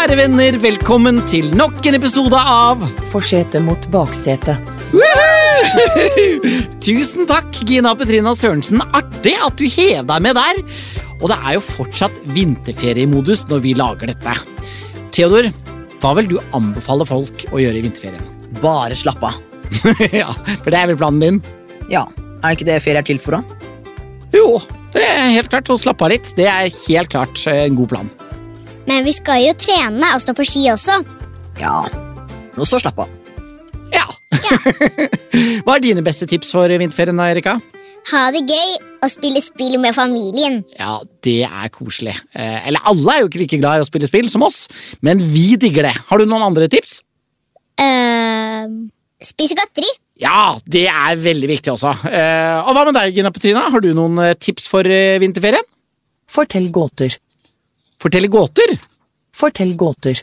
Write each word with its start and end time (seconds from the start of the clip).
Kjære 0.00 0.16
venner, 0.16 0.56
velkommen 0.56 1.18
til 1.28 1.50
nok 1.52 1.84
en 1.84 1.96
episode 1.98 2.38
av 2.40 2.80
Forsete 3.10 3.60
mot 3.60 3.82
baksete. 3.92 4.54
Tusen 6.80 7.26
takk, 7.28 7.58
Gina 7.68 7.92
Petrina 8.00 8.32
Sørensen. 8.32 8.80
Artig 8.96 9.34
at 9.36 9.60
du 9.60 9.66
hev 9.68 10.06
deg 10.08 10.24
med 10.24 10.38
der. 10.40 10.62
Og 11.18 11.26
det 11.28 11.36
er 11.36 11.58
jo 11.58 11.64
fortsatt 11.66 12.16
vinterferiemodus 12.32 13.44
når 13.50 13.60
vi 13.66 13.74
lager 13.76 14.08
dette. 14.14 14.38
Theodor, 15.12 15.50
hva 16.00 16.14
vil 16.16 16.32
du 16.32 16.38
anbefale 16.56 17.04
folk 17.04 17.44
å 17.52 17.60
gjøre 17.60 17.82
i 17.82 17.84
vinterferien? 17.84 18.32
Bare 18.64 18.96
slappe 18.96 19.34
av. 19.34 19.44
ja, 20.22 20.32
for 20.62 20.72
det 20.72 20.80
er 20.80 20.94
vel 20.94 21.00
planen 21.02 21.20
din? 21.26 21.42
Ja, 21.92 22.06
er 22.40 22.56
ikke 22.56 22.70
det 22.72 22.80
ferie 22.86 23.04
er 23.04 23.10
til 23.12 23.20
for, 23.20 23.36
da? 23.36 23.92
Jo, 24.32 24.64
det 24.96 25.04
er 25.04 25.36
helt 25.36 25.52
klart 25.52 25.68
å 25.68 25.76
slappe 25.84 26.08
av 26.08 26.16
litt. 26.16 26.32
Det 26.40 26.48
er 26.48 26.72
helt 26.86 27.12
klart 27.12 27.44
eh, 27.52 27.66
en 27.68 27.76
god 27.84 27.92
plan. 27.92 28.12
Men 28.90 29.06
vi 29.06 29.14
skal 29.14 29.44
jo 29.44 29.54
trene 29.54 30.14
og 30.16 30.22
stå 30.22 30.34
på 30.34 30.44
ski 30.46 30.64
også. 30.72 30.96
Ja. 31.60 31.84
Nå 32.56 32.66
så 32.66 32.80
slapp 32.82 32.98
av. 33.04 33.12
Ja. 33.94 34.08
Hva 35.64 35.76
er 35.76 35.84
dine 35.84 36.02
beste 36.02 36.26
tips 36.26 36.50
for 36.56 36.72
vinterferien, 36.74 37.20
da, 37.20 37.28
Erika? 37.30 37.60
Ha 38.10 38.22
det 38.34 38.42
gøy 38.48 38.70
og 39.04 39.12
spille 39.12 39.42
spill 39.44 39.76
med 39.78 39.94
familien. 39.94 40.64
Ja, 40.74 40.98
det 41.22 41.44
er 41.46 41.70
koselig. 41.70 42.16
Eh, 42.34 42.66
eller 42.66 42.82
alle 42.90 43.14
er 43.14 43.22
jo 43.22 43.30
ikke 43.30 43.42
like 43.44 43.60
glad 43.62 43.78
i 43.78 43.84
å 43.84 43.88
spille 43.88 44.10
spill 44.10 44.28
som 44.32 44.42
oss, 44.42 44.64
men 45.06 45.22
vi 45.22 45.54
digger 45.60 45.86
det. 45.86 45.94
Har 46.10 46.18
du 46.18 46.26
noen 46.26 46.48
andre 46.50 46.66
tips? 46.72 47.04
Uh, 47.80 48.90
spise 49.24 49.56
godteri. 49.56 49.88
Ja, 50.20 50.58
det 50.68 50.84
er 50.90 51.16
veldig 51.16 51.48
viktig 51.48 51.72
også. 51.72 51.94
Eh, 52.10 52.58
og 52.60 52.74
hva 52.76 52.84
med 52.88 52.98
deg, 52.98 53.14
Gina 53.16 53.30
Petrina? 53.32 53.68
Har 53.72 53.80
du 53.80 53.92
noen 53.96 54.18
eh, 54.20 54.36
tips 54.36 54.66
for 54.68 54.84
eh, 54.84 55.16
vinterferien? 55.22 55.64
Fortell 56.30 56.68
gåter. 56.74 57.16
Fortelle 58.00 58.30
gåter? 58.32 58.76
Fortell 59.36 59.76
gåter. 59.80 60.22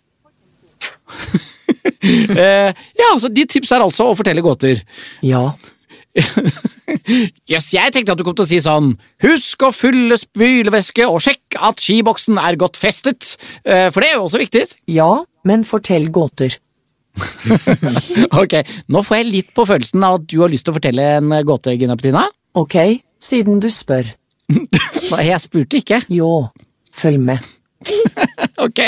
Eh, 2.08 2.72
ja, 2.96 3.08
altså, 3.10 3.28
Ditt 3.34 3.50
tips 3.52 3.72
er 3.76 3.84
altså 3.84 4.06
å 4.08 4.16
fortelle 4.16 4.40
gåter. 4.46 4.80
Ja. 5.26 5.50
Jøss, 7.52 7.68
jeg 7.74 7.92
tenkte 7.92 8.14
at 8.14 8.20
du 8.20 8.24
kom 8.24 8.36
til 8.38 8.46
å 8.46 8.48
si 8.48 8.60
sånn 8.64 8.94
Husk 9.26 9.66
å 9.68 9.72
fylle 9.76 10.16
spylevæske 10.18 11.06
og 11.10 11.20
sjekk 11.26 11.58
at 11.68 11.82
skiboksen 11.84 12.40
er 12.40 12.58
godt 12.62 12.80
festet. 12.80 13.34
Eh, 13.66 13.90
for 13.92 14.04
det 14.04 14.12
er 14.12 14.16
jo 14.16 14.28
også 14.30 14.40
viktig. 14.42 14.64
Ja, 14.94 15.10
men 15.48 15.66
fortell 15.68 16.08
gåter. 16.14 16.56
ok, 18.42 18.60
Nå 18.94 19.04
får 19.04 19.20
jeg 19.20 19.30
litt 19.34 19.52
på 19.58 19.68
følelsen 19.68 20.06
av 20.06 20.22
at 20.22 20.30
du 20.30 20.38
har 20.46 20.54
lyst 20.54 20.68
til 20.70 20.76
å 20.76 20.80
fortelle 20.80 21.12
en 21.18 21.36
gåte, 21.50 21.76
Gina 21.76 21.98
Petina. 22.00 22.28
Ok, 22.58 22.78
siden 23.20 23.60
du 23.64 23.70
spør. 23.74 24.14
Nei, 24.54 25.24
jeg 25.28 25.44
spurte 25.44 25.82
ikke. 25.82 26.04
Jo, 26.14 26.48
følg 26.96 27.20
med. 27.34 27.57
Ok. 28.66 28.82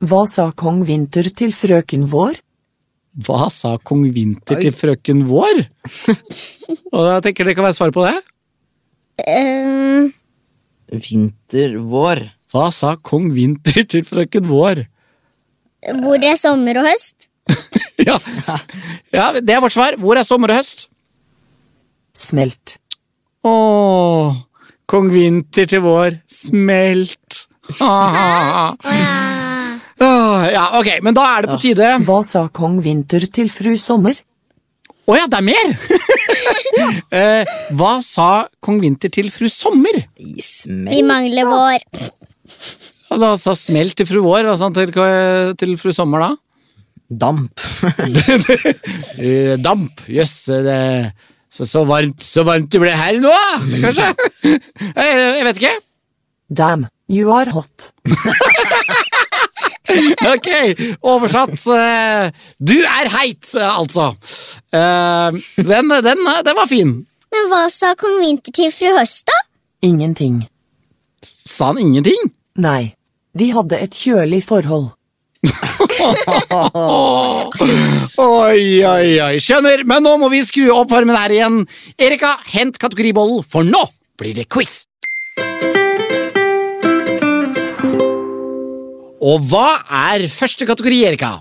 Hva 0.00 0.22
sa 0.30 0.50
kong 0.56 0.84
Vinter 0.88 1.28
til 1.36 1.52
frøken 1.54 2.06
vår? 2.12 2.38
Hva 3.26 3.48
sa 3.52 3.74
kong 3.82 4.06
Vinter 4.14 4.60
til 4.62 4.74
frøken 4.76 5.24
vår? 5.28 5.64
Og 6.94 7.00
da 7.08 7.18
tenker 7.24 7.48
det 7.48 7.56
kan 7.58 7.66
være 7.66 7.76
svar 7.76 7.92
på 7.94 8.06
det. 8.06 8.16
Um... 9.26 10.12
Vinter, 10.90 11.76
vår. 11.86 12.22
Hva 12.50 12.70
sa 12.74 12.96
kong 12.96 13.30
Vinter 13.34 13.84
til 13.86 14.06
frøken 14.06 14.48
vår? 14.50 14.86
hvor 16.04 16.20
er 16.20 16.36
sommer 16.36 16.80
og 16.80 16.88
høst? 16.90 17.30
Ja, 18.00 18.16
ja 19.12 19.24
det 19.36 19.52
er 19.52 19.60
vårt 19.60 19.74
svar. 19.74 19.96
Hvor 20.00 20.16
er 20.16 20.24
sommer 20.24 20.52
og 20.52 20.60
høst? 20.60 20.86
Smelt. 22.16 22.78
Åh, 23.44 24.36
kong 24.90 25.10
Vinter 25.14 25.68
til 25.70 25.84
vår, 25.84 26.16
smelt. 26.30 27.44
Ah. 27.78 28.74
Ah, 30.00 30.46
ja, 30.50 30.64
ok, 30.80 30.88
men 31.06 31.14
da 31.14 31.26
er 31.36 31.44
det 31.44 31.52
på 31.52 31.58
tide 31.62 31.90
Hva 32.08 32.16
sa 32.26 32.46
kong 32.50 32.80
Vinter 32.82 33.22
til 33.30 33.50
fru 33.52 33.76
Sommer? 33.78 34.16
ja, 35.10 35.26
det 35.30 35.38
er 35.38 35.44
mer! 35.46 35.70
eh, 37.20 37.52
hva 37.78 37.92
sa 38.02 38.30
kong 38.62 38.80
Vinter 38.82 39.12
til 39.14 39.30
fru 39.34 39.46
Sommer? 39.50 40.00
Vi, 40.18 40.42
Vi 40.66 41.00
mangler 41.06 41.50
vår. 41.50 41.86
Og 43.10 43.22
da 43.22 43.34
sa 43.42 43.54
smelt 43.58 43.96
til 43.98 44.06
fru 44.06 44.22
Vår. 44.22 44.46
Hva 44.46 44.54
sa 44.58 44.68
han 44.68 44.76
til, 44.76 44.92
til 45.58 45.74
fru 45.78 45.94
Sommer 45.94 46.26
da? 46.26 46.30
Damp. 47.10 47.58
Eh, 49.20 49.58
damp. 49.60 50.00
Jøss, 50.08 50.46
det 50.64 50.78
så, 51.50 51.66
så, 51.66 51.82
varmt, 51.88 52.22
så 52.22 52.44
varmt 52.46 52.70
det 52.72 52.80
ble 52.82 52.92
her 52.94 53.18
nå, 53.22 53.32
kanskje? 53.82 54.10
jeg, 54.44 55.14
jeg 55.38 55.46
vet 55.48 55.58
ikke. 55.62 55.72
Damn, 56.50 56.86
you 57.10 57.30
are 57.34 57.50
hot. 57.54 57.90
Ok, 60.30 60.46
oversatt. 61.02 61.50
eh, 61.74 62.30
Du 62.62 62.76
er 62.78 63.08
heit, 63.10 63.48
altså. 63.58 64.12
Eh, 64.72 65.30
Den, 65.56 65.88
den, 65.90 66.20
den 66.46 66.56
var 66.56 66.68
fin. 66.70 66.92
Men 67.34 67.48
hva 67.50 67.64
sa 67.70 67.94
kong 67.98 68.20
Vinter 68.22 68.54
til 68.54 68.70
fru 68.74 68.92
Høst, 68.98 69.26
da? 69.26 69.34
Ingenting. 69.82 70.44
Sa 71.26 71.72
han 71.72 71.78
ingenting? 71.82 72.30
Nei, 72.62 72.94
de 73.34 73.50
hadde 73.54 73.78
et 73.82 73.94
kjølig 73.98 74.44
forhold. 74.46 74.92
Oi, 78.20 78.84
oi, 78.84 79.08
oi. 79.20 79.40
Skjønner, 79.42 79.84
men 79.88 80.04
nå 80.04 80.16
må 80.20 80.30
vi 80.32 80.40
skru 80.46 80.70
opp 80.74 80.90
varmen 80.94 81.16
her 81.16 81.32
igjen. 81.34 81.60
Erika, 82.00 82.36
hent 82.52 82.78
kategoribollen, 82.80 83.44
for 83.44 83.66
nå 83.66 83.82
blir 84.20 84.34
det 84.36 84.48
quiz. 84.52 84.84
Og 89.20 89.44
hva 89.50 89.82
er 90.08 90.24
første 90.32 90.64
kategori, 90.68 91.04
Erika? 91.12 91.36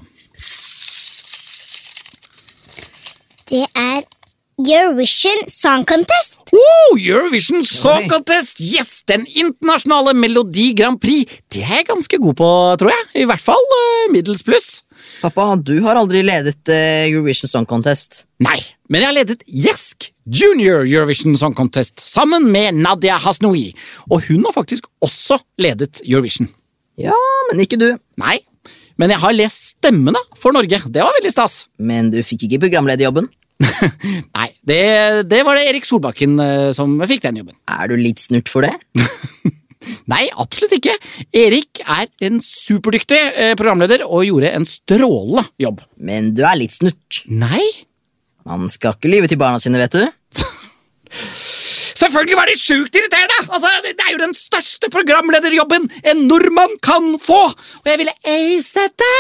Det 3.50 3.66
er 3.74 4.04
Eurovision 4.60 5.48
Song 5.48 5.86
Contest. 5.86 6.42
Oh, 6.52 6.98
Eurovision 6.98 7.64
Song 7.64 8.10
Contest! 8.10 8.60
Yes, 8.60 9.06
Den 9.08 9.24
internasjonale 9.24 10.12
Melodi 10.14 10.74
Grand 10.76 11.00
Prix. 11.00 11.32
Det 11.48 11.62
er 11.64 11.78
jeg 11.80 11.88
ganske 11.88 12.20
god 12.20 12.36
på, 12.36 12.50
tror 12.82 12.92
jeg. 12.92 13.06
I 13.22 13.28
hvert 13.30 13.40
fall 13.40 13.64
uh, 13.64 14.10
middels 14.12 14.44
pluss. 14.44 14.82
Pappa, 15.22 15.46
du 15.56 15.78
har 15.86 15.96
aldri 15.96 16.26
ledet 16.28 16.60
uh, 16.68 17.08
Eurovision 17.08 17.48
Song 17.48 17.70
Contest. 17.72 18.26
Nei, 18.44 18.58
men 18.92 19.00
jeg 19.00 19.08
har 19.08 19.18
ledet 19.22 19.48
Jesk 19.48 20.10
Junior 20.28 20.84
Eurovision 20.84 21.40
Song 21.40 21.56
Contest 21.56 22.04
sammen 22.04 22.52
med 22.52 22.84
Nadia 22.84 23.16
Hasnoui, 23.16 23.70
og 24.12 24.28
hun 24.28 24.44
har 24.44 24.60
faktisk 24.60 24.92
også 25.00 25.40
ledet 25.56 26.04
Eurovision. 26.04 26.52
Ja, 27.00 27.16
men 27.48 27.64
ikke 27.64 27.80
du. 27.80 27.94
Nei, 28.20 28.42
men 29.00 29.16
jeg 29.16 29.24
har 29.24 29.40
lest 29.40 29.78
stemmene 29.78 30.20
for 30.36 30.52
Norge. 30.52 30.84
Det 30.92 31.00
var 31.00 31.16
veldig 31.16 31.32
stas. 31.32 31.62
Men 31.80 32.12
du 32.12 32.20
fikk 32.28 32.50
ikke 32.50 32.66
programlederjobben. 32.68 33.32
Nei, 34.38 34.50
det, 34.68 34.84
det 35.30 35.42
var 35.46 35.60
det 35.60 35.68
Erik 35.70 35.88
Solbakken 35.88 36.40
eh, 36.44 36.70
som 36.76 36.96
fikk 37.10 37.26
den 37.26 37.42
jobben. 37.42 37.58
Er 37.70 37.92
du 37.92 37.98
litt 38.00 38.22
snurt 38.24 38.52
for 38.52 38.66
det? 38.66 38.74
Nei, 40.12 40.26
absolutt 40.40 40.76
ikke. 40.80 40.96
Erik 41.36 41.82
er 41.86 42.08
en 42.28 42.40
superdyktig 42.44 43.20
eh, 43.20 43.54
programleder 43.60 44.06
og 44.08 44.26
gjorde 44.28 44.54
en 44.56 44.68
strålende 44.68 45.46
jobb. 45.62 45.84
Men 46.04 46.34
du 46.36 46.44
er 46.48 46.60
litt 46.60 46.76
snurt. 46.76 47.24
Nei? 47.32 47.64
Man 48.48 48.72
skal 48.72 48.96
ikke 48.96 49.12
lyve 49.12 49.30
til 49.30 49.40
barna 49.40 49.62
sine, 49.62 49.80
vet 49.82 50.00
du. 50.00 50.04
Selvfølgelig 52.00 52.38
var 52.40 52.48
de 52.48 52.56
sjukt 52.60 52.96
irriterende! 52.96 53.40
Altså, 53.50 53.72
det 53.84 54.06
er 54.06 54.14
jo 54.14 54.22
den 54.22 54.36
største 54.38 54.90
programlederjobben 54.94 55.90
en 56.12 56.26
nordmann 56.30 56.78
kan 56.86 57.14
få! 57.22 57.42
Og 57.82 57.90
jeg 57.90 58.00
ville 58.02 58.16
acet 58.24 58.96
det! 59.04 59.16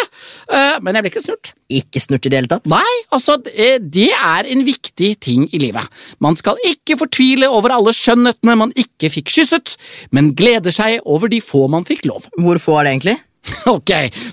Eh, 0.47 0.77
men 0.83 0.95
jeg 0.95 1.05
ble 1.05 1.11
ikke 1.13 1.25
snurt. 1.25 1.53
Ikke 1.69 2.01
snurt 2.01 2.25
i 2.25 2.31
det 2.31 2.39
hele 2.39 2.51
tatt. 2.51 2.69
Nei, 2.71 2.95
altså, 3.13 3.35
det 3.43 4.09
er 4.15 4.49
en 4.49 4.63
viktig 4.67 5.11
ting 5.21 5.47
i 5.53 5.61
livet. 5.61 5.85
Man 6.23 6.39
skal 6.39 6.59
ikke 6.65 6.97
fortvile 7.01 7.49
over 7.51 7.75
alle 7.75 7.93
skjønnhetene 7.95 8.57
man 8.63 8.75
ikke 8.79 9.11
fikk 9.13 9.33
kysset, 9.35 9.75
men 10.15 10.31
gleder 10.37 10.73
seg 10.73 11.03
over 11.05 11.31
de 11.31 11.41
få 11.43 11.67
man 11.71 11.87
fikk 11.89 12.07
lov. 12.09 12.29
Hvor 12.39 12.61
få 12.63 12.79
er 12.79 12.87
det 12.87 12.95
egentlig? 12.97 13.17
Ok, 13.71 13.91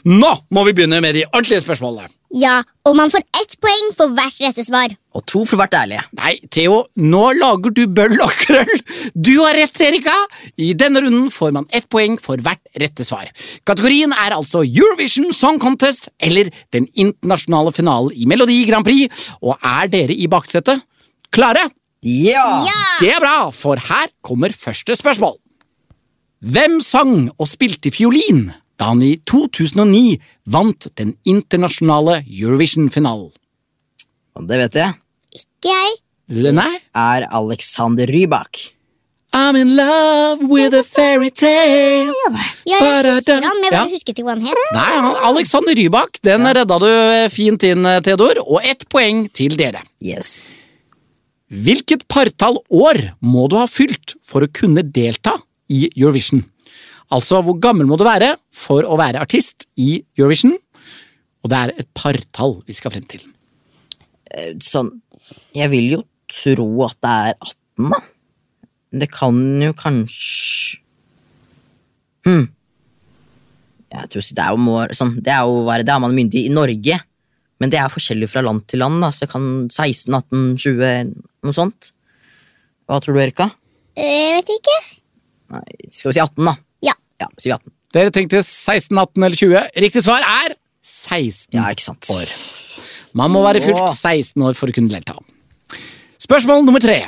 nå 0.08 0.32
må 0.52 0.64
vi 0.66 0.74
begynne 0.76 1.00
med 1.02 1.14
de 1.16 1.26
ordentlige 1.28 1.62
spørsmålene. 1.62 2.10
Ja, 2.36 2.58
og 2.84 2.96
man 2.98 3.08
får 3.08 3.22
ett 3.38 3.54
poeng 3.64 3.92
for 3.96 4.12
hvert 4.12 4.40
rette 4.44 4.60
svar. 4.66 4.92
Og 5.16 5.22
to 5.24 5.40
for 5.48 5.56
hvert 5.56 5.72
ærlige. 5.78 6.02
Nei, 6.18 6.34
Theo, 6.52 6.82
nå 7.00 7.22
lager 7.38 7.72
du 7.72 7.86
bøll 7.88 8.18
og 8.20 8.34
krøll. 8.42 8.74
Du 9.14 9.32
har 9.40 9.56
rett, 9.56 9.80
Erika. 9.80 10.12
I 10.60 10.74
denne 10.76 11.00
runden 11.00 11.30
får 11.32 11.54
man 11.56 11.68
ett 11.72 11.88
poeng 11.92 12.18
for 12.20 12.42
hvert 12.44 12.60
rette 12.82 13.06
svar. 13.08 13.30
Kategorien 13.64 14.12
er 14.12 14.36
altså 14.36 14.60
Eurovision 14.66 15.32
Song 15.32 15.60
Contest 15.62 16.10
eller 16.20 16.52
den 16.76 16.90
internasjonale 16.92 17.72
finalen 17.76 18.12
i 18.12 18.28
Melodi 18.28 18.60
Grand 18.68 18.84
Prix. 18.84 19.30
Og 19.40 19.56
er 19.56 19.88
dere 19.96 20.12
i 20.12 20.28
baksetet 20.28 20.84
klare? 21.32 21.64
Ja! 22.04 22.44
Ja! 22.68 22.78
Det 23.00 23.14
er 23.16 23.24
bra, 23.24 23.48
for 23.48 23.80
her 23.80 24.12
kommer 24.20 24.52
første 24.52 24.98
spørsmål. 24.98 25.38
Hvem 26.44 26.82
sang 26.84 27.30
og 27.40 27.48
spilte 27.48 27.90
fiolin 27.90 28.50
da 28.78 28.90
han 28.92 29.02
i 29.02 29.16
2009 29.28 30.18
vant 30.52 30.88
den 31.00 31.14
internasjonale 31.24 32.22
Eurovision-finalen? 32.28 33.30
Det 34.46 34.58
vet 34.60 34.74
jeg. 34.82 34.94
Ikke 35.36 35.72
jeg. 35.72 35.92
Nei? 36.52 36.72
Er 36.94 37.24
Alexander 37.32 38.06
Rybak. 38.10 38.58
I'm 39.36 39.56
in 39.56 39.74
love 39.76 40.44
with 40.48 40.72
a 40.76 40.82
fairy 40.82 41.28
tale. 41.30 42.12
Ja, 42.64 42.78
jeg 42.80 43.14
husker 43.16 43.42
han, 43.44 43.58
men 43.60 43.64
jeg 43.66 43.72
Ja. 43.72 43.80
bare 43.84 43.90
husket 43.92 44.12
ikke 44.14 44.24
hva 44.24 44.32
han 44.36 44.40
het. 44.46 44.70
Nei, 44.72 45.14
Alexander 45.28 45.74
Rybak, 45.76 46.20
den 46.22 46.40
redda 46.46 46.78
du 46.80 47.30
fint 47.34 47.62
inn, 47.68 47.82
Theodor. 48.02 48.40
Og 48.46 48.60
ett 48.64 48.86
poeng 48.88 49.26
til 49.32 49.56
dere. 49.56 49.82
Yes. 50.00 50.44
Hvilket 51.52 52.06
partall 52.08 52.56
år 52.70 53.12
må 53.22 53.48
du 53.48 53.56
ha 53.56 53.66
fylt 53.70 54.16
for 54.24 54.42
å 54.42 54.48
kunne 54.52 54.82
delta 54.82 55.36
i 55.70 55.86
Eurovision? 55.96 56.42
Altså, 57.14 57.38
hvor 57.44 57.58
gammel 57.62 57.86
må 57.86 57.96
du 58.00 58.04
være 58.06 58.32
for 58.54 58.82
å 58.86 58.96
være 58.98 59.20
artist 59.22 59.68
i 59.78 60.00
Eurovision? 60.18 60.56
Og 61.44 61.50
det 61.52 61.58
er 61.60 61.72
et 61.84 61.88
partall 61.94 62.56
vi 62.66 62.74
skal 62.74 62.90
frem 62.94 63.04
til. 63.06 63.22
Eh, 64.32 64.54
Sånn 64.62 64.90
Jeg 65.54 65.70
vil 65.70 65.90
jo 65.92 66.00
tro 66.30 66.66
at 66.86 66.96
det 67.02 67.12
er 67.30 67.36
18, 67.38 67.90
da. 67.92 68.00
Det 68.96 69.08
kan 69.14 69.38
jo 69.62 69.72
kanskje 69.78 70.80
Hm. 72.26 72.48
Jeg 73.94 74.08
tror 74.10 74.24
det 74.34 74.42
er 74.42 74.50
jo 74.50 74.58
må, 74.58 74.72
sånn, 74.98 75.12
Det 75.22 75.30
er 75.30 75.44
jo 75.46 75.60
å 75.60 75.66
være 75.68 75.84
Det 75.86 75.92
er 75.94 76.00
man 76.02 76.14
myndig 76.16 76.40
i 76.48 76.50
Norge, 76.50 76.96
men 77.62 77.70
det 77.70 77.78
er 77.78 77.92
forskjellig 77.92 78.26
fra 78.28 78.42
land 78.42 78.64
til 78.66 78.82
land. 78.82 78.98
Da. 79.00 79.12
Så 79.14 79.24
det 79.24 79.30
kan 79.30 79.46
16, 79.70 80.10
18, 80.10 80.56
20, 80.58 81.12
noe 81.46 81.54
sånt. 81.54 81.92
Hva 82.90 82.98
tror 83.00 83.14
du, 83.14 83.20
Erika? 83.22 83.46
Eh, 83.94 84.02
Jeg 84.02 84.34
vet 84.40 84.50
ikke. 84.58 84.76
Nei, 85.54 85.62
skal 85.94 86.10
vi 86.10 86.16
si 86.18 86.20
18, 86.24 86.44
da? 86.50 86.56
Ja. 87.22 87.28
Sier 87.40 87.56
vi 87.56 87.70
18. 87.70 87.72
Dere 87.96 88.12
tenkte 88.12 88.42
16, 88.44 88.98
18 88.98 89.24
eller 89.24 89.36
20. 89.40 89.62
Riktig 89.86 90.02
svar 90.04 90.24
er 90.26 90.56
16 90.84 91.56
Ja, 91.56 91.70
ikke 91.72 91.82
sant? 91.86 92.08
år. 92.12 92.28
Man 93.16 93.32
må 93.32 93.40
være 93.46 93.62
fylt 93.64 93.88
16 93.96 94.42
år 94.44 94.54
for 94.58 94.68
å 94.68 94.74
kunne 94.76 94.92
delta. 94.92 95.14
Spørsmål 96.20 96.64
nummer 96.66 96.82
tre. 96.82 97.06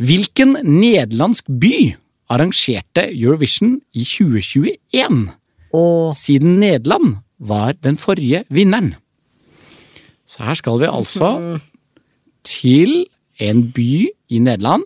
Hvilken 0.00 0.56
nederlandsk 0.64 1.46
by 1.60 1.94
arrangerte 2.32 3.04
Eurovision 3.12 3.76
i 3.94 4.04
2021? 4.08 5.28
Åh, 5.74 6.10
Siden 6.16 6.56
Nederland 6.62 7.18
var 7.38 7.74
den 7.84 7.98
forrige 8.00 8.44
vinneren. 8.48 8.94
Så 10.26 10.42
her 10.46 10.54
skal 10.56 10.78
vi 10.80 10.88
altså 10.88 11.30
til 12.46 13.04
en 13.44 13.66
by 13.76 14.08
i 14.32 14.38
Nederland. 14.40 14.84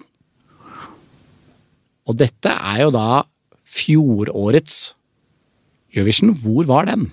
Og 2.08 2.16
dette 2.18 2.50
er 2.50 2.82
jo 2.82 2.90
da 2.94 3.22
fjorårets 3.68 4.78
Eurovision. 5.94 6.34
Hvor 6.42 6.68
var 6.68 6.88
den? 6.88 7.08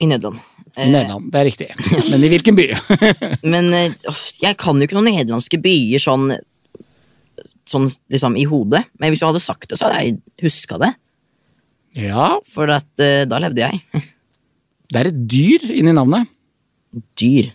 i 0.00 0.06
Nederland. 0.08 0.40
Nederland, 0.78 1.32
det 1.32 1.40
er 1.40 1.48
riktig. 1.48 1.68
Men 2.10 2.22
i 2.24 2.30
hvilken 2.32 2.56
by? 2.56 2.66
Men 3.52 3.68
eh, 3.76 4.14
jeg 4.40 4.56
kan 4.60 4.78
jo 4.78 4.86
ikke 4.86 4.96
noen 4.96 5.10
nederlandske 5.12 5.60
byer 5.62 6.02
sånn 6.02 6.32
Sånn 7.70 7.84
liksom 8.10 8.34
i 8.34 8.42
hodet. 8.50 8.80
Men 8.98 9.12
hvis 9.12 9.20
du 9.22 9.28
hadde 9.28 9.42
sagt 9.44 9.68
det, 9.70 9.76
så 9.78 9.86
hadde 9.86 9.98
jeg 10.02 10.16
huska 10.42 10.74
det. 10.82 10.88
Ja, 12.02 12.32
For 12.50 12.72
at, 12.74 12.88
eh, 12.98 13.22
da 13.30 13.38
levde 13.38 13.62
jeg. 13.62 13.78
det 14.90 14.98
er 14.98 15.10
et 15.12 15.20
dyr 15.30 15.68
inni 15.76 15.94
navnet. 15.94 16.26
Dyr. 17.20 17.52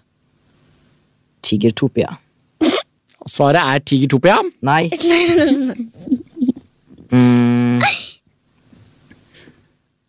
Tigertopia. 1.44 2.14
Svaret 3.28 3.60
er 3.60 3.84
Tigertopia. 3.84 4.38
Nei. 4.64 4.86
Mm, 7.12 7.82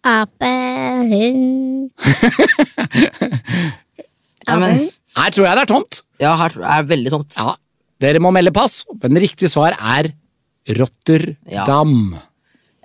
Ape, 0.07 0.53
hund 1.11 1.91
ja, 4.47 4.55
men, 4.61 4.85
Her 5.17 5.33
tror 5.35 5.49
jeg 5.49 5.57
det 5.59 5.65
er 5.65 5.71
tomt. 5.73 5.99
ja, 6.23 6.31
her 6.39 6.53
tror 6.55 6.63
jeg 6.63 6.71
det 6.71 6.79
er 6.79 6.87
veldig 6.95 7.13
tomt. 7.17 7.33
Ja, 7.41 7.57
Dere 8.05 8.21
må 8.23 8.31
melde 8.37 8.53
pass, 8.55 8.83
men 9.03 9.19
riktig 9.23 9.49
svar 9.51 9.75
er 9.77 10.13
Rotterdam. 10.77 11.97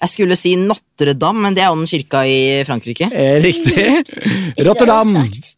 Jeg 0.01 0.09
skulle 0.09 0.33
si 0.39 0.55
Notre-Dame, 0.57 1.43
men 1.43 1.53
det 1.57 1.61
er 1.61 1.69
jo 1.69 1.77
den 1.77 1.89
kirka 1.89 2.23
i 2.25 2.63
Frankrike. 2.65 3.05
Eh, 3.13 3.35
Riktig. 3.43 3.83
Rotterdam. 4.65 5.11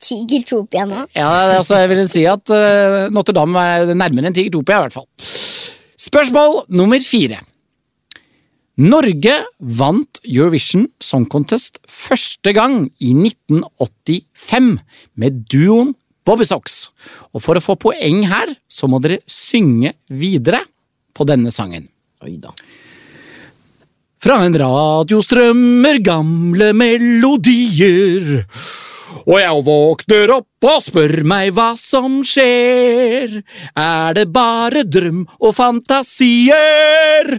Tigertopia 0.04 0.84
nå. 0.90 1.06
Ja, 1.16 1.30
altså 1.62 1.80
jeg 1.80 1.92
ville 1.94 2.08
si 2.12 2.26
at 2.28 2.52
uh, 2.52 3.06
Notre-Dame 3.14 3.64
er 3.78 3.94
nærmere 3.96 4.28
enn 4.28 4.36
Tigertopia, 4.36 4.82
i 4.82 4.84
hvert 4.88 4.98
fall. 4.98 5.08
Spørsmål 6.04 6.66
nummer 6.76 7.00
fire. 7.08 7.40
Norge 8.82 9.34
vant 9.60 10.20
Eurovision 10.26 10.88
Song 10.98 11.28
Contest 11.30 11.78
første 11.86 12.56
gang 12.58 12.88
i 12.98 13.12
1985 13.14 14.80
med 15.14 15.44
duoen 15.46 15.92
Bobby 16.26 16.48
Socks. 16.48 16.88
Og 17.38 17.44
for 17.46 17.60
å 17.60 17.62
få 17.62 17.76
poeng 17.78 18.24
her, 18.32 18.56
så 18.66 18.90
må 18.90 18.98
dere 19.04 19.20
synge 19.30 19.94
videre 20.10 20.64
på 21.14 21.28
denne 21.30 21.54
sangen. 21.54 21.86
Oi 22.26 22.40
da. 22.42 22.56
Fra 24.24 24.38
en 24.46 24.54
radio 24.56 25.18
strømmer 25.20 25.98
gamle 26.00 26.70
melodier. 26.80 28.46
Og 29.28 29.34
jeg 29.36 29.66
våkner 29.68 30.32
opp 30.38 30.68
og 30.70 30.78
spør 30.86 31.14
meg 31.28 31.50
hva 31.58 31.74
som 31.76 32.22
skjer. 32.24 33.42
Er 33.76 34.16
det 34.16 34.30
bare 34.32 34.86
drøm 34.88 35.26
og 35.42 35.52
fantasier? 35.60 37.34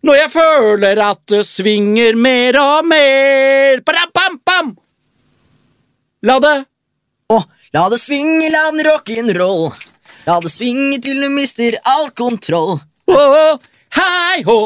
Når 0.00 0.18
jeg 0.22 0.32
føler 0.32 1.04
at 1.10 1.20
det 1.28 1.42
svinger 1.44 2.16
mer 2.16 2.56
og 2.62 2.88
mer. 2.88 3.84
Ba-da-pam-pam! 3.84 4.72
La 6.24 6.40
det 6.40 6.56
Å, 7.36 7.44
la 7.76 7.86
det 7.92 8.00
svinge, 8.00 8.48
la 8.48 8.64
den 8.72 8.86
rock'n'roll. 8.88 9.68
La 10.24 10.40
det 10.40 10.56
svinge 10.56 11.04
til 11.04 11.20
du 11.20 11.28
mister 11.36 11.76
all 11.84 12.08
kontroll. 12.16 12.78
Åh, 13.12 13.72
hei 14.00 14.40
hå! 14.48 14.60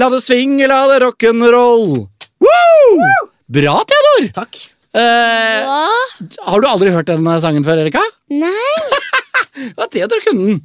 La 0.00 0.08
det 0.12 0.22
swinge, 0.24 0.66
la 0.70 0.86
det 0.88 1.00
rock'n'roll. 1.04 2.06
Bra, 3.52 3.74
Theodor! 3.88 4.28
Takk. 4.32 4.58
Eh, 4.92 5.64
Hva? 5.68 5.88
har 6.48 6.60
du 6.62 6.66
aldri 6.68 6.92
hørt 6.92 7.08
denne 7.08 7.38
sangen 7.40 7.64
før, 7.66 7.82
Erika? 7.84 8.02
Nei. 8.32 8.52
Ja, 9.76 9.84
Theodor 9.92 10.22
kunne 10.24 10.46
den. 10.46 10.60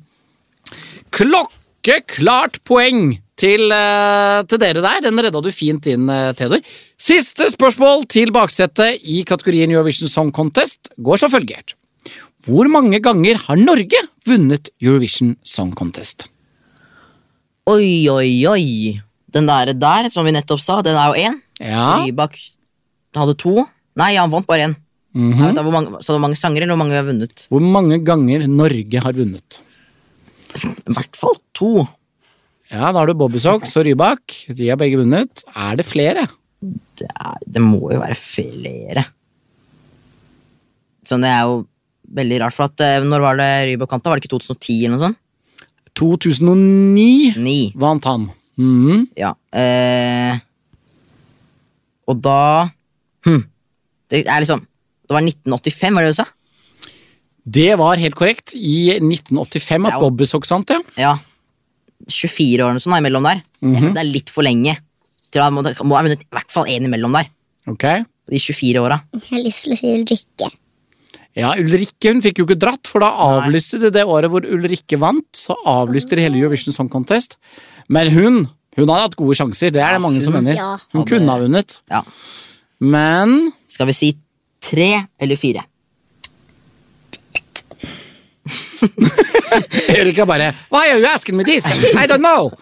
Klokkeklart 1.11 2.61
poeng 2.67 3.17
til, 3.39 3.65
eh, 3.73 4.37
til 4.47 4.61
dere 4.61 4.83
der. 4.83 5.01
Den 5.03 5.19
redda 5.19 5.41
du 5.43 5.49
fint 5.51 5.89
inn, 5.91 6.07
eh, 6.09 6.31
Theodor. 6.39 6.63
Siste 6.97 7.49
spørsmål 7.51 8.05
til 8.07 8.31
baksetet 8.31 9.03
i 9.03 9.23
kategorien 9.27 9.71
Eurovision 9.75 10.07
Song 10.11 10.31
Contest 10.31 10.93
går 11.03 11.19
som 11.19 11.33
følger. 11.33 11.75
Hvor 12.47 12.69
mange 12.71 13.01
ganger 13.03 13.35
har 13.43 13.59
Norge 13.59 13.99
vunnet 14.25 14.71
Eurovision 14.79 15.35
Song 15.43 15.75
Contest? 15.75 16.29
Oi, 17.67 18.07
oi, 18.07 18.31
oi. 18.47 19.01
Den 19.37 19.49
der, 19.49 19.73
der, 19.77 20.09
som 20.13 20.25
vi 20.25 20.33
nettopp 20.33 20.61
sa, 20.63 20.81
den 20.85 20.97
er 20.97 21.13
jo 21.13 21.29
én. 21.29 21.39
Ja, 21.61 21.87
Rybak 22.01 22.37
hadde 23.17 23.37
to. 23.37 23.53
Nei, 23.97 24.15
han 24.17 24.33
vant 24.33 24.47
bare 24.49 24.69
én. 24.69 24.75
Mm 25.17 25.33
-hmm. 25.33 25.53
da 25.55 25.63
hvor 25.65 25.71
mange, 25.73 26.01
så 26.03 26.13
var 26.13 26.19
mange 26.19 26.35
sanger, 26.37 26.61
eller 26.61 26.75
hvor 26.75 26.83
mange 26.83 26.93
vi 26.93 27.01
har 27.01 27.09
vunnet? 27.09 27.47
Hvor 27.49 27.61
mange 27.61 27.97
ganger 28.05 28.47
Norge 28.47 28.99
har 29.01 29.13
vunnet? 29.13 29.61
I 30.55 30.93
hvert 30.93 31.15
fall 31.15 31.37
to. 31.53 31.87
Ja, 32.71 32.91
Da 32.91 32.99
har 32.99 33.07
du 33.07 33.13
Bobby 33.13 33.39
Socks 33.39 33.77
og 33.77 33.85
Rybak. 33.85 34.21
De 34.49 34.69
har 34.69 34.77
begge 34.77 34.97
vunnet. 34.97 35.43
Er 35.55 35.75
det 35.75 35.85
flere? 35.85 36.27
Det, 36.61 37.07
er, 37.07 37.37
det 37.47 37.61
må 37.61 37.91
jo 37.93 37.99
være 37.99 38.15
flere. 38.15 39.05
Sånn, 41.07 41.21
det 41.21 41.29
er 41.31 41.45
jo 41.47 41.65
veldig 42.17 42.41
rart, 42.41 42.53
for 42.53 42.67
at 42.67 42.83
eh, 42.83 43.05
når 43.05 43.23
var 43.23 43.39
det 43.39 43.51
Rybak 43.71 43.91
vant? 43.91 44.05
Var 44.05 44.19
det 44.19 44.25
ikke 44.25 44.35
2010 44.35 44.85
eller 44.85 44.97
noe 44.97 45.07
sånt? 45.07 45.17
2009 45.97 47.37
Ni. 47.41 47.59
vant 47.73 48.05
han. 48.05 48.27
Mhm. 48.57 49.07
Ja. 49.17 49.35
Eh, 49.53 50.39
og 52.07 52.21
da 52.25 52.69
hm, 53.27 53.43
Det 54.09 54.23
er 54.25 54.39
liksom 54.41 54.63
Det 55.07 55.13
var 55.13 55.21
1985, 55.21 55.93
var 55.95 56.03
det 56.03 56.11
du 56.15 56.17
sa? 56.17 56.25
Det 57.47 57.77
var 57.79 57.95
helt 58.01 58.15
korrekt. 58.15 58.55
I 58.55 58.97
1985 58.99 59.85
at 59.87 59.93
Ja. 59.93 59.99
Bobby 60.01 60.25
Socks 60.27 60.49
vant, 60.51 60.69
ja. 60.69 60.81
Ja. 60.97 61.13
24 62.07 62.59
år 62.65 62.69
eller 62.73 62.83
sånn 62.83 62.97
imellom 62.97 63.23
der. 63.23 63.41
Det 63.61 63.97
er 64.01 64.03
litt 64.03 64.29
for 64.29 64.43
lenge. 64.43 64.75
Til 65.31 65.41
han 65.41 65.53
må, 65.55 65.63
må 65.63 65.95
ha 65.95 66.03
vunnet 66.03 66.21
i 66.23 66.27
hvert 66.35 66.51
fall 66.51 66.65
én 66.67 66.83
imellom 66.83 67.13
der. 67.15 67.29
Ok. 67.67 67.83
på 68.27 68.35
De 68.35 68.39
24 68.39 68.81
åra. 68.83 69.01
Jeg 69.13 69.29
har 69.31 69.43
lyst 69.45 69.63
til 69.63 69.73
å 69.73 69.77
si 69.79 69.93
Ulrikke. 69.95 70.51
Ja, 71.37 71.51
Ulrikke 71.61 72.09
hun 72.11 72.21
fikk 72.25 72.39
jo 72.41 72.45
ikke 72.47 72.57
dratt, 72.59 72.87
for 72.89 72.99
da 73.03 73.11
avlyste 73.27 73.77
de 73.83 73.91
det 73.93 74.03
året 74.09 74.31
hvor 74.33 74.41
Ulrikke 74.49 74.97
vant. 74.99 75.27
Så 75.37 75.53
avlyste 75.69 76.17
de 76.17 76.23
hele 76.25 76.39
Eurovision 76.41 76.73
Song 76.73 76.89
Contest. 76.89 77.37
Men 77.93 78.09
hun 78.15 78.47
hun 78.77 78.89
hadde 78.93 79.07
hatt 79.07 79.15
gode 79.17 79.33
sjanser, 79.37 79.71
det 79.73 79.81
er 79.81 79.95
det 79.97 80.01
mange 80.03 80.21
som 80.21 80.33
mener. 80.37 80.53
Hun 80.93 81.01
hadde- 81.01 81.09
kunne 81.09 81.29
ha 81.33 81.37
vunnet. 81.41 81.79
Ja. 81.89 82.01
Men 82.79 83.51
Skal 83.67 83.87
vi 83.89 83.93
si 83.97 84.09
tre 84.61 84.89
eller 85.19 85.35
fire? 85.37 85.63
Erika 89.97 90.25
bare 90.25 90.51
Why 90.71 90.89
are 90.91 90.99
you 90.99 91.07
asking 91.09 91.35
me 91.37 91.43
this? 91.43 91.65
I 91.95 92.05
don't 92.07 92.21
know! 92.21 92.51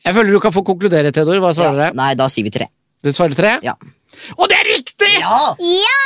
Jeg 0.00 0.14
føler 0.16 0.32
du 0.32 0.40
kan 0.42 0.52
få 0.54 0.62
konkludere, 0.66 1.12
Theodor. 1.12 1.38
Hva 1.44 1.52
svarer 1.54 1.76
Ja. 1.76 1.80
dere? 1.90 1.94
Nei, 1.98 2.14
da 2.18 2.26
sier 2.32 2.44
vi 2.46 2.50
tre. 2.54 2.66
Du 3.04 3.12
svarer 3.12 3.34
tre? 3.36 3.58
Ja. 3.62 3.74
Og 4.36 4.48
det 4.50 4.58
er 4.58 4.68
riktig! 4.70 5.12
Ja! 5.20 5.40
Ja! 5.58 6.00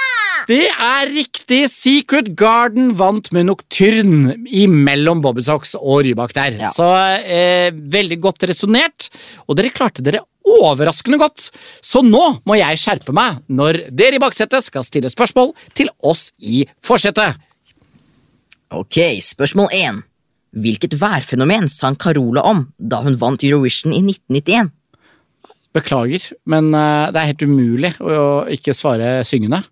Det 0.49 0.67
er 0.69 1.09
riktig! 1.11 1.63
Secret 1.73 2.33
Garden 2.39 2.93
vant 2.99 3.31
med 3.35 3.49
Nocturne 3.49 4.37
imellom 4.45 5.23
Bobbysocks 5.25 5.75
og 5.81 6.05
Rybak 6.07 6.35
der. 6.37 6.59
Ja. 6.67 6.71
Så 6.75 6.89
eh, 7.25 7.71
veldig 7.73 8.21
godt 8.25 8.47
resonnert, 8.51 9.09
og 9.49 9.59
dere 9.59 9.73
klarte 9.75 10.05
dere 10.05 10.25
overraskende 10.45 11.19
godt. 11.21 11.49
Så 11.85 12.03
nå 12.05 12.23
må 12.45 12.59
jeg 12.61 12.81
skjerpe 12.81 13.15
meg 13.17 13.41
når 13.49 13.87
dere 13.95 14.19
i 14.19 14.23
baksetet 14.23 14.67
skal 14.67 14.85
stille 14.87 15.13
spørsmål 15.13 15.55
til 15.77 15.91
oss 16.05 16.29
i 16.39 16.65
forsetet. 16.85 17.41
Ok, 18.75 18.99
spørsmål 19.23 19.71
1. 19.73 20.03
Hvilket 20.55 20.95
værfenomen 21.01 21.69
sang 21.71 21.97
Carola 21.99 22.45
om 22.47 22.65
da 22.79 23.01
hun 23.05 23.19
vant 23.21 23.43
Eurovision 23.47 23.95
i 23.95 24.03
1991? 24.03 24.73
Beklager, 25.75 26.29
men 26.47 26.71
eh, 26.75 27.11
det 27.15 27.21
er 27.21 27.31
helt 27.33 27.43
umulig 27.49 27.91
å, 28.01 28.45
ikke 28.55 28.75
svare 28.77 29.17
syngende. 29.27 29.63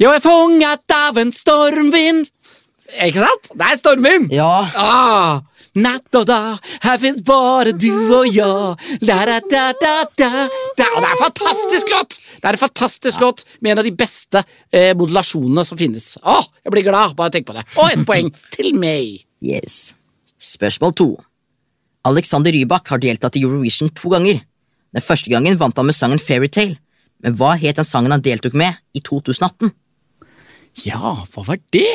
Jeg 0.00 0.08
er 0.16 0.22
fanget 0.24 0.94
av 0.96 1.18
en 1.20 1.28
stormvind 1.36 2.30
Ikke 3.04 3.20
sant? 3.20 3.50
Det 3.52 3.66
er 3.66 3.76
stormvind! 3.76 4.30
Ja, 4.32 4.48
Ah, 4.80 5.42
natt 5.76 6.16
og 6.18 6.24
dag, 6.26 6.56
her 6.82 6.96
fins 6.98 7.20
bare 7.22 7.74
du 7.76 7.92
og 8.16 8.24
jeg. 8.32 8.96
Da, 9.04 9.18
da, 9.28 9.36
da, 9.52 9.66
da, 9.82 9.92
da. 10.18 10.30
Det 10.78 10.86
er 10.88 10.96
en 10.96 11.20
fantastisk 11.20 11.92
låt! 11.92 12.16
Det 12.40 12.48
er 12.48 12.56
en 12.56 12.62
fantastisk 12.64 13.20
låt 13.22 13.44
med 13.60 13.74
en 13.74 13.82
av 13.84 13.86
de 13.86 13.92
beste 13.94 14.42
eh, 14.72 14.90
modulasjonene 14.98 15.62
som 15.68 15.78
finnes. 15.78 16.14
Åh, 16.24 16.48
jeg 16.64 16.72
blir 16.74 16.88
glad 16.88 17.12
bare 17.18 17.28
jeg 17.30 17.36
tenker 17.38 17.52
på 17.52 17.58
det. 17.60 17.66
Og 17.76 17.92
ett 17.92 18.06
poeng 18.08 18.32
til 18.56 18.72
meg. 18.80 19.20
yes. 19.44 19.92
Spørsmål 20.40 20.96
2. 20.96 21.10
Alexander 22.08 22.56
Rybak 22.56 22.88
har 22.88 22.98
deltatt 23.04 23.36
i 23.36 23.44
Eurovision 23.44 23.92
to 23.92 24.08
ganger. 24.16 24.40
Den 24.94 25.04
første 25.04 25.30
gangen 25.30 25.58
vant 25.60 25.76
han 25.78 25.88
med 25.88 25.96
sangen 25.96 26.22
Fairytale. 26.22 26.78
Men 27.20 27.36
hva 27.36 27.52
het 27.60 27.78
den 27.78 27.86
sangen 27.86 28.14
han 28.14 28.24
deltok 28.24 28.56
med 28.56 28.78
i 28.96 29.02
2018? 29.04 29.70
Ja, 30.86 31.20
hva 31.32 31.44
var 31.46 31.60
det? 31.74 31.92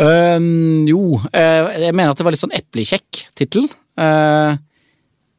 Um, 0.00 0.88
jo, 0.88 1.18
uh, 1.20 1.68
jeg 1.76 1.94
mener 1.94 2.12
at 2.12 2.18
det 2.18 2.26
var 2.26 2.34
litt 2.34 2.42
sånn 2.42 2.56
eplekjekk 2.56 3.26
tittel. 3.38 3.68
Uh, 4.00 4.56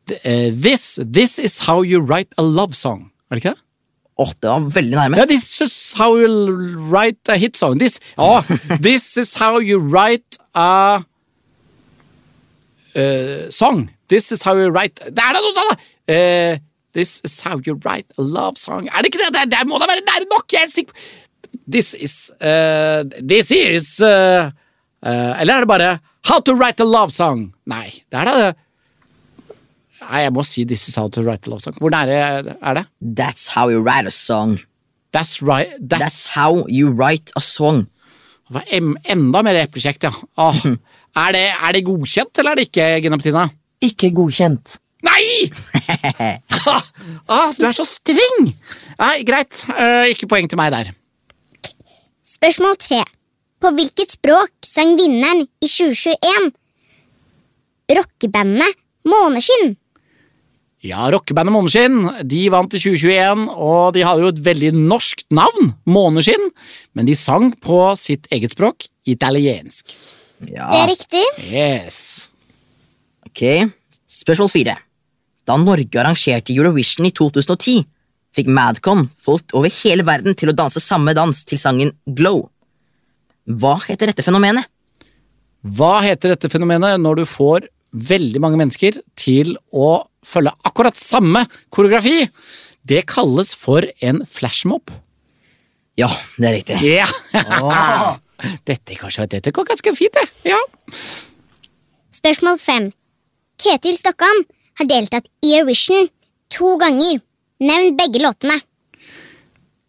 this, 0.08 1.00
this 1.02 1.40
is 1.42 1.60
how 1.68 1.82
you 1.82 2.00
write 2.00 2.30
a 2.38 2.46
love 2.46 2.78
song. 2.78 3.10
Er 3.30 3.38
det 3.38 3.44
ikke 3.44 3.56
det? 3.56 3.64
Åh, 4.22 4.30
det 4.40 4.50
var 4.50 4.68
veldig 4.76 4.98
nærme. 4.98 5.18
Yeah, 5.18 5.28
this 5.28 5.62
is 5.62 5.94
how 5.98 6.16
you 6.18 6.30
write 6.92 7.30
a 7.30 7.38
hit 7.38 7.58
song. 7.58 7.80
This, 7.80 8.00
oh, 8.18 8.42
this 8.82 9.18
is 9.18 9.34
how 9.36 9.58
you 9.58 9.80
write 9.80 10.38
a 10.54 11.02
uh, 12.96 13.50
song. 13.50 13.90
This 14.08 14.32
is 14.32 14.44
how 14.44 14.54
you 14.54 14.70
write 14.70 15.02
Det 15.10 15.18
er 15.18 15.34
da 15.34 15.42
noe 15.42 15.56
sånt! 15.58 15.74
da! 15.74 15.93
Eh, 16.08 16.58
this 16.94 17.22
is 17.24 17.40
how 17.42 17.60
you 17.66 17.80
write 17.86 18.08
a 18.18 18.22
love 18.22 18.58
song. 18.58 18.88
Er 18.88 19.02
det 19.02 19.14
ikke 19.14 19.22
det? 19.24 19.34
Der, 19.34 19.46
der 19.46 19.66
må 19.66 19.80
da 19.80 19.88
være 19.90 20.04
nære 20.04 20.28
nok! 20.32 20.48
Jeg 20.52 20.64
er 20.68 20.72
sikker 20.72 20.94
på 20.94 21.00
This 21.72 21.94
is 21.94 22.32
uh, 22.42 23.04
This 23.22 23.52
is 23.52 24.02
uh, 24.02 24.50
eh, 25.06 25.42
Eller 25.42 25.54
er 25.54 25.60
det 25.64 25.68
bare 25.68 26.00
How 26.26 26.40
to 26.40 26.56
write 26.56 26.84
a 26.84 26.88
love 26.88 27.12
song? 27.12 27.54
Nei, 27.66 28.04
det 28.12 28.20
er 28.20 28.28
da 28.28 28.36
det. 28.40 28.52
Nei, 30.04 30.20
jeg 30.26 30.34
må 30.36 30.44
si 30.44 30.66
This 30.68 30.88
is 30.90 30.96
how 31.00 31.08
to 31.08 31.24
write 31.24 31.48
a 31.48 31.54
love 31.54 31.64
song. 31.64 31.78
Hvor 31.80 31.94
nære 31.94 32.20
er 32.60 32.80
det? 32.80 32.86
That's 33.00 33.48
how 33.56 33.70
you 33.72 33.80
write 33.80 34.08
a 34.08 34.12
song. 34.12 34.60
That's 35.14 35.42
right. 35.42 35.72
That's, 35.80 36.02
That's 36.02 36.28
how 36.36 36.66
you 36.68 36.92
write 36.92 37.32
a 37.36 37.42
song. 37.42 37.88
Det 38.50 38.56
var 38.58 38.66
enda 39.14 39.42
mer 39.46 39.62
eplekjekt, 39.64 40.04
ja. 40.04 40.12
Åh. 40.38 40.66
Er, 41.14 41.30
det, 41.30 41.42
er 41.46 41.74
det 41.76 41.84
godkjent, 41.86 42.40
eller 42.42 42.56
er 42.56 42.58
det 42.58 42.64
ikke, 42.72 42.86
Gina 43.04 43.18
Bettina? 43.22 43.44
Ikke 43.86 44.08
godkjent. 44.18 44.80
Nei! 45.04 45.52
ah, 46.64 46.84
ah, 47.36 47.52
du 47.58 47.66
er 47.68 47.76
så 47.76 47.86
streng! 47.88 48.54
Nei, 49.00 49.16
greit. 49.28 49.64
Eh, 49.76 50.14
ikke 50.14 50.30
poeng 50.32 50.48
til 50.50 50.60
meg 50.60 50.72
der. 50.74 50.94
Spørsmål 52.24 52.78
tre. 52.82 53.04
På 53.64 53.72
hvilket 53.76 54.16
språk 54.16 54.52
sang 54.68 54.96
vinneren 55.00 55.44
i 55.44 55.70
2021? 55.70 56.52
Rockebandet 57.94 58.80
Måneskinn. 59.08 59.76
Ja, 60.84 61.06
rockebandet 61.12 61.56
Måneskinn 61.56 62.00
de 62.28 62.42
vant 62.52 62.74
i 62.76 62.80
2021, 62.82 63.46
og 63.56 63.94
de 63.96 64.04
hadde 64.04 64.26
jo 64.26 64.32
et 64.34 64.42
veldig 64.44 64.72
norskt 64.76 65.28
navn, 65.32 65.72
Måneskinn, 65.88 66.50
men 66.96 67.08
de 67.08 67.16
sang 67.16 67.54
på 67.64 67.80
sitt 68.00 68.28
eget 68.36 68.56
språk, 68.56 68.90
italiensk. 69.08 69.96
Ja. 70.44 70.68
Det 70.72 70.82
er 70.82 70.90
riktig. 70.92 71.24
Yes. 71.48 72.00
Ok, 73.30 73.46
spørsmål 74.12 74.52
fire. 74.52 74.76
Da 75.48 75.58
Norge 75.60 76.00
arrangerte 76.00 76.56
Eurovision 76.56 77.08
i 77.08 77.12
2010, 77.12 77.84
fikk 78.34 78.50
Madcon 78.50 79.08
folk 79.20 79.54
over 79.58 79.72
hele 79.84 80.06
verden 80.08 80.38
til 80.40 80.52
å 80.52 80.56
danse 80.58 80.82
samme 80.82 81.14
dans 81.18 81.44
til 81.46 81.60
sangen 81.62 81.92
Glow. 82.08 82.48
Hva 83.44 83.76
heter 83.88 84.10
dette 84.10 84.24
fenomenet? 84.26 84.70
Hva 85.64 85.98
heter 86.04 86.34
dette 86.34 86.50
fenomenet 86.52 87.00
når 87.00 87.22
du 87.22 87.26
får 87.30 87.68
veldig 87.94 88.42
mange 88.44 88.60
mennesker 88.60 88.98
til 89.20 89.54
å 89.72 90.08
følge 90.26 90.56
akkurat 90.68 90.98
samme 91.00 91.44
koreografi? 91.72 92.24
Det 92.84 93.04
kalles 93.08 93.54
for 93.56 93.86
en 94.04 94.24
flashmob. 94.28 94.92
Ja, 96.00 96.10
det 96.40 96.50
er 96.50 96.58
riktig. 96.58 96.80
Ja! 96.88 97.06
dette, 98.68 98.98
kanskje, 98.98 99.28
dette 99.36 99.54
går 99.56 99.68
ganske 99.70 99.94
fint, 99.96 100.18
det. 100.18 100.52
Ja. 100.56 100.60
Spørsmål 102.16 102.60
fem. 102.60 102.92
Ketil 103.62 103.96
Stokkan 103.96 104.44
har 104.80 104.90
deltatt 104.90 105.30
i 105.46 105.56
Eurovision 105.58 106.08
to 106.54 106.76
ganger. 106.82 107.22
Nevn 107.64 107.98
begge 107.98 108.22
låtene. 108.24 108.60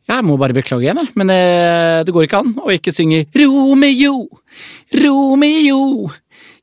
Jeg 0.05 0.25
må 0.26 0.37
bare 0.37 0.53
beklage 0.53 0.85
igjen, 0.85 1.00
men 1.17 1.31
eh, 1.33 2.03
det 2.05 2.12
går 2.12 2.26
ikke 2.26 2.43
an 2.43 2.50
å 2.61 2.69
ikke 2.75 2.93
synge 2.93 3.23
Romeo, 3.41 4.26
Romeo, 5.00 6.11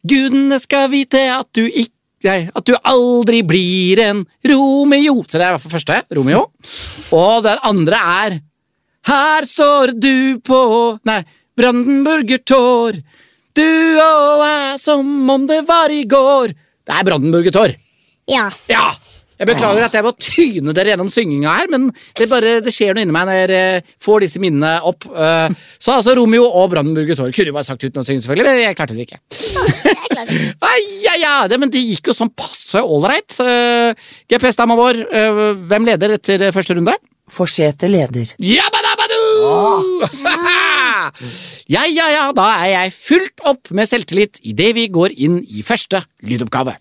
gudene 0.06 0.60
skal 0.62 0.92
vite 0.94 1.25
at 1.34 1.50
du 1.58 1.66
ikke 1.66 1.98
Nei, 2.22 2.44
at 2.54 2.62
du 2.70 2.75
aldri 2.86 3.40
blir 3.42 3.98
en 4.04 4.20
Romeo. 4.46 5.24
Så 5.25 5.40
det 5.40 5.42
er 5.42 5.48
i 5.48 5.56
hvert 5.56 5.63
fall 5.63 5.74
første. 5.74 5.96
Romeo. 6.13 6.44
Og 7.18 7.40
den 7.48 7.63
andre 7.66 8.01
er 8.22 8.36
Her 9.10 9.48
står 9.50 9.96
du 9.98 10.38
på 10.46 10.60
Nei, 11.10 11.24
Brandenburger. 11.58 13.01
Du 13.58 13.72
og 14.06 14.44
jeg 14.46 14.78
som 14.84 15.34
om 15.34 15.48
det 15.50 15.63
var 15.66 15.90
i 15.90 16.04
går. 16.06 16.54
Det 16.86 16.94
er 16.94 17.10
Brandenburger. 17.10 17.74
Ja. 18.30 18.50
Ja! 18.70 18.92
Jeg 19.42 19.48
beklager 19.50 19.82
at 19.88 19.96
jeg 19.98 20.06
må 20.06 20.12
tyne 20.22 20.74
dere 20.78 20.92
gjennom 20.92 21.08
synginga 21.10 21.50
her, 21.58 21.70
men 21.74 21.88
det, 22.20 22.28
bare, 22.30 22.60
det 22.62 22.70
skjer 22.75 22.94
noe 22.94 23.01
inni 23.01 23.16
meg 23.16 23.25
når 23.25 23.40
jeg 23.40 23.80
eh, 23.82 23.88
får 24.06 24.22
disse 24.22 24.42
minnene 24.44 24.75
opp. 24.86 25.08
Eh, 25.10 25.56
Så 25.82 25.96
altså 25.96 26.13
Romeo 26.20 26.44
og 26.46 26.68
Brandenburger 26.70 27.18
Tor. 27.18 27.32
Kunne 27.34 27.50
jo 27.50 27.56
bare 27.56 27.66
sagt 27.66 27.82
uten 27.82 28.04
å 28.04 28.06
synge, 28.06 28.22
selvfølgelig, 28.22 28.46
men 28.46 28.60
jeg 28.62 28.78
klarte 28.78 28.94
det 28.94 29.08
ikke. 29.08 29.18
Jeg 29.34 29.98
klarer 30.12 30.30
det. 30.30 30.44
Ai, 30.70 30.82
ja, 31.08 31.16
ja, 31.18 31.34
det, 31.50 31.58
men 31.63 31.74
det 31.74 31.82
gikk 31.82 32.12
jo 32.12 32.16
sånn 32.20 32.30
passe 32.38 32.84
ålreit. 32.86 33.34
Uh, 33.42 33.98
GPS-dama 34.30 34.78
vår, 34.78 35.01
eh, 35.10 35.42
hvem 35.74 35.90
leder 35.90 36.13
etter 36.20 36.46
eh, 36.46 36.54
første 36.54 36.78
runde? 36.78 36.94
Forsete 37.32 37.90
leder. 37.90 38.36
Jabadabadu! 38.46 39.20
ja, 41.74 41.88
ja, 41.90 42.08
ja, 42.13 42.30
da 42.38 42.48
er 42.60 42.70
jeg 42.75 42.94
fullt 43.00 43.46
opp 43.56 43.74
med 43.74 43.90
selvtillit 43.90 44.38
idet 44.54 44.70
vi 44.78 44.86
går 44.94 45.18
inn 45.18 45.42
i 45.50 45.66
første 45.66 46.06
lydoppgave. 46.30 46.78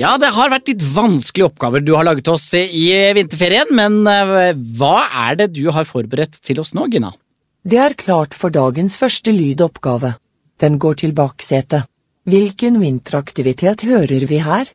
Ja, 0.00 0.14
det 0.16 0.30
har 0.32 0.48
vært 0.48 0.70
litt 0.70 0.82
vanskelige 0.94 1.50
oppgaver 1.50 1.82
du 1.84 1.90
har 1.92 2.06
laget 2.06 2.28
oss 2.32 2.46
i 2.56 2.86
vinterferien, 3.12 3.68
men 3.76 3.98
eh, 4.08 4.54
hva 4.78 5.02
er 5.26 5.36
det 5.36 5.50
du 5.58 5.66
har 5.76 5.84
forberedt 5.84 6.38
til 6.40 6.62
oss 6.62 6.72
nå, 6.72 6.86
Gina? 6.88 7.10
Det 7.68 7.76
er 7.76 7.92
klart 8.00 8.32
for 8.32 8.48
dagens 8.48 8.96
første 8.96 9.34
lydoppgave. 9.36 10.14
Den 10.56 10.78
går 10.80 11.02
til 11.02 11.12
baksetet. 11.12 11.84
Hvilken 12.24 12.80
vinteraktivitet 12.80 13.84
hører 13.90 14.24
vi 14.30 14.40
her? 14.40 14.72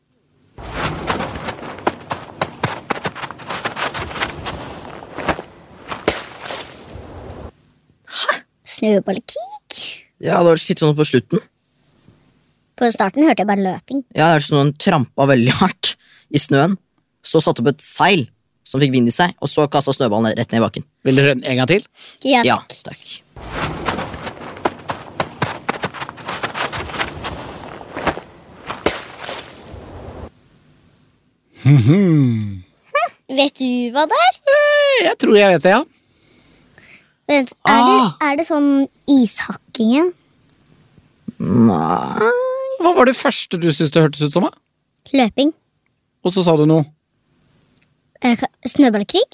Snøballkrig. 8.76 9.82
Ja, 10.22 10.38
det 10.38 10.54
var 10.54 10.62
litt 10.62 10.86
sånn 10.86 10.98
på 11.02 11.10
slutten. 11.16 11.42
På 12.76 12.90
starten 12.92 13.24
hørte 13.24 13.44
jeg 13.44 13.48
bare 13.50 13.64
løping. 13.64 14.02
Ja, 14.16 14.34
det 14.34 14.42
er 14.42 14.46
sånn 14.48 14.58
noen 14.60 14.74
trampa 14.82 15.28
veldig 15.32 15.54
hardt 15.62 15.94
i 16.36 16.42
snøen. 16.42 16.76
Så 17.26 17.42
satte 17.42 17.64
opp 17.64 17.72
et 17.72 17.82
seil 17.86 18.28
som 18.66 18.82
fikk 18.82 18.92
vind 18.96 19.08
i 19.10 19.14
seg, 19.14 19.36
og 19.42 19.50
så 19.52 19.68
kasta 19.72 19.94
snøballen 19.96 20.36
rett 20.38 20.52
ned 20.52 20.60
i 20.62 20.66
bakken. 20.66 20.86
Vil 21.06 21.22
dere 21.22 21.36
en 21.38 21.60
gang 21.62 21.70
til? 21.70 21.86
Ja, 22.26 22.42
Ja, 22.46 22.58
takk. 22.68 22.92
takk. 22.92 24.16
Vet 33.36 33.58
du 33.60 33.70
hva 33.94 34.06
det 34.10 34.18
er? 34.22 34.36
Eh, 34.54 35.06
Jeg 35.10 35.18
tror 35.22 35.38
jeg 35.40 35.54
vet 35.56 35.64
det, 35.66 35.74
ja. 35.74 35.84
Vent, 37.26 37.54
er, 37.66 37.80
det, 37.88 37.96
Ah. 37.98 38.12
er 38.30 38.36
det 38.38 38.46
sånn 38.46 38.68
ishakkingen? 39.10 40.12
Nei 41.40 42.30
Hva 42.86 42.92
var 42.94 43.10
det 43.10 43.16
første 43.18 43.58
du 43.58 43.72
syntes 43.74 43.90
det 43.96 44.04
hørtes 44.04 44.22
ut 44.22 44.36
som? 44.36 44.46
da? 44.46 44.52
Løping? 45.18 45.50
Og 46.22 46.34
så 46.34 46.44
sa 46.46 46.54
du 46.60 46.68
noe. 46.70 46.86
Eh, 48.22 48.38
snøballkrig? 48.70 49.26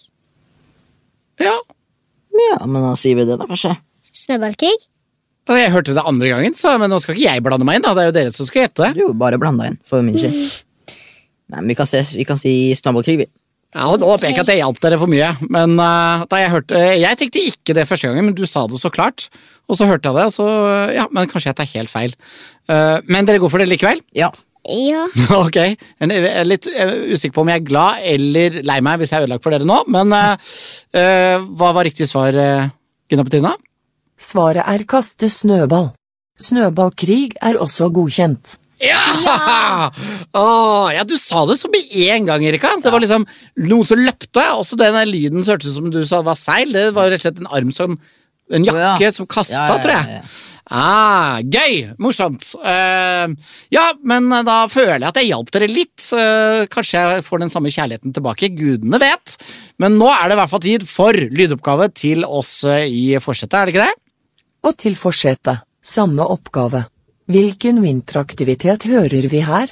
Ja. 1.43 1.57
Ja, 2.31 2.61
men 2.63 2.79
da 2.79 2.93
sier 2.99 3.19
vi 3.19 3.25
det, 3.27 3.35
da, 3.41 3.47
kanskje. 3.49 3.73
Snøballkrig? 4.15 4.87
Og 5.51 5.57
jeg 5.59 5.71
hørte 5.73 5.97
det 5.97 6.03
andre 6.07 6.31
gangen, 6.31 6.55
så, 6.55 6.77
men 6.79 6.91
nå 6.93 7.01
skal 7.03 7.17
ikke 7.17 7.25
jeg 7.27 7.43
blande 7.43 7.67
meg 7.67 7.79
inn. 7.81 7.83
da, 7.83 7.91
Det 7.97 8.05
er 8.05 8.09
jo 8.11 8.15
dere 8.21 8.33
som 8.35 8.47
skal 8.47 8.69
gjette. 8.69 8.91
Jo, 8.95 9.09
bare 9.19 9.39
blanda 9.41 9.67
inn, 9.67 9.79
for 9.83 9.99
min 10.05 10.15
skyld. 10.15 10.37
Nei, 11.51 11.59
men 11.59 11.71
vi 11.73 11.75
kan, 11.75 11.89
se, 11.89 11.99
vi 12.15 12.23
kan 12.27 12.39
si 12.39 12.53
snøballkrig, 12.79 13.17
vi. 13.25 13.27
Ja, 13.71 13.87
og 13.87 14.01
Nå 14.01 14.09
håper 14.09 14.27
jeg 14.27 14.35
ikke 14.35 14.43
at 14.43 14.51
jeg 14.51 14.59
hjalp 14.59 14.79
dere 14.83 14.99
for 14.99 15.11
mye, 15.11 15.31
men 15.47 15.77
uh, 15.79 16.25
da 16.27 16.41
jeg 16.41 16.51
hørte 16.51 16.79
Jeg 16.99 17.19
tenkte 17.19 17.43
ikke 17.53 17.75
det 17.77 17.87
første 17.87 18.09
gangen, 18.09 18.27
men 18.27 18.35
du 18.35 18.43
sa 18.49 18.65
det 18.67 18.81
så 18.81 18.91
klart. 18.91 19.29
Og 19.71 19.79
så 19.79 19.87
hørte 19.87 20.11
jeg 20.11 20.19
det, 20.19 20.25
og 20.27 20.35
så 20.35 20.47
Ja, 20.91 21.07
men 21.11 21.29
kanskje 21.31 21.53
jeg 21.53 21.59
tar 21.61 21.69
helt 21.77 21.91
feil. 21.91 22.15
Uh, 22.67 22.99
men 23.07 23.27
dere 23.27 23.39
går 23.39 23.53
for 23.53 23.63
det 23.63 23.69
likevel? 23.71 24.03
Ja. 24.17 24.31
Ja. 24.67 25.07
ok. 25.45 25.57
Jeg 25.57 26.21
er 26.29 26.45
litt 26.45 26.67
er 26.69 26.93
usikker 27.15 27.39
på 27.39 27.45
om 27.45 27.51
jeg 27.51 27.61
er 27.63 27.67
glad 27.69 28.05
eller 28.11 28.59
lei 28.67 28.77
meg 28.85 29.01
hvis 29.01 29.13
jeg 29.13 29.21
er 29.21 29.25
ødelagt 29.25 29.45
for 29.45 29.55
dere 29.55 29.67
nå, 29.67 29.81
men 29.91 30.13
uh, 30.13 30.53
eh, 30.93 31.41
hva 31.57 31.71
var 31.73 31.87
riktig 31.87 32.09
svar, 32.09 32.35
uh, 32.35 32.69
Gina 33.09 33.25
Petrina? 33.25 33.55
Svaret 34.21 34.67
er 34.67 34.85
kaste 34.89 35.31
snøball. 35.33 35.93
Snøballkrig 36.41 37.37
er 37.41 37.57
også 37.61 37.89
godkjent. 37.93 38.57
Ja! 38.81 39.91
Åh, 40.33 40.87
ja, 40.95 41.03
du 41.07 41.17
sa 41.19 41.43
det 41.49 41.59
så 41.59 41.69
med 41.71 41.91
en 42.07 42.29
gang, 42.29 42.45
Erika. 42.47 42.73
Det 42.81 42.93
var 42.93 43.03
liksom 43.03 43.27
noen 43.67 43.87
som 43.87 44.01
løpte. 44.01 44.47
Også 44.57 44.79
den 44.79 44.97
lyden 45.09 45.43
som 45.43 45.55
hørtes 45.55 45.73
ut 45.73 45.77
som 45.79 45.91
du 45.93 46.01
sa 46.07 46.23
var 46.25 46.39
seil. 46.39 46.73
Det 46.73 46.89
var 46.97 47.11
rett 47.11 47.21
og 47.21 47.27
slett 47.27 47.43
en 47.43 47.53
arm 47.53 47.75
som 47.75 47.99
En 48.51 48.65
jakke 48.67 49.05
ja. 49.05 49.11
som 49.15 49.23
kasta, 49.31 49.55
Ja, 49.55 49.61
ja, 49.63 49.75
ja, 49.77 49.79
tror 49.79 49.93
jeg. 49.95 50.23
Ah, 50.71 51.39
gøy! 51.39 51.93
Morsomt. 52.03 52.49
Uh, 52.59 53.31
ja, 53.71 53.85
men 54.07 54.27
da 54.47 54.65
føler 54.71 54.97
jeg 54.97 55.07
at 55.07 55.19
jeg 55.21 55.29
hjalp 55.29 55.51
dere 55.55 55.69
litt. 55.71 56.03
Uh, 56.11 56.67
kanskje 56.71 56.99
jeg 56.99 57.25
får 57.27 57.43
den 57.43 57.53
samme 57.53 57.71
kjærligheten 57.71 58.15
tilbake. 58.15 58.51
Gudene 58.55 58.99
vet. 58.99 59.37
Men 59.79 59.95
nå 59.99 60.07
er 60.11 60.27
det 60.27 60.35
i 60.35 60.41
hvert 60.41 60.51
fall 60.51 60.63
tid 60.63 60.87
for 60.87 61.15
lydoppgave 61.15 61.89
til 61.95 62.23
oss 62.27 62.61
eh, 62.67 62.85
i 62.87 63.03
forsetet, 63.23 63.55
er 63.57 63.67
det 63.67 63.75
ikke 63.75 63.87
det? 63.87 63.99
Og 64.67 64.75
til 64.79 64.95
forsetet, 64.99 65.63
samme 65.81 66.27
oppgave. 66.27 66.85
Hvilken 67.31 67.77
vinteraktivitet 67.81 68.83
hører 68.91 69.27
vi 69.31 69.39
her? 69.47 69.67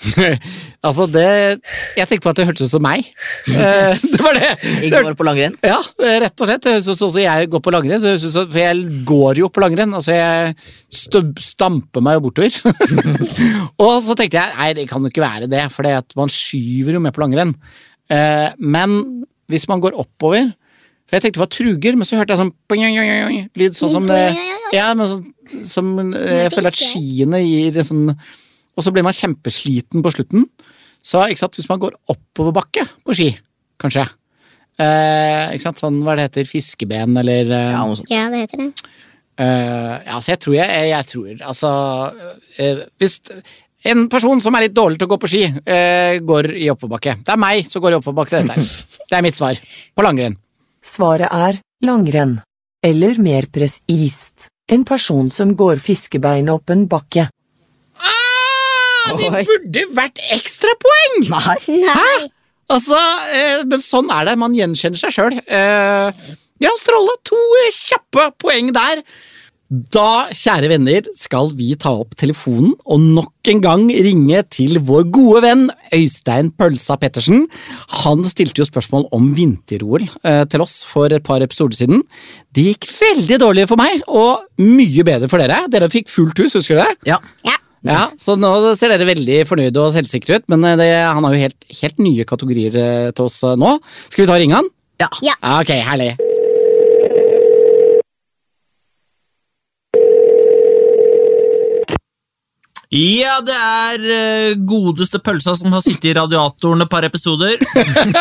altså, 0.86 1.06
det 1.12 1.24
Jeg 1.96 2.08
tenker 2.08 2.22
på 2.24 2.32
at 2.32 2.38
det 2.40 2.46
hørtes 2.48 2.70
ut 2.70 2.74
som 2.74 2.84
meg. 2.84 3.06
Eh, 3.50 3.98
det 4.14 4.20
var 4.22 4.36
det. 4.36 4.50
Jeg 4.84 4.92
går 4.94 5.16
på 5.18 5.26
langrenn. 5.26 5.56
Ja, 5.66 5.78
rett 6.22 6.40
og 6.40 6.48
slett. 6.48 6.62
Det 6.64 6.76
høres 6.76 6.88
ut 6.88 7.00
som 7.00 7.18
jeg 7.20 7.48
går 7.52 7.62
på 7.64 7.72
langrenn. 7.74 8.00
For 8.00 8.60
jeg 8.60 9.02
går 9.08 9.40
jo 9.42 9.50
på 9.52 9.62
langrenn. 9.64 9.92
Altså, 9.96 10.14
jeg 10.16 10.54
støb, 11.00 11.40
stamper 11.44 12.04
meg 12.04 12.18
jo 12.18 12.24
bortover. 12.28 12.56
og 13.84 13.94
så 14.06 14.16
tenkte 14.16 14.40
jeg 14.40 14.56
nei, 14.56 14.70
det 14.78 14.86
kan 14.90 15.04
jo 15.04 15.12
ikke 15.12 15.24
være 15.24 15.50
det, 15.50 15.66
for 15.74 15.88
man 16.20 16.32
skyver 16.32 16.96
jo 16.96 17.04
med 17.04 17.16
på 17.16 17.24
langrenn. 17.24 17.54
Eh, 18.10 18.48
men 18.58 18.96
hvis 19.50 19.68
man 19.70 19.82
går 19.82 19.98
oppover 19.98 20.50
For 21.06 21.16
jeg 21.16 21.22
tenkte 21.22 21.38
det 21.38 21.44
var 21.44 21.52
truger, 21.54 21.96
men 21.98 22.06
så 22.06 22.18
hørte 22.18 22.34
jeg 22.34 22.40
sånn 22.42 23.50
lyd 23.58 23.78
sånn 23.78 23.92
som 23.94 24.08
det 24.10 24.20
Ja, 24.74 24.88
men 24.98 25.10
sånn, 25.10 25.28
som 25.66 25.92
eh, 26.14 26.44
Jeg 26.44 26.54
føler 26.54 26.74
at 26.74 26.80
skiene 26.80 27.42
gir 27.44 27.78
en 27.78 27.86
sånn 27.86 28.04
Og 28.76 28.84
så 28.86 28.92
blir 28.94 29.02
man 29.06 29.16
kjempesliten 29.16 30.02
på 30.04 30.12
slutten. 30.14 30.46
Så 31.02 31.22
ikke 31.28 31.40
sant, 31.42 31.56
hvis 31.58 31.68
man 31.70 31.80
går 31.82 31.96
oppoverbakke 32.12 32.86
på 33.04 33.14
ski, 33.16 33.30
kanskje 33.80 34.06
Eh, 34.80 35.50
ikke 35.52 35.60
sant? 35.66 35.80
Sånn, 35.82 35.98
hva 36.06 36.14
det 36.16 36.22
heter, 36.30 36.46
fiskeben 36.48 37.18
eller 37.20 37.50
eh, 37.52 37.72
Ja, 37.74 37.80
noe 37.84 37.98
sånt. 37.98 38.08
ja, 38.08 38.22
det 38.32 38.38
heter 38.46 38.60
det. 38.62 38.68
eh, 39.36 39.96
Ja, 40.06 40.20
så 40.24 40.30
jeg 40.32 40.38
tror 40.40 40.54
jeg, 40.56 40.70
jeg, 40.70 40.88
jeg 40.88 41.06
tror 41.10 41.42
Altså 41.50 41.72
eh, 42.56 42.78
Hvis 42.96 43.18
en 43.92 44.06
person 44.08 44.40
som 44.40 44.56
er 44.56 44.64
litt 44.64 44.76
dårlig 44.78 44.96
til 45.00 45.04
å 45.08 45.10
gå 45.12 45.18
på 45.20 45.28
ski, 45.28 45.42
eh, 45.68 46.14
går 46.24 46.48
i 46.56 46.70
oppoverbakke 46.72 47.18
Det 47.26 47.34
er 47.34 47.40
meg 47.42 47.68
som 47.68 47.82
går 47.84 47.92
i 47.92 47.98
oppoverbakke 47.98 48.32
til 48.38 48.48
dette. 48.48 48.64
Det 49.10 49.18
er 49.18 49.26
mitt 49.26 49.36
svar. 49.36 49.60
På 49.96 50.04
langrenn. 50.06 50.38
Svaret 50.80 51.28
er 51.28 51.60
langrenn. 51.84 52.38
Eller 52.84 53.18
mer 53.20 53.50
presist, 53.52 54.48
en 54.70 54.84
person 54.88 55.28
som 55.34 55.52
går 55.60 55.76
fiskebein 55.84 56.48
opp 56.52 56.70
en 56.72 56.86
bakke. 56.88 57.26
Ah, 59.10 59.18
det 59.18 59.30
Oi. 59.30 59.44
burde 59.48 59.86
vært 59.98 60.22
ekstrapoeng! 60.36 61.16
Nei! 61.32 61.80
Nei. 61.86 62.30
Altså, 62.70 62.98
eh, 63.34 63.64
men 63.66 63.82
sånn 63.82 64.10
er 64.14 64.28
det. 64.30 64.36
Man 64.38 64.54
gjenkjenner 64.54 65.00
seg 65.00 65.16
sjøl. 65.16 65.40
Eh, 65.42 66.30
ja, 66.62 66.70
Stråle. 66.78 67.16
To 67.26 67.40
eh, 67.64 67.74
kjappe 67.74 68.30
poeng 68.38 68.70
der. 68.76 69.02
Da, 69.70 70.26
kjære 70.34 70.66
venner, 70.72 71.06
skal 71.14 71.52
vi 71.54 71.68
ta 71.78 71.92
opp 72.02 72.16
telefonen 72.18 72.72
og 72.90 73.04
nok 73.14 73.50
en 73.52 73.60
gang 73.62 73.84
ringe 73.86 74.40
til 74.50 74.80
vår 74.82 75.04
gode 75.14 75.44
venn 75.44 75.62
Øystein 75.94 76.48
Pølsa 76.58 76.96
Pettersen. 76.98 77.44
Han 78.02 78.24
stilte 78.26 78.64
jo 78.64 78.66
spørsmål 78.66 79.06
om 79.14 79.28
vinter-OL 79.36 80.08
eh, 80.26 80.42
til 80.50 80.64
oss 80.66 80.80
for 80.90 81.14
et 81.14 81.22
par 81.22 81.46
episoder 81.46 81.78
siden. 81.78 82.02
Det 82.50 82.66
gikk 82.72 82.88
veldig 82.98 83.38
dårlig 83.44 83.68
for 83.70 83.78
meg, 83.78 84.02
og 84.10 84.42
mye 84.58 85.06
bedre 85.06 85.30
for 85.30 85.38
dere. 85.38 85.62
Dere 85.70 85.90
fikk 85.94 86.10
fullt 86.10 86.42
hus, 86.42 86.58
husker 86.58 86.82
dere? 86.82 86.98
Ja. 87.06 87.20
Ja. 87.46 87.54
Ja, 87.86 88.10
Så 88.20 88.34
nå 88.36 88.50
ser 88.76 88.92
dere 88.92 89.08
veldig 89.08 89.38
fornøyde 89.48 89.80
og 89.80 89.94
selvsikre 89.94 90.40
ut, 90.40 90.48
men 90.52 90.66
eh, 90.68 90.76
det, 90.80 90.90
han 91.00 91.24
har 91.24 91.36
jo 91.36 91.44
helt, 91.46 91.70
helt 91.80 92.02
nye 92.02 92.26
kategorier 92.28 92.76
eh, 92.76 93.12
til 93.16 93.30
oss 93.30 93.40
eh, 93.46 93.56
nå. 93.56 93.78
Skal 94.10 94.24
vi 94.24 94.28
ta 94.28 94.36
og 94.36 94.42
ringe 94.42 94.58
han? 94.58 94.68
Ja. 95.00 95.08
Ja. 95.24 95.36
Ok, 95.56 95.72
herlig. 95.72 96.12
Ja, 102.90 103.36
det 103.46 103.54
er 103.54 104.56
godeste 104.66 105.20
pølsa 105.22 105.54
som 105.56 105.70
har 105.72 105.80
sittet 105.84 106.10
i 106.10 106.14
radiatoren 106.18 106.82
et 106.82 106.90
par 106.90 107.06
episoder. 107.06 107.54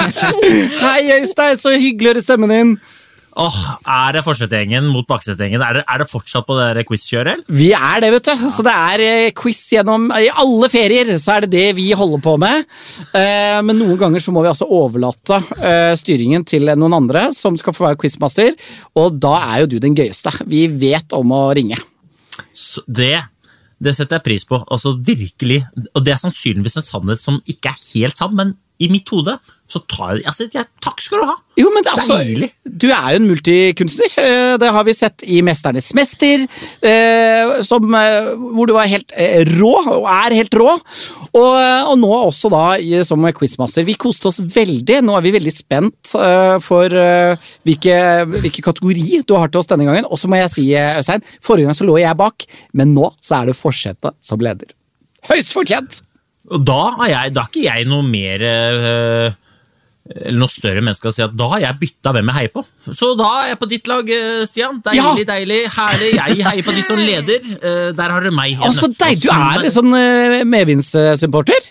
Hei, 0.86 1.02
Øystein, 1.18 1.58
så 1.58 1.74
hyggelig 1.74 2.12
å 2.12 2.14
høre 2.14 2.24
stemmen 2.24 2.54
din. 2.54 2.76
Åh, 3.40 3.58
Er 3.88 4.18
det 4.18 4.24
forsetgjengen 4.26 4.88
mot 4.92 5.08
baksetgjengen? 5.08 5.62
Er 5.64 5.80
det, 5.80 5.84
er 5.88 6.02
det 6.02 6.08
fortsatt 6.12 6.46
på 6.48 6.58
det 6.58 6.66
der 6.76 6.84
quiz-kjøret? 6.88 7.40
eller? 7.40 7.58
Vi 7.60 7.70
er 7.78 8.04
det, 8.04 8.10
vet 8.18 8.28
du. 8.28 8.44
Så 8.52 8.66
det 8.68 8.74
er 8.76 9.04
eh, 9.06 9.32
quiz 9.38 9.62
gjennom 9.74 10.10
I 10.12 10.28
alle 10.44 10.70
ferier 10.72 11.14
så 11.22 11.38
er 11.38 11.48
det 11.48 11.52
det 11.56 11.66
vi 11.80 11.88
holder 11.96 12.24
på 12.26 12.36
med. 12.42 12.68
Eh, 13.16 13.62
Men 13.64 13.80
noen 13.80 13.98
ganger 14.02 14.24
så 14.24 14.34
må 14.36 14.44
vi 14.44 14.52
altså 14.52 14.68
overlate 14.68 15.40
eh, 15.64 15.94
styringen 16.00 16.44
til 16.48 16.68
noen 16.76 16.98
andre 17.00 17.30
som 17.36 17.56
skal 17.60 17.76
få 17.76 17.88
være 17.88 18.00
quizmaster, 18.04 18.56
og 19.00 19.20
da 19.24 19.36
er 19.54 19.64
jo 19.64 19.72
du 19.74 19.80
den 19.84 19.96
gøyeste. 19.98 20.34
Vi 20.50 20.66
vet 20.68 21.16
om 21.16 21.32
å 21.36 21.46
ringe. 21.56 21.80
Så 22.56 22.84
det, 22.88 23.18
det 23.80 23.96
setter 23.96 24.20
jeg 24.20 24.28
pris 24.28 24.46
på. 24.48 24.60
Altså 24.68 24.96
virkelig. 24.96 25.62
Og 25.96 26.04
det 26.06 26.14
er 26.16 26.22
sannsynligvis 26.22 26.80
en 26.82 26.86
sannhet 26.92 27.22
som 27.24 27.40
ikke 27.50 27.72
er 27.72 27.80
helt 27.94 28.20
sann, 28.20 28.36
men 28.36 28.54
i 28.80 28.88
mitt 28.92 29.10
hode 29.12 29.34
så 29.70 29.82
tar 29.92 30.18
jeg 30.18 30.26
altså, 30.30 30.48
jeg, 30.50 30.66
Takk 30.82 31.02
skal 31.04 31.22
du 31.22 31.28
ha! 31.30 31.36
Jo, 31.60 31.70
men 31.74 31.84
det, 31.86 31.92
altså, 31.94 32.16
Deilig. 32.22 32.48
Du 32.64 32.88
er 32.88 33.12
jo 33.12 33.20
en 33.20 33.28
multikunstner. 33.28 34.16
Eh, 34.22 34.54
Det 34.62 34.70
har 34.74 34.86
vi 34.88 34.96
sett 34.96 35.26
i 35.28 35.42
Mesternes 35.46 35.92
mester, 35.98 36.46
eh, 36.88 37.52
som, 37.68 37.86
eh, 38.00 38.32
hvor 38.56 38.70
du 38.70 38.74
var 38.78 38.90
helt 38.90 39.14
rå, 39.52 39.74
og 40.00 40.08
er 40.10 40.38
helt 40.40 40.56
rå. 40.58 40.78
Og, 41.30 41.52
og 41.60 41.94
nå 42.02 42.10
også 42.16 42.50
da 42.50 42.64
som 43.06 43.28
quizmaster. 43.36 43.86
Vi 43.86 43.98
koste 44.00 44.32
oss 44.32 44.40
veldig. 44.42 45.04
Nå 45.06 45.18
er 45.18 45.28
vi 45.28 45.36
veldig 45.36 45.54
spent 45.54 46.14
for 46.66 46.96
hvilke, 47.68 48.00
hvilke 48.26 48.66
kategori 48.66 49.22
du 49.28 49.36
har 49.38 49.52
til 49.52 49.62
oss 49.62 49.70
denne 49.70 49.86
gangen. 49.86 50.10
Og 50.10 50.18
så 50.18 50.32
må 50.32 50.40
jeg 50.40 50.54
si, 50.56 50.68
Øystein, 50.74 51.26
forrige 51.46 51.70
gang 51.70 51.78
så 51.78 51.86
lå 51.86 52.00
jeg 52.02 52.18
bak, 52.18 52.48
men 52.74 52.96
nå 52.98 53.12
så 53.22 53.44
er 53.44 53.52
det 53.52 53.60
forsetet 53.60 54.18
som 54.26 54.42
leder. 54.42 54.74
Høyst 55.30 55.54
fortjent! 55.54 56.02
Og 56.50 56.64
da, 56.66 56.80
jeg, 57.10 57.34
da 57.36 57.44
er 57.46 57.52
ikke 57.52 57.64
jeg 57.68 57.86
noe 57.90 58.06
mer 58.08 58.44
øh, 58.50 59.32
eller 60.10 60.40
noe 60.42 60.50
større 60.50 60.82
menneske 60.82 61.06
å 61.06 61.14
si 61.14 61.22
at 61.22 61.36
da 61.38 61.46
har 61.52 61.60
jeg 61.62 61.78
bytta 61.84 62.14
hvem 62.16 62.32
jeg 62.32 62.38
heier 62.40 62.54
på. 62.56 62.64
Så 62.90 63.12
da 63.20 63.28
er 63.44 63.50
jeg 63.52 63.60
på 63.62 63.68
ditt 63.70 63.90
lag, 63.92 64.10
eh, 64.10 64.40
Stian. 64.50 64.80
Deilig, 64.86 65.04
Ja. 65.04 65.12
deilig, 65.36 65.60
herlig. 65.76 66.12
Jeg 66.18 66.46
heier 66.48 66.66
på 66.66 66.74
de 66.74 66.86
som 66.88 66.98
leder. 66.98 67.52
Eh, 67.60 67.92
Der 68.00 68.10
har 68.16 68.22
du 68.26 68.32
meg. 68.34 68.58
Altså, 68.66 68.90
deg, 68.90 69.20
du 69.22 69.30
er 69.30 69.62
litt 69.62 69.76
sånn 69.76 69.94
medvindssupporter. 70.50 71.70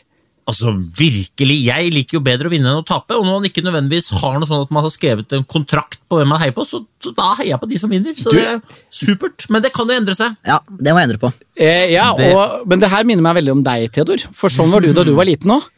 Altså, 0.48 0.72
virkelig. 0.96 1.56
Jeg 1.66 1.90
liker 1.92 2.16
jo 2.16 2.20
bedre 2.24 2.48
å 2.48 2.52
vinne 2.52 2.70
enn 2.70 2.80
å 2.80 2.84
tape, 2.88 3.12
og 3.18 3.26
når 3.26 3.34
man 3.36 3.48
ikke 3.50 3.60
nødvendigvis 3.66 4.06
har 4.22 4.38
noe 4.40 4.48
sånn 4.48 4.62
at 4.64 4.70
man 4.72 4.86
har 4.86 4.92
skrevet 4.94 5.34
en 5.36 5.44
kontrakt 5.44 5.98
på 6.08 6.16
hvem 6.16 6.30
man 6.32 6.40
heier 6.40 6.54
på, 6.56 6.64
så, 6.64 6.80
så 7.04 7.12
da 7.12 7.26
heier 7.36 7.50
jeg 7.52 7.60
på 7.60 7.68
de 7.68 7.80
som 7.82 7.92
vinner. 7.92 8.16
Så 8.16 8.32
Du- 8.32 8.38
det 8.38 8.46
er 8.54 8.60
supert. 8.90 9.44
Men 9.52 9.60
det 9.62 9.72
kan 9.76 9.86
jo 9.86 9.98
endre 10.00 10.14
seg. 10.16 10.36
ja, 10.48 10.58
det 10.70 10.94
må 10.94 11.02
jeg 11.02 11.10
endre 11.10 11.20
på. 11.20 11.32
Eh, 11.54 11.92
ja, 11.92 12.14
Det- 12.16 12.32
og, 12.34 12.64
men 12.66 12.80
det 12.80 12.88
her 12.88 13.04
minner 13.04 13.22
meg 13.28 13.36
veldig 13.42 13.52
om 13.58 13.62
deg, 13.62 13.92
Theodor. 13.92 14.24
For 14.32 14.48
sånn 14.48 14.70
var 14.72 14.80
du 14.80 14.92
da 14.96 15.04
du 15.04 15.14
var 15.14 15.24
liten 15.28 15.50
òg. 15.52 15.62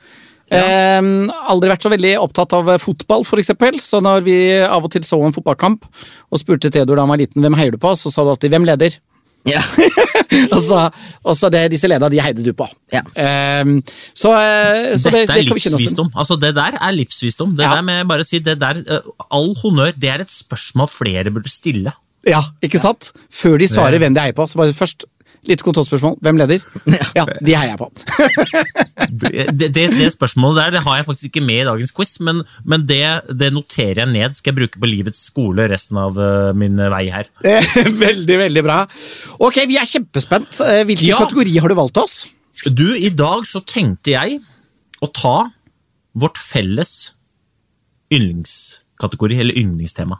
Eh, 0.51 0.99
aldri 1.47 1.69
vært 1.71 1.85
så 1.85 1.91
veldig 1.93 2.17
opptatt 2.19 2.53
av 2.59 2.67
fotball, 2.83 3.23
for 3.23 3.39
eksempel. 3.39 3.77
Så 3.79 4.01
når 4.03 4.25
vi 4.27 4.35
av 4.59 4.83
og 4.83 4.91
til 4.91 5.03
så 5.07 5.21
en 5.25 5.31
fotballkamp 5.33 5.85
og 5.87 6.41
spurte 6.41 6.73
Theodor 6.75 6.97
da 6.99 7.03
han 7.07 7.09
var 7.13 7.19
liten 7.23 7.39
hvem 7.45 7.55
heier 7.55 7.71
du 7.71 7.79
på, 7.79 7.93
så 7.95 8.11
sa 8.11 8.25
du 8.25 8.31
alltid 8.33 8.51
'hvem 8.51 8.67
leder'? 8.67 8.97
Ja. 9.47 9.63
og 10.55 10.61
så, 10.63 10.81
og 11.25 11.37
så 11.37 11.51
det, 11.53 11.65
disse 11.73 11.89
leda, 11.91 12.09
de 12.13 12.21
heide 12.23 12.45
du 12.45 12.53
på. 12.57 12.67
Ja. 12.95 13.03
Um, 13.63 13.79
så, 14.15 14.33
eh, 14.37 14.95
så 14.97 15.11
Dette 15.11 15.25
det 15.27 15.37
er 15.37 15.55
oss 15.55 15.65
igjen. 15.67 15.77
livsvisdom. 15.79 16.11
Altså, 16.15 16.39
det 16.41 16.53
der 16.59 16.79
er 16.81 16.93
livsvisdom. 16.97 17.57
Det 17.59 17.67
Ja. 17.67 17.75
der 17.77 17.83
med 17.87 18.07
bare 18.11 18.25
å 18.25 18.29
si 18.29 18.39
det 18.39 18.59
der, 18.61 18.79
eh, 18.87 19.11
All 19.31 19.55
honnør, 19.63 19.93
det 19.99 20.11
er 20.11 20.21
et 20.27 20.31
spørsmål 20.33 20.89
flere 20.93 21.33
burde 21.35 21.51
stille. 21.51 21.93
Ja, 22.27 22.43
ikke 22.63 22.79
sant? 22.83 23.13
Før 23.33 23.59
de 23.59 23.67
svarer 23.71 23.99
hvem 23.99 24.15
de 24.15 24.21
heier 24.21 24.37
på. 24.37 24.45
Så 24.49 24.61
bare 24.61 24.75
først 24.77 25.05
litt 25.49 25.63
kontrollspørsmål. 25.65 26.19
Hvem 26.25 26.39
leder? 26.41 26.65
Ja, 27.19 27.25
de 27.41 27.55
heier 27.57 27.73
jeg 27.75 27.81
på. 27.81 27.91
Det, 29.11 29.71
det, 29.75 29.85
det 29.97 30.09
spørsmålet 30.13 30.59
der 30.61 30.75
det 30.77 30.81
har 30.85 30.99
jeg 31.01 31.07
faktisk 31.09 31.29
ikke 31.31 31.43
med 31.43 31.63
i 31.63 31.67
dagens 31.67 31.91
quiz, 31.97 32.13
men, 32.25 32.43
men 32.69 32.83
det, 32.87 33.01
det 33.41 33.49
noterer 33.55 34.03
jeg 34.05 34.11
ned. 34.13 34.37
Skal 34.39 34.53
jeg 34.53 34.59
bruke 34.61 34.81
på 34.83 34.89
livets 34.91 35.23
skole 35.31 35.65
resten 35.73 35.99
av 36.01 36.19
eh, 36.21 36.51
min 36.57 36.77
vei 36.93 37.07
her. 37.13 37.31
Eh, 37.51 37.89
veldig, 37.99 38.37
veldig 38.45 38.63
bra. 38.67 38.77
Ok, 39.43 39.63
vi 39.71 39.79
er 39.81 39.89
kjempespent. 39.91 40.61
Eh, 40.67 40.83
Hvilken 40.89 41.09
Ja. 41.11 41.19
kategori 41.25 41.57
har 41.65 41.73
du 41.73 41.77
valgt 41.81 41.99
oss? 42.03 42.19
Du, 42.69 42.87
i 43.01 43.11
dag 43.17 43.43
så 43.49 43.63
tenkte 43.65 44.13
jeg 44.15 44.39
å 45.03 45.09
ta 45.17 45.37
vårt 46.21 46.39
felles 46.41 46.93
yndlingskategori, 48.13 49.41
eller 49.41 49.59
yndlingstema. 49.59 50.19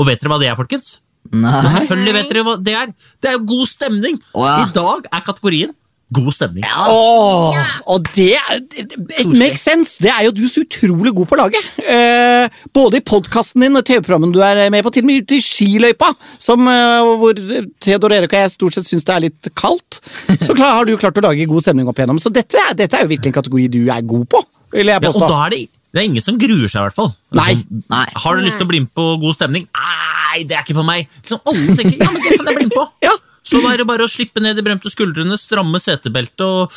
Og 0.00 0.08
vet 0.08 0.20
dere 0.22 0.32
hva 0.34 0.40
det 0.42 0.48
er, 0.50 0.58
folkens? 0.58 0.98
Nei. 1.30 1.60
Men 1.62 1.70
selvfølgelig 1.76 2.14
vet 2.16 2.32
dere 2.32 2.46
hva 2.46 2.56
det 2.64 2.74
er. 2.74 2.94
Det 3.22 3.28
er 3.30 3.36
jo 3.38 3.44
god 3.52 3.66
stemning! 3.70 4.16
Oh, 4.34 4.46
ja. 4.48 4.56
I 4.64 4.72
dag 4.74 5.06
er 5.12 5.20
kategorien 5.28 5.76
god 6.10 6.32
stemning. 6.34 6.64
Åh, 6.66 7.58
og 7.94 8.06
det, 8.16 8.32
det, 8.74 8.96
makes 9.30 9.62
sense. 9.62 10.00
Det 10.02 10.10
er 10.10 10.24
jo 10.26 10.32
du 10.34 10.42
så 10.50 10.64
utrolig 10.64 11.12
god 11.14 11.28
på 11.30 11.38
laget. 11.38 11.68
Eh, 11.84 12.50
både 12.74 12.98
i 12.98 13.04
podkasten 13.06 13.62
din 13.62 13.78
og 13.78 13.84
TV-programmen 13.86 14.32
du 14.34 14.40
er 14.42 14.64
med 14.74 14.82
på, 14.82 14.90
til 14.96 15.04
og 15.06 15.10
med 15.12 15.22
ute 15.22 15.38
i 15.38 15.44
skiløypa, 15.44 16.10
som, 16.42 16.66
eh, 16.66 17.12
hvor 17.20 17.38
Theodor 17.86 18.16
Erik 18.16 18.34
og 18.34 18.40
jeg 18.42 18.54
stort 18.56 18.74
sett 18.80 18.90
syns 18.90 19.06
det 19.06 19.14
er 19.14 19.24
litt 19.28 19.52
kaldt, 19.54 20.00
så 20.42 20.56
klar, 20.58 20.80
har 20.80 20.88
du 20.90 20.96
klart 20.98 21.20
å 21.22 21.24
lage 21.28 21.46
god 21.46 21.62
stemning 21.68 21.86
opp 21.90 22.02
igjennom. 22.02 22.18
Så 22.18 22.34
dette, 22.34 22.58
er- 22.58 22.74
dette 22.74 22.98
er 22.98 23.06
jo 23.06 23.12
virkelig 23.14 23.30
en 23.30 23.38
kategori 23.38 23.68
du 23.70 23.84
er 23.86 24.02
god 24.02 24.26
på, 24.34 24.42
vil 24.74 24.90
jeg 24.90 25.06
Ja, 25.06 25.14
og 25.14 25.28
da 25.30 25.44
er 25.46 25.54
det, 25.54 25.62
det 25.90 26.00
er 26.00 26.06
ingen 26.06 26.22
som 26.22 26.38
gruer 26.38 26.70
seg, 26.70 26.78
i 26.78 26.86
hvert 26.86 26.94
fall. 26.96 27.10
Nei. 27.34 27.50
Altså, 27.56 27.82
Nei. 27.90 28.04
Har 28.22 28.38
du 28.38 28.44
lyst 28.46 28.60
til 28.62 28.68
å 28.68 28.70
bli 28.70 28.82
med 28.84 28.92
på 28.94 29.06
god 29.24 29.36
stemning? 29.36 29.66
Nei, 29.74 30.44
det 30.46 30.54
er 30.54 30.62
ikke 30.62 30.78
for 30.78 30.86
meg! 30.86 31.10
Så 31.26 31.40
alle 31.42 31.74
tenker 31.74 31.98
ja, 31.98 32.06
men 32.06 32.22
det 32.22 32.36
kan 32.38 32.50
jeg 32.52 32.58
bli 32.60 32.68
med 32.70 32.76
på. 32.78 32.86
Ja. 33.08 33.16
Så 33.50 33.58
da 33.64 33.72
er 33.72 33.80
det 33.80 33.86
bare 33.88 34.04
å 34.06 34.10
slippe 34.10 34.38
ned 34.44 34.58
de 34.58 34.62
bremte 34.62 34.90
skuldrene, 34.92 35.34
stramme 35.40 35.80
setebeltet 35.82 36.44
og 36.44 36.76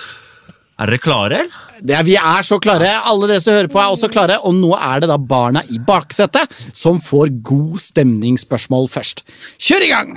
Er 0.81 0.89
dere 0.89 0.97
klare? 1.03 1.41
Det 1.85 1.93
er, 1.93 2.05
vi 2.07 2.15
er 2.17 2.45
så 2.47 2.57
klare. 2.63 2.89
Alle 3.05 3.27
dere 3.29 3.43
som 3.43 3.53
hører 3.53 3.69
på, 3.69 3.77
er 3.77 3.93
også 3.93 4.09
klare. 4.09 4.39
Og 4.47 4.55
nå 4.57 4.71
er 4.73 5.03
det 5.03 5.11
da 5.11 5.19
barna 5.21 5.61
i 5.69 5.77
baksetet 5.85 6.55
som 6.73 6.97
får 7.03 7.29
god 7.45 7.77
stemningsspørsmål 7.83 8.89
først. 8.89 9.21
Kjør 9.61 9.85
i 9.85 9.91
gang! 9.91 10.15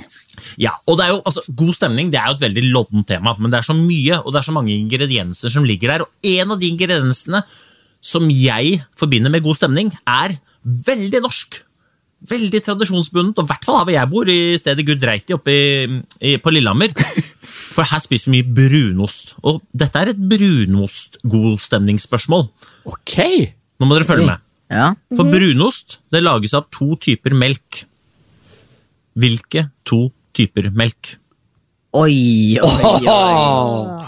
Ja, 0.61 0.73
og 0.87 0.97
det 0.97 1.05
er 1.05 1.13
jo, 1.13 1.21
altså, 1.29 1.43
God 1.59 1.73
stemning 1.77 2.09
det 2.13 2.17
er 2.21 2.31
jo 2.31 2.37
et 2.39 2.43
veldig 2.47 2.65
loddent 2.71 3.07
tema, 3.09 3.35
men 3.37 3.53
det 3.53 3.59
er 3.59 3.65
så 3.67 3.75
mye 3.77 4.19
og 4.23 4.31
det 4.33 4.41
er 4.41 4.47
så 4.47 4.53
mange 4.55 4.73
ingredienser 4.73 5.53
som 5.53 5.65
ligger 5.67 5.93
der. 5.93 6.05
Og 6.07 6.29
en 6.33 6.53
av 6.55 6.61
de 6.61 6.69
ingrediensene 6.71 7.43
som 8.07 8.29
jeg 8.31 8.79
forbinder 8.99 9.31
med 9.33 9.43
god 9.43 9.55
stemning, 9.59 9.87
er 10.07 10.29
veldig 10.87 11.19
norsk. 11.25 11.49
Veldig 12.27 12.61
tradisjonsbundet, 12.65 13.37
og 13.37 13.43
i 13.45 13.47
hvert 13.51 13.65
fall 13.67 13.77
her 13.77 13.85
hvor 13.85 13.93
jeg 13.93 14.11
bor, 14.13 14.25
i 14.31 14.57
stedet 14.57 14.87
Gudreiti 14.87 15.31
oppe 15.35 15.51
i, 15.53 15.55
i, 16.25 16.37
på 16.41 16.49
Lillehammer. 16.53 16.89
For 17.75 17.83
her 17.85 17.99
spiser 18.01 18.31
vi 18.31 18.35
mye 18.39 18.53
brunost. 18.57 19.27
Og 19.45 19.53
dette 19.75 19.97
er 20.01 20.07
et 20.13 20.21
brunost-godstemningsspørsmål. 20.31 22.43
Ok. 22.89 23.15
Nå 23.77 23.83
må 23.85 23.93
dere 23.97 24.07
følge 24.07 24.29
med. 24.31 24.39
Ja. 24.73 24.87
For 25.15 25.23
brunost 25.29 25.89
det 26.11 26.21
lages 26.25 26.53
av 26.57 26.63
to 26.73 26.87
typer 27.03 27.31
melk. 27.37 27.69
Hvilke 29.17 29.61
to 29.87 29.99
typer 30.37 30.65
melk? 30.73 31.17
Oi, 31.97 32.57
oi, 32.61 32.83
oi. 33.07 34.05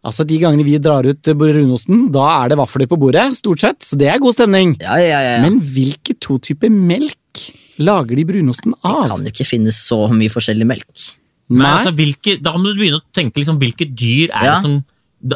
Altså, 0.00 0.24
De 0.24 0.38
gangene 0.40 0.64
vi 0.64 0.78
drar 0.80 1.04
ut 1.04 1.28
brunosten, 1.36 2.06
da 2.14 2.24
er 2.40 2.52
det 2.52 2.56
vafler 2.60 2.88
på 2.88 2.96
bordet, 3.00 3.26
stort 3.36 3.60
sett. 3.60 3.82
Så 3.84 3.98
det 4.00 4.08
er 4.08 4.20
god 4.22 4.32
stemning. 4.36 4.74
Ja, 4.80 4.96
ja, 4.96 5.08
ja. 5.20 5.32
ja. 5.36 5.40
Men 5.44 5.58
hvilke 5.60 6.14
to 6.24 6.38
typer 6.40 6.72
melk 6.72 7.42
lager 7.80 8.16
de 8.16 8.24
brunosten 8.28 8.72
av? 8.80 9.02
Det 9.04 9.10
Kan 9.12 9.26
jo 9.28 9.32
ikke 9.34 9.48
finnes 9.50 9.80
så 9.84 9.98
mye 10.12 10.32
forskjellig 10.32 10.68
melk. 10.68 10.88
Men 11.50 11.64
Nei. 11.66 11.70
altså, 11.76 11.92
hvilke, 11.98 12.38
da 12.40 12.54
må 12.56 12.70
du 12.72 12.78
begynne 12.80 13.00
å 13.02 13.06
tenke 13.16 13.40
liksom, 13.42 13.58
hvilke 13.60 13.88
dyr 13.90 14.30
er 14.30 14.44
Ja. 14.46 14.54
det 14.54 14.62
som 14.62 14.80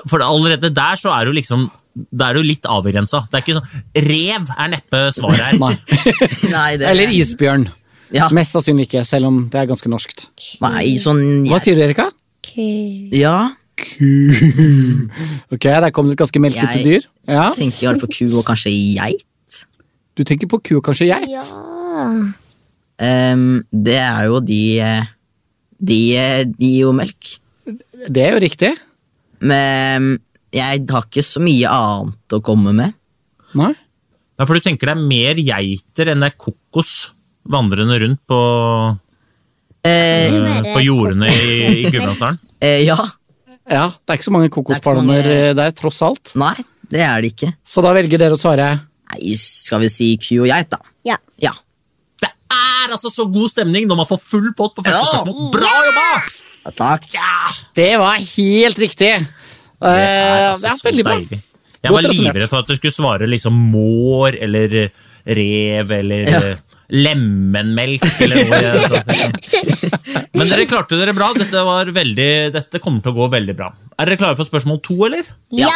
For 0.09 0.23
allerede 0.25 0.71
der 0.73 0.97
så 0.97 1.11
er 1.13 1.27
du 1.27 1.33
liksom 1.37 1.67
Da 2.17 2.31
er 2.31 2.39
du 2.39 2.43
litt 2.47 2.65
avgrensa. 2.71 3.25
Det 3.29 3.37
er 3.37 3.43
ikke 3.45 3.57
sånn 3.59 4.07
Rev 4.09 4.53
er 4.57 4.71
neppe 4.73 5.01
svaret 5.13 5.43
her. 5.43 5.59
Nei. 5.65 5.75
Nei, 6.55 6.71
det 6.81 6.89
Eller 6.89 7.13
isbjørn. 7.13 7.67
Ja. 8.15 8.29
Mest 8.33 8.55
sannsynlig 8.55 8.87
ikke, 8.89 9.03
selv 9.05 9.27
om 9.29 9.43
det 9.51 9.59
er 9.61 9.69
ganske 9.69 9.91
norskt. 9.91 10.29
Nei, 10.63 10.95
sånn 11.03 11.21
Hva 11.51 11.59
sier 11.61 11.77
du, 11.77 11.83
Erika? 11.85 12.09
Ja, 13.13 13.51
Ok, 15.53 15.65
Der 15.67 15.91
kom 15.95 16.07
det 16.09 16.15
et 16.17 16.23
ganske 16.25 16.41
melkete 16.43 16.79
Jeg- 16.79 16.85
dyr. 16.85 17.07
Ja. 17.29 17.51
tenker 17.57 17.91
jeg 17.93 18.01
på 18.01 18.09
ku 18.09 18.39
og 18.39 18.45
kanskje 18.47 18.71
geit. 18.97 19.67
Du 20.17 20.23
tenker 20.25 20.47
på 20.47 20.61
ku 20.63 20.77
og 20.79 20.85
kanskje 20.85 21.09
geit? 21.11 21.29
Ja. 21.29 21.41
Um, 23.35 23.65
det 23.73 23.97
er 23.99 24.25
jo 24.29 24.41
de 24.41 24.61
De, 25.85 26.45
de 26.47 26.67
gir 26.71 26.81
jo 26.87 26.93
melk. 26.93 27.39
Det 28.09 28.23
er 28.23 28.33
jo 28.37 28.41
riktig. 28.41 28.71
Men 29.41 30.19
jeg 30.55 30.87
har 30.89 31.03
ikke 31.03 31.23
så 31.27 31.41
mye 31.43 31.67
annet 31.69 32.33
å 32.33 32.41
komme 32.41 32.73
med. 32.73 32.95
Nei? 33.55 33.75
Nei, 34.39 34.47
for 34.47 34.55
du 34.55 34.61
tenker 34.61 34.87
det 34.87 34.97
er 34.97 35.09
mer 35.09 35.35
geiter 35.35 36.09
enn 36.13 36.21
det 36.23 36.33
er 36.33 36.39
kokos 36.39 37.11
vandrende 37.47 37.99
rundt 38.01 38.21
på, 38.27 38.99
Eh, 39.85 40.31
eh, 40.33 40.63
på 40.73 40.81
jordene 40.81 41.29
i, 41.29 41.83
i 41.85 41.91
Gudbrandsdalen? 41.91 42.39
eh, 42.63 42.85
ja. 42.87 42.97
Ja, 43.71 43.87
det 43.89 44.13
er 44.13 44.19
ikke 44.19 44.27
så 44.29 44.33
mange 44.35 44.49
er 44.51 44.53
kokospalmer 44.53 45.07
mange- 45.25 45.37
eh, 45.51 45.53
der, 45.57 45.71
tross 45.73 46.03
alt. 46.05 46.33
Nei, 46.37 46.55
det 46.91 47.01
er 47.01 47.21
det 47.23 47.31
ikke. 47.33 47.53
Så 47.65 47.83
da 47.83 47.93
velger 47.97 48.19
dere 48.21 48.37
å 48.37 48.41
svare 48.41 48.67
Nei, 49.15 49.35
skal 49.39 49.81
vi 49.81 49.89
si 49.93 50.17
ku 50.19 50.43
og 50.43 50.49
geit, 50.49 50.69
da? 50.71 50.79
Ja. 51.05 51.17
Ja. 51.41 51.53
Det 52.21 52.29
er 52.51 52.93
altså 52.93 53.11
så 53.13 53.25
god 53.31 53.49
stemning 53.53 53.87
når 53.89 53.97
man 54.03 54.07
får 54.09 54.21
full 54.21 54.51
pott 54.57 54.75
på 54.77 54.83
første 54.85 55.01
Ja. 55.01 55.23
spørsmål! 55.23 55.51
Bra 55.53 55.73
jobba! 55.89 56.23
ja 56.65 56.71
takk. 56.77 57.09
Ja! 57.15 57.31
Det 57.77 57.91
var 58.01 58.17
helt 58.19 58.79
riktig! 58.79 59.13
Det 59.81 59.91
er 59.91 60.05
Eh, 60.05 60.51
altså 60.51 60.63
det 60.63 60.71
er 60.73 60.77
så 60.79 60.89
veldig 60.89 61.05
bra. 61.05 61.15
deilig. 61.19 61.43
Jeg 61.85 61.93
var 61.93 62.03
livredd 62.03 62.49
for 62.49 62.59
at 62.59 62.67
du 62.67 62.75
skulle 62.77 62.95
svare 62.95 63.27
liksom 63.29 63.53
mår 63.73 64.39
eller 64.43 64.75
eh, 64.85 64.89
rev 65.27 65.91
eller 65.93 66.31
Ja. 66.33 66.41
Lemenmelk 66.93 68.05
eller 68.25 68.49
noe 68.51 68.89
sånt. 68.91 69.13
Men 70.37 70.51
dere 70.51 70.67
klarte 70.69 70.99
dere 71.01 71.15
bra. 71.17 71.31
Dette, 71.39 71.63
var 71.65 71.91
veldig, 71.97 72.31
dette 72.55 72.81
kommer 72.83 73.01
til 73.05 73.15
å 73.15 73.19
gå 73.23 73.29
veldig 73.33 73.55
bra. 73.59 73.71
Er 73.97 74.11
dere 74.11 74.21
klare 74.21 74.37
for 74.39 74.49
spørsmål 74.49 74.81
to, 74.85 74.97
eller? 75.07 75.29
Ja. 75.55 75.71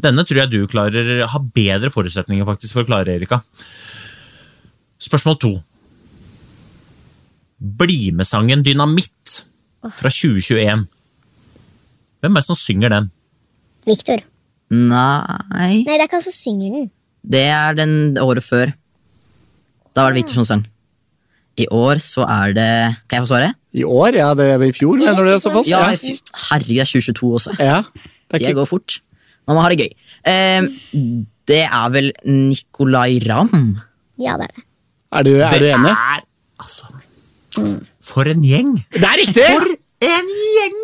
Denne 0.00 0.24
tror 0.24 0.44
jeg 0.44 0.52
du 0.54 0.60
klarer 0.70 1.24
har 1.28 1.48
bedre 1.56 1.90
forutsetninger 1.92 2.46
faktisk 2.48 2.78
for 2.78 2.86
å 2.86 2.88
klare, 2.88 3.18
Erika. 3.18 3.42
Spørsmål 5.00 5.36
to. 5.42 5.52
Bli 7.60 8.08
med-sangen 8.16 8.62
Dynamitt 8.64 9.42
fra 9.98 10.08
2021. 10.12 10.86
Hvem 12.20 12.36
er 12.36 12.40
det 12.40 12.46
som 12.48 12.56
synger 12.58 12.92
den? 12.94 13.10
Victor. 13.88 14.24
Nei, 14.70 15.40
Nei, 15.50 15.70
det 15.84 15.96
er 15.96 16.04
ikke 16.06 16.20
han 16.20 16.24
som 16.24 16.36
synger 16.36 16.74
den. 16.76 16.90
det 17.26 17.44
er 17.52 17.76
den 17.76 17.94
året 18.22 18.44
før. 18.46 18.72
Da 19.96 20.04
var 20.06 20.14
det 20.14 20.22
Victor 20.22 20.40
som 20.40 20.46
sang. 20.48 20.62
I 21.60 21.66
år 21.74 21.98
så 22.00 22.24
er 22.30 22.54
det 22.56 22.70
Kan 23.10 23.18
jeg 23.18 23.26
få 23.26 23.30
svare? 23.34 23.50
I 23.74 23.84
år? 23.84 24.16
Ja, 24.16 24.30
det 24.38 24.46
er 24.54 24.62
i 24.64 24.72
fjor, 24.74 24.96
mener 24.98 25.20
du 25.20 25.30
det? 25.30 25.40
så 25.42 25.52
fort? 25.52 25.68
Ja, 25.68 25.82
herregud, 25.90 26.74
det 26.74 26.80
er 26.82 26.88
2022 26.88 27.34
også. 27.40 27.54
ja. 27.58 27.82
Det 28.30 28.38
er 28.38 28.38
Tida 28.38 28.50
ikke... 28.52 28.58
går 28.60 28.70
fort. 28.70 29.00
Man 29.48 29.58
må 29.58 29.62
ha 29.64 29.70
det 29.72 29.82
gøy. 29.82 29.92
Um, 30.30 30.66
det 31.50 31.62
er 31.66 31.92
vel 31.94 32.12
Nicolay 32.24 33.18
Ramm. 33.26 33.80
Ja, 34.20 34.36
det 34.38 34.46
er 34.46 34.54
det. 34.54 34.66
Er 35.10 35.26
du, 35.26 35.32
er 35.42 35.58
du 35.58 35.64
det 35.64 35.72
enig? 35.74 35.90
er 35.90 36.20
altså 36.62 36.86
For 38.04 38.30
en 38.30 38.44
gjeng! 38.46 38.76
Det 38.94 39.02
er 39.02 39.18
riktig! 39.18 39.46
For 39.50 39.72
en 40.06 40.30
gjeng! 40.54 40.78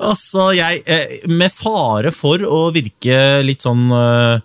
Altså, 0.00 0.46
jeg 0.56 0.80
eh, 0.88 1.12
Med 1.28 1.52
fare 1.52 2.12
for 2.16 2.40
å 2.48 2.62
virke 2.72 3.42
litt 3.44 3.64
sånn 3.64 3.90
eh, 3.92 4.40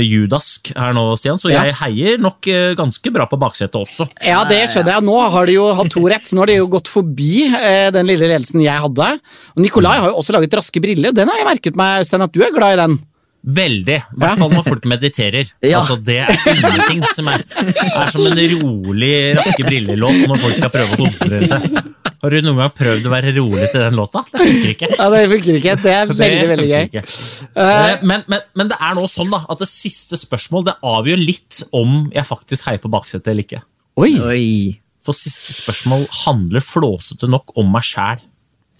judask 0.00 0.72
her 0.78 0.94
nå, 0.96 1.04
Stian, 1.20 1.36
så 1.38 1.50
Ja. 1.52 1.64
jeg 1.68 1.74
heier 1.82 2.18
nok 2.22 2.46
eh, 2.48 2.72
ganske 2.78 3.12
bra 3.12 3.26
på 3.28 3.38
baksetet 3.42 3.76
også. 3.76 4.08
Ja, 4.24 4.44
det 4.48 4.62
skjønner 4.72 4.94
jeg. 4.96 5.04
Nå 5.04 5.18
har 5.36 5.46
de 5.46 5.52
jo 5.58 5.68
hatt 5.76 5.90
to 5.92 6.06
rett. 6.08 6.32
Nå 6.32 6.40
har 6.44 6.46
de 6.52 6.56
jo 6.62 6.66
gått 6.72 6.88
forbi 6.88 7.46
eh, 7.52 7.90
den 7.94 8.06
lille 8.08 8.24
ledelsen 8.30 8.62
jeg 8.64 8.80
hadde. 8.86 9.12
Og 9.56 9.62
Nikolai 9.64 9.98
har 10.00 10.08
jo 10.12 10.18
også 10.22 10.32
laget 10.38 10.54
Raske 10.56 10.80
briller. 10.80 11.12
Den 11.12 11.28
har 11.28 11.36
jeg 11.42 11.48
merket 11.52 11.76
meg, 11.76 12.02
Øystein, 12.06 12.22
at 12.24 12.32
du 12.32 12.42
er 12.42 12.54
glad 12.56 12.78
i 12.78 12.82
den. 12.86 12.98
Veldig. 13.42 13.96
I 13.98 14.18
hvert 14.22 14.38
fall 14.38 14.52
når 14.54 14.62
folk 14.68 14.84
mediterer. 14.86 15.48
Ja. 15.66 15.80
Altså, 15.80 15.96
det 15.98 16.20
er 16.22 16.30
ingenting 16.52 17.02
som 17.10 17.26
er, 17.32 17.42
er 17.58 18.10
som 18.12 18.22
en 18.28 18.38
rolig 18.62 19.14
Raske 19.38 19.64
briller-låt 19.66 20.28
når 20.30 20.38
folk 20.44 20.58
skal 20.60 20.70
prøve 20.76 20.94
å 20.94 21.00
konsentrere 21.04 21.48
seg. 21.50 22.01
Har 22.22 22.30
du 22.30 22.38
noen 22.46 22.58
gang 22.60 22.70
prøvd 22.78 23.06
å 23.08 23.10
være 23.10 23.32
rolig 23.34 23.66
til 23.72 23.82
den 23.82 23.96
låta? 23.98 24.20
Det 24.30 24.38
funker 24.44 24.68
ikke. 24.76 24.88
Ja, 24.94 25.06
Det 25.10 25.22
funker 25.32 25.56
ikke. 25.58 25.72
Det 25.82 25.90
er 25.92 26.06
Det 26.06 26.16
veldig, 26.20 26.48
veldig 26.52 26.66
gøy. 26.70 26.84
ikke. 26.86 27.02
Eh, 27.64 27.96
Men, 28.06 28.22
men, 28.30 28.44
men 28.60 28.68
det 28.70 28.78
er 28.78 28.94
nå 28.94 29.06
sånn 29.10 29.32
da, 29.32 29.40
at 29.50 29.58
det 29.64 29.68
siste 29.70 30.18
spørsmål 30.20 30.68
det 30.68 30.76
avgjør 30.86 31.18
litt 31.18 31.62
om 31.74 31.96
jeg 32.14 32.28
faktisk 32.28 32.68
heier 32.70 32.78
på 32.84 32.92
baksetet 32.94 33.32
eller 33.32 33.42
ikke. 33.46 33.62
Oi! 33.98 34.12
Oi. 34.22 34.44
For 35.02 35.18
siste 35.18 35.50
spørsmål 35.56 36.04
handler 36.22 36.62
flåsete 36.62 37.26
nok 37.26 37.56
om 37.58 37.72
meg 37.74 37.82
sjæl. 37.90 38.22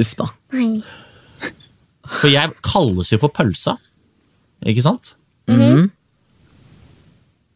Uff 0.03 0.15
da. 0.21 0.29
Nei. 0.55 0.79
For 2.21 2.31
jeg 2.31 2.55
kalles 2.63 3.11
jo 3.11 3.19
for 3.23 3.35
pølsa, 3.35 3.75
ikke 4.67 4.83
sant? 4.87 5.17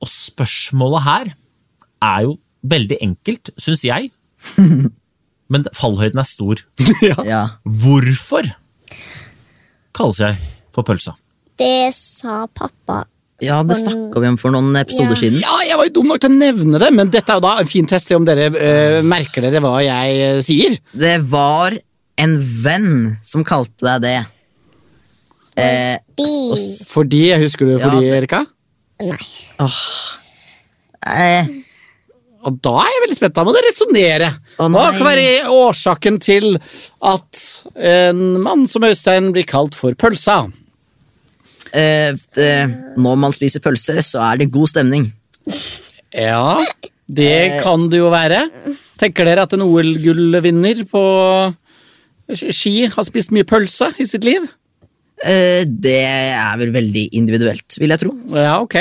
Og 0.03 0.11
spørsmålet 0.11 1.03
her 1.07 1.31
er 2.05 2.27
jo 2.27 2.37
veldig 2.66 2.99
enkelt, 3.07 3.55
syns 3.61 3.85
jeg. 3.87 4.11
Men 5.53 5.65
fallhøyden 5.75 6.19
er 6.23 6.27
stor. 6.29 6.63
Ja. 7.27 7.43
Hvorfor 7.65 8.49
kalles 9.97 10.19
jeg 10.21 10.37
for 10.75 10.83
pølsa? 10.87 11.15
Det 11.57 11.93
sa 11.97 12.43
pappa. 12.53 13.05
ja, 13.41 13.63
det 13.65 13.77
snakka 13.79 14.21
vi 14.21 14.29
om 14.29 14.37
for 14.41 14.53
noen 14.53 14.77
episoder 14.81 15.15
Ja. 15.15 15.21
siden. 15.21 15.41
Ja, 15.45 15.55
jeg 15.69 15.77
var 15.79 15.85
jo 15.89 15.93
dum 15.99 16.09
nok 16.11 16.21
til 16.21 16.33
å 16.33 16.37
nevne 16.41 16.79
det, 16.83 16.91
men 16.97 17.11
dette 17.13 17.33
er 17.33 17.39
jo 17.39 17.45
da 17.47 17.55
en 17.61 17.69
fin 17.71 17.87
test 17.89 18.09
til 18.09 18.17
om 18.19 18.25
dere 18.29 18.47
eh, 18.53 19.01
merker 19.05 19.45
dere 19.45 19.61
hva 19.65 19.75
jeg 19.85 20.19
eh, 20.25 20.41
sier. 20.45 20.77
Det 20.93 21.15
var 21.33 21.77
en 22.21 22.37
venn 22.65 22.91
som 23.25 23.45
kalte 23.45 23.85
deg 23.85 24.05
det. 24.07 24.17
Eh, 25.57 25.97
De. 26.17 26.29
Fordi, 26.89 27.23
Husker 27.41 27.69
du 27.69 27.75
Ja, 27.79 27.87
fordi, 27.91 28.09
det- 28.09 28.17
Erika? 28.23 28.43
Nei. 29.01 29.19
eh, 31.07 31.47
Og 32.47 32.61
da 32.63 32.75
er 32.83 32.93
jeg 32.93 33.03
veldig 33.07 33.19
spent. 33.19 33.35
Da 33.35 33.45
må 33.47 33.55
det 33.57 33.65
resonnere. 33.67 34.29
Hva 34.59 34.69
nei. 34.71 34.85
kan 34.95 35.09
være 35.09 35.49
årsaken 35.51 36.21
til 36.23 36.53
at 37.11 37.43
en 37.95 38.23
mann 38.45 38.69
som 38.71 38.87
Øystein 38.87 39.33
blir 39.35 39.49
kalt 39.51 39.75
for 39.79 39.99
pølsa? 39.99 40.45
eh, 41.77 42.13
eh, 42.15 42.75
når 42.97 43.21
man 43.21 43.35
spiser 43.35 43.65
pølse, 43.65 43.99
så 44.05 44.23
er 44.31 44.41
det 44.41 44.53
god 44.55 44.73
stemning. 44.73 45.09
Ja, 46.15 46.59
det 47.07 47.63
kan 47.65 47.89
det 47.93 48.01
jo 48.03 48.11
være. 48.13 48.47
Tenker 49.01 49.29
dere 49.29 49.47
at 49.47 49.55
en 49.57 49.65
OL-gullvinner 49.67 50.85
på 50.91 51.03
ski 52.35 52.89
har 52.91 53.07
spist 53.07 53.35
mye 53.35 53.47
pølse 53.47 53.93
i 54.03 54.07
sitt 54.09 54.27
liv? 54.27 54.47
Eh, 55.25 55.65
det 55.67 56.03
er 56.07 56.57
vel 56.61 56.73
veldig 56.75 57.09
individuelt, 57.17 57.79
vil 57.81 57.95
jeg 57.95 58.03
tro. 58.03 58.15
Ja, 58.35 58.59
ok. 58.63 58.79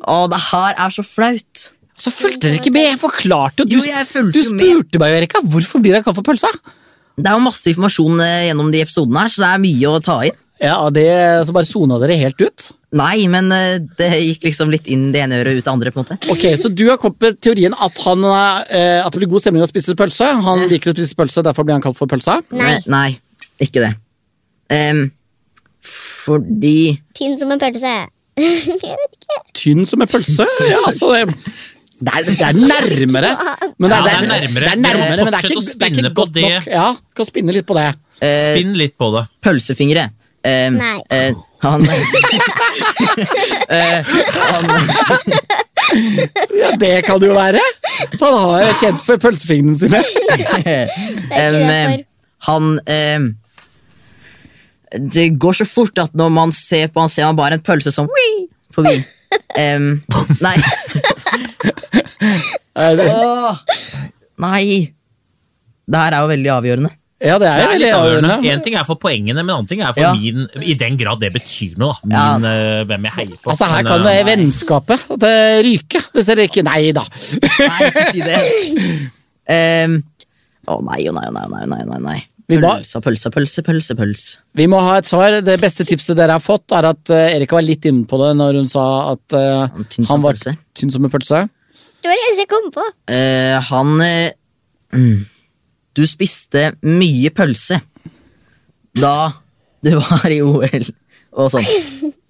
Å, 0.00 0.16
det 0.32 0.42
her 0.50 0.74
er 0.76 0.94
så 0.94 1.04
flaut. 1.06 1.70
Så 2.00 2.12
fulgte 2.14 2.46
dere 2.48 2.58
ikke 2.60 2.72
med. 2.72 2.86
Jeg 2.94 3.00
forklarte 3.02 3.64
jo. 3.66 3.68
Jo, 3.76 3.80
Du, 3.84 3.88
jeg 3.90 4.06
du 4.32 4.42
spurte 4.42 4.96
med. 4.96 5.00
meg 5.02 5.10
jo, 5.12 5.18
Erika. 5.20 5.42
Hvorfor 5.44 5.82
blir 5.84 5.92
det 5.98 6.04
kalt 6.06 6.16
for 6.16 6.24
pølsa? 6.26 6.48
Det 7.20 7.28
er 7.28 7.34
jo 7.36 7.44
masse 7.44 7.68
informasjon 7.68 8.20
eh, 8.24 8.46
gjennom 8.48 8.70
de 8.72 8.80
episodene 8.80 9.26
her, 9.26 9.32
så 9.34 9.42
det 9.44 9.50
er 9.50 9.60
mye 9.66 9.90
å 9.90 9.98
ta 10.04 10.20
inn. 10.24 10.38
Ja, 10.60 10.76
det, 10.92 11.06
Så 11.48 11.52
bare 11.56 11.64
sona 11.68 11.96
dere 12.00 12.16
helt 12.20 12.40
ut? 12.40 12.66
Nei, 12.96 13.26
men 13.32 13.48
eh, 13.52 13.78
det 14.00 14.08
gikk 14.24 14.42
liksom 14.48 14.72
litt 14.72 14.88
inn 14.92 15.06
det 15.12 15.22
ene 15.24 15.38
øret 15.40 15.56
ut 15.60 15.64
det 15.64 15.72
andre. 15.72 15.92
på 15.92 16.00
en 16.00 16.06
måte. 16.08 16.18
Ok, 16.32 16.44
Så 16.60 16.68
du 16.72 16.86
har 16.88 16.98
kommet 17.00 17.20
med 17.20 17.38
teorien 17.44 17.76
at, 17.76 18.00
han, 18.06 18.24
eh, 18.24 19.00
at 19.04 19.12
det 19.12 19.20
blir 19.22 19.30
god 19.32 19.44
stemning 19.44 19.64
å 19.64 19.68
spise 19.68 19.96
pølse? 19.96 20.28
Han 20.48 20.66
liker 20.72 20.92
å 20.92 20.96
spise 20.96 21.16
pølse, 21.16 21.44
derfor 21.44 21.64
blir 21.68 21.76
han 21.78 21.84
kalt 21.84 21.96
for 22.00 22.08
pølsa? 22.10 22.40
Nei. 22.52 22.78
Nei 22.88 23.08
ikke 23.60 23.82
det. 23.84 23.92
Um, 24.72 25.10
fordi 25.84 27.00
Tynn 27.16 27.36
som 27.40 27.50
en 27.52 27.60
pølse. 27.60 27.92
Jeg 28.40 28.78
vet 28.80 29.16
ikke. 29.16 29.38
Tynn 29.56 29.84
som 29.88 30.00
en 30.04 30.08
pølse? 30.10 30.46
Ja, 30.70 30.78
altså 30.88 31.10
det, 31.12 31.34
det, 32.00 32.12
er, 32.12 32.22
det 32.30 32.40
er 32.40 32.52
nærmere. 32.56 33.30
Men 33.80 33.90
Ja, 33.92 33.98
det 34.04 34.12
er 34.12 34.24
nærmere. 34.28 34.64
Det 34.64 34.72
er 34.72 34.80
nærmere, 34.80 35.24
men 35.24 35.32
det 35.34 35.40
er 35.40 35.48
ikke, 35.50 35.58
å 35.60 35.62
det 35.66 35.86
er 35.86 35.92
ikke 35.92 36.14
godt 36.16 36.32
det. 36.34 36.42
nok. 36.46 36.66
Ja, 36.72 36.86
kan 37.16 37.28
spinne 37.28 37.52
litt 37.56 37.66
på 37.68 37.76
det. 37.76 37.86
eh, 38.24 38.46
Spinn 38.50 38.72
litt 38.78 38.96
på 39.00 39.10
det. 39.14 39.22
pølsefingre 39.44 40.06
em, 40.44 40.76
Nei. 40.80 40.98
eh, 41.12 41.32
Han 41.62 41.82
eh, 43.68 44.00
Han 44.48 44.64
Ja, 46.60 46.70
Det 46.80 46.92
kan 47.06 47.20
det 47.20 47.28
jo 47.30 47.34
være. 47.36 47.60
Han 48.20 48.36
har 48.38 48.64
jo 48.64 48.72
kjent 48.80 49.04
for 49.04 49.20
pølsefingrene 49.20 49.78
sine. 49.80 50.00
em, 51.42 52.04
Han 52.48 52.70
em, 52.88 53.26
Det 55.16 55.28
går 55.40 55.60
så 55.60 55.66
fort 55.68 55.98
at 56.02 56.14
når 56.18 56.30
man 56.34 56.52
ser 56.56 56.88
på 56.92 57.00
han, 57.04 57.08
ser 57.12 57.28
man 57.30 57.36
bare 57.40 57.58
en 57.60 57.64
pølse 57.66 57.92
som 57.94 58.08
forbi. 58.74 58.96
Um, 59.54 59.92
nei. 60.42 60.56
Er 62.76 62.96
det- 62.96 63.10
Åh, 63.10 63.58
nei. 64.38 64.92
Det 65.90 65.98
her 66.00 66.14
er 66.14 66.20
jo 66.24 66.28
veldig 66.30 66.50
avgjørende. 66.54 66.90
Ja, 67.20 67.34
det 67.38 67.48
er 67.50 67.56
Det 67.56 67.60
jo 67.60 67.68
er 67.68 67.72
veldig 67.74 67.92
avgjørende. 67.98 68.36
Én 68.48 68.52
En 68.54 68.60
ting 68.64 68.74
er 68.80 68.84
for 68.88 68.96
poengene, 68.96 69.34
men 69.42 69.50
en 69.50 69.56
annen 69.58 69.68
ting 69.68 69.80
er 69.84 69.92
for 69.92 70.00
Ja. 70.00 70.12
min 70.14 70.46
I 70.64 70.74
den 70.74 70.96
grad 70.96 71.20
det 71.20 71.32
betyr 71.34 71.76
noe, 71.76 71.92
da. 72.04 72.16
Ja. 72.16 72.38
Min, 72.38 72.44
eh, 72.48 72.84
hvem 72.88 73.02
jeg 73.04 73.12
heier 73.12 73.36
på. 73.42 73.50
Altså 73.52 73.66
Her 73.68 73.82
Men, 73.82 73.86
kan 73.90 74.06
eh, 74.06 74.24
det 74.24 74.26
vennskapet 74.30 75.20
det 75.20 75.64
ryke, 75.66 76.00
hvis 76.14 76.26
dere 76.30 76.46
ikke 76.48 76.64
Nei 76.64 76.92
da. 76.92 77.02
Nei, 77.02 77.90
ikke 77.90 78.12
si 78.12 78.20
det. 78.24 78.40
um, 79.50 80.02
Å 80.70 80.80
nei, 80.86 81.00
å 81.08 81.12
nei, 81.12 81.26
å 81.28 81.32
nei, 81.32 81.44
å 81.44 81.66
nei, 81.66 81.84
nei, 81.84 81.98
nei, 82.00 82.20
Pølse, 82.58 83.00
pølse, 83.04 83.30
pølse, 83.30 83.62
pølse, 83.66 83.96
pølse. 83.98 84.38
Vi 84.58 84.66
må 84.70 84.80
ha 84.82 84.96
et 84.98 85.08
svar. 85.08 85.36
Det 85.46 85.56
beste 85.62 85.86
tipset 85.86 86.18
dere 86.18 86.34
har 86.38 86.42
fått, 86.42 86.66
er 86.74 86.88
at 86.90 87.12
uh, 87.12 87.28
Erika 87.30 87.58
var 87.58 87.66
litt 87.66 87.86
inne 87.86 88.08
på 88.10 88.18
det 88.22 88.32
når 88.38 88.58
hun 88.60 88.70
sa 88.70 88.86
at 89.12 89.36
uh, 89.36 89.80
han 90.10 90.24
var 90.24 90.38
pølse. 90.38 90.56
tynn 90.76 90.92
som 90.92 91.06
en 91.06 91.12
pølse. 91.12 91.44
Det 92.00 92.08
var 92.08 92.16
det 92.16 92.24
eneste 92.26 92.46
jeg 92.46 92.50
kom 92.50 92.70
på. 92.74 92.86
Uh, 93.12 93.56
han 93.70 94.04
eh, 94.06 94.32
mm, 94.96 95.18
Du 95.98 96.02
spiste 96.08 96.70
mye 96.86 97.32
pølse 97.36 97.80
da 98.98 99.30
du 99.84 99.92
var 100.00 100.32
i 100.32 100.40
OL 100.42 100.88
og 101.38 101.52
sånn. 101.54 101.68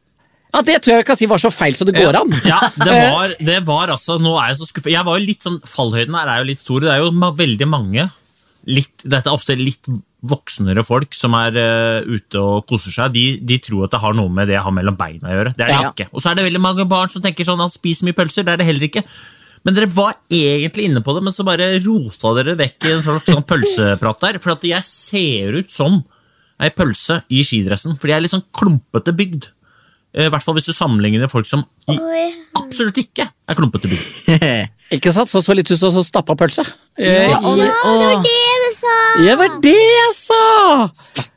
Ja, 0.50 0.64
Det 0.66 0.80
tror 0.82 0.96
jeg 0.96 1.02
vi 1.04 1.06
kan 1.06 1.18
si 1.18 1.26
var 1.30 1.38
så 1.38 1.50
feil 1.54 1.76
så 1.78 1.86
det 1.86 1.94
går 1.94 2.16
an. 2.18 2.32
Ja, 2.42 2.58
det 2.74 2.94
var, 3.14 3.34
det 3.38 3.58
var 3.68 3.92
altså 3.94 4.16
Nå 4.18 4.32
er 4.34 4.48
jeg 4.50 4.58
så 4.58 4.66
skuffet. 4.66 4.90
Jeg 4.90 5.06
var 5.06 5.20
jo 5.20 5.28
litt 5.28 5.46
sånn, 5.46 5.60
Fallhøyden 5.62 6.16
her 6.18 6.26
er 6.32 6.40
jo 6.42 6.48
litt 6.48 6.62
stor. 6.62 6.82
Det 6.82 6.90
er 6.90 7.04
jo 7.04 7.12
ma 7.14 7.30
veldig 7.38 7.68
mange 7.70 8.08
litt, 8.66 9.04
Dette 9.04 9.28
er 9.30 9.32
ofte 9.36 9.56
litt 9.56 9.88
voksnere 10.28 10.82
folk 10.84 11.14
som 11.16 11.32
er 11.38 11.56
uh, 11.56 12.04
ute 12.04 12.40
og 12.42 12.66
koser 12.68 12.92
seg. 12.92 13.12
De, 13.14 13.24
de 13.40 13.58
tror 13.58 13.86
at 13.86 13.94
det 13.94 14.00
har 14.02 14.12
noe 14.18 14.28
med 14.28 14.48
det 14.50 14.58
jeg 14.58 14.64
har 14.66 14.74
mellom 14.76 14.96
beina 14.98 15.30
å 15.30 15.36
gjøre. 15.38 15.54
Det 15.56 15.64
er 15.64 15.70
det 15.72 15.78
Ja. 15.80 15.90
ikke. 15.94 16.08
Og 16.12 16.20
så 16.20 16.30
er 16.30 16.34
det 16.40 16.44
veldig 16.50 16.60
mange 16.60 16.84
barn 16.90 17.08
som 17.12 17.22
tenker 17.24 17.44
sånn 17.48 17.60
han 17.62 17.72
spiser 17.72 18.04
mye 18.08 18.16
pølser. 18.18 18.44
Det 18.44 18.52
er 18.52 18.60
det 18.60 18.66
heller 18.68 18.84
ikke. 18.90 19.04
Men 19.64 19.74
dere 19.76 19.90
var 19.92 20.14
egentlig 20.32 20.86
inne 20.88 21.02
på 21.04 21.12
det, 21.16 21.22
men 21.26 21.32
så 21.36 21.44
bare 21.44 21.70
rota 21.84 22.30
dere 22.38 22.54
vekk 22.56 22.86
i 22.88 22.92
en 22.94 23.02
slags 23.04 23.28
sånn 23.28 23.44
pølseprat 23.48 24.20
der. 24.24 24.38
For 24.40 24.54
at 24.54 24.64
jeg 24.64 24.84
ser 24.86 25.56
ut 25.60 25.72
som 25.72 25.98
ei 26.60 26.68
pølse 26.76 27.22
i 27.32 27.40
skidressen, 27.44 27.96
fordi 27.96 28.12
jeg 28.12 28.20
er 28.20 28.24
litt 28.26 28.32
sånn 28.34 28.46
klumpete 28.56 29.12
bygd. 29.16 29.50
Eh, 30.12 30.26
I 30.26 30.30
hvert 30.32 30.42
fall 30.44 30.56
hvis 30.56 30.66
du 30.68 30.72
sammenligner 30.76 31.28
folk 31.32 31.46
som 31.48 31.62
i 31.88 31.96
absolutt 32.60 32.98
ikke 33.04 33.24
er 33.28 33.56
klumpete 33.58 33.88
bygd. 33.88 34.68
Ikke 34.90 35.12
sant? 35.14 35.30
Så 35.30 35.38
så 35.38 35.54
litt 35.54 35.68
ut 35.70 35.78
som 35.78 35.92
så 35.94 36.02
stappa 36.02 36.34
pølse. 36.34 36.64
Eh, 36.98 37.28
Ja, 37.30 37.36
og- 37.38 37.60
Ja, 37.60 37.68
det 37.68 37.74
var 37.84 38.16
og- 38.16 38.24
det 38.24 38.32
sa! 38.90 38.98
Ja, 39.24 39.30
det 39.30 39.36
var 39.40 39.54
det 39.64 39.74
jeg 39.78 40.14
sa! 40.18 40.42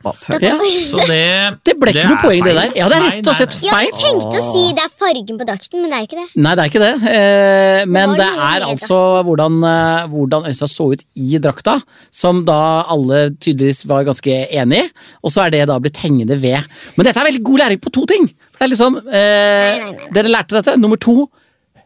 Ja. 0.04 0.12
Så 0.12 1.00
det 1.08 1.20
Det 1.64 1.74
ble 1.80 1.92
ikke 1.94 2.08
noe 2.10 2.18
poeng, 2.20 2.40
poeng, 2.40 2.42
det 2.44 2.52
feil. 2.52 2.58
der. 2.58 2.72
Ja, 2.76 2.88
det 2.92 2.96
er 2.98 3.04
Nei, 3.04 3.12
rett 3.14 3.28
og 3.30 3.36
slett 3.38 3.54
feil. 3.56 3.86
jeg 3.86 3.94
tenkte 4.02 4.40
å 4.40 4.44
si 4.50 4.64
det 4.76 4.82
er 4.84 4.90
fargen 5.00 5.38
på 5.40 5.46
drakten, 5.48 5.80
men 5.80 5.88
det 5.92 5.96
er 5.96 6.04
ikke 6.08 6.18
det. 6.18 6.26
Nei, 6.44 6.52
det 6.58 6.64
er 6.64 6.72
ikke 6.72 6.82
det. 6.82 6.90
Eh, 7.14 7.84
men 7.94 8.12
det 8.18 8.26
er 8.28 8.66
altså 8.68 8.98
hvordan, 9.24 9.56
eh, 9.70 10.08
hvordan 10.12 10.48
Øystein 10.50 10.72
så 10.74 10.88
ut 10.92 11.04
i 11.16 11.38
drakta, 11.40 11.78
som 12.12 12.42
da 12.44 12.58
alle 12.92 13.22
tydeligvis 13.40 13.84
var 13.88 14.04
ganske 14.10 14.36
enig 14.52 14.82
i. 14.84 14.90
Og 15.24 15.32
så 15.32 15.46
er 15.46 15.54
det 15.56 15.62
da 15.72 15.78
blitt 15.80 16.02
hengende 16.04 16.36
ved. 16.42 16.60
Men 16.98 17.08
dette 17.08 17.22
er 17.24 17.30
veldig 17.30 17.44
god 17.48 17.64
læring 17.64 17.80
på 17.80 17.94
to 17.96 18.04
ting. 18.10 18.28
For 18.52 18.60
det 18.60 18.68
er 18.68 18.74
liksom, 18.74 19.00
eh, 19.08 20.08
Dere 20.14 20.28
lærte 20.36 20.60
dette. 20.60 20.76
Nummer 20.78 21.00
to. 21.00 21.30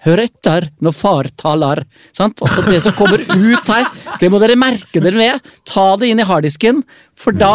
Hør 0.07 0.21
etter 0.23 0.69
når 0.85 0.95
far 0.95 1.29
taler. 1.41 1.83
Sant? 2.15 2.39
Altså 2.45 2.63
Det 2.69 2.81
som 2.85 2.95
kommer 2.95 3.23
ut 3.23 3.71
her, 3.73 3.89
det 4.21 4.31
må 4.31 4.39
dere 4.43 4.59
merke 4.59 5.03
dere 5.03 5.19
med. 5.19 5.49
Ta 5.67 5.91
det 5.99 6.13
inn 6.13 6.23
i 6.23 6.27
harddisken, 6.27 6.85
for 7.19 7.35
da 7.35 7.51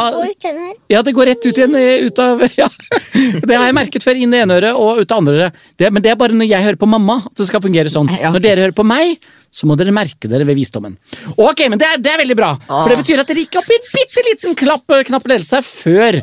ja, 0.92 1.00
det 1.06 1.14
går 1.16 1.30
rett 1.32 1.46
ut 1.46 1.56
igjen 1.56 1.76
eh, 1.80 2.04
ut 2.04 2.20
av 2.20 2.42
ja. 2.60 2.68
Det 3.14 3.56
har 3.56 3.70
jeg 3.70 3.78
merket 3.78 4.04
før, 4.04 4.20
inn 4.20 4.34
i 4.36 4.42
ene 4.44 4.58
øret 4.60 4.76
og 4.76 5.00
ut 5.00 5.14
av 5.14 5.22
andre 5.22 5.38
øret. 5.38 5.62
Men 5.86 6.04
det 6.04 6.12
er 6.12 6.20
bare 6.20 6.36
når 6.36 6.50
jeg 6.50 6.68
hører 6.68 6.82
på 6.82 6.90
mamma 6.92 7.22
at 7.22 7.40
det 7.40 7.48
skal 7.48 7.64
fungere 7.64 7.94
sånn. 7.94 8.12
Når 8.12 8.44
dere 8.44 8.66
hører 8.66 8.76
på 8.76 8.86
meg, 8.88 9.24
så 9.54 9.70
må 9.70 9.78
dere 9.80 9.94
merke 9.96 10.28
dere 10.28 10.48
ved 10.50 10.58
visdommen. 10.58 10.98
Ok, 11.38 11.64
men 11.72 11.80
det 11.80 11.88
er, 11.88 12.02
det 12.02 12.12
er 12.12 12.20
veldig 12.26 12.38
bra, 12.40 12.50
for 12.66 12.92
det 12.92 12.98
betyr 13.04 13.22
at 13.24 13.30
dere 13.30 13.46
gikk 13.46 13.60
opp 13.62 13.70
i 13.70 13.78
en 13.78 13.88
bitte 13.94 14.26
liten 14.28 14.58
klapp, 14.60 14.98
knapp 15.08 15.30
ledelse 15.30 15.62
før 15.68 16.18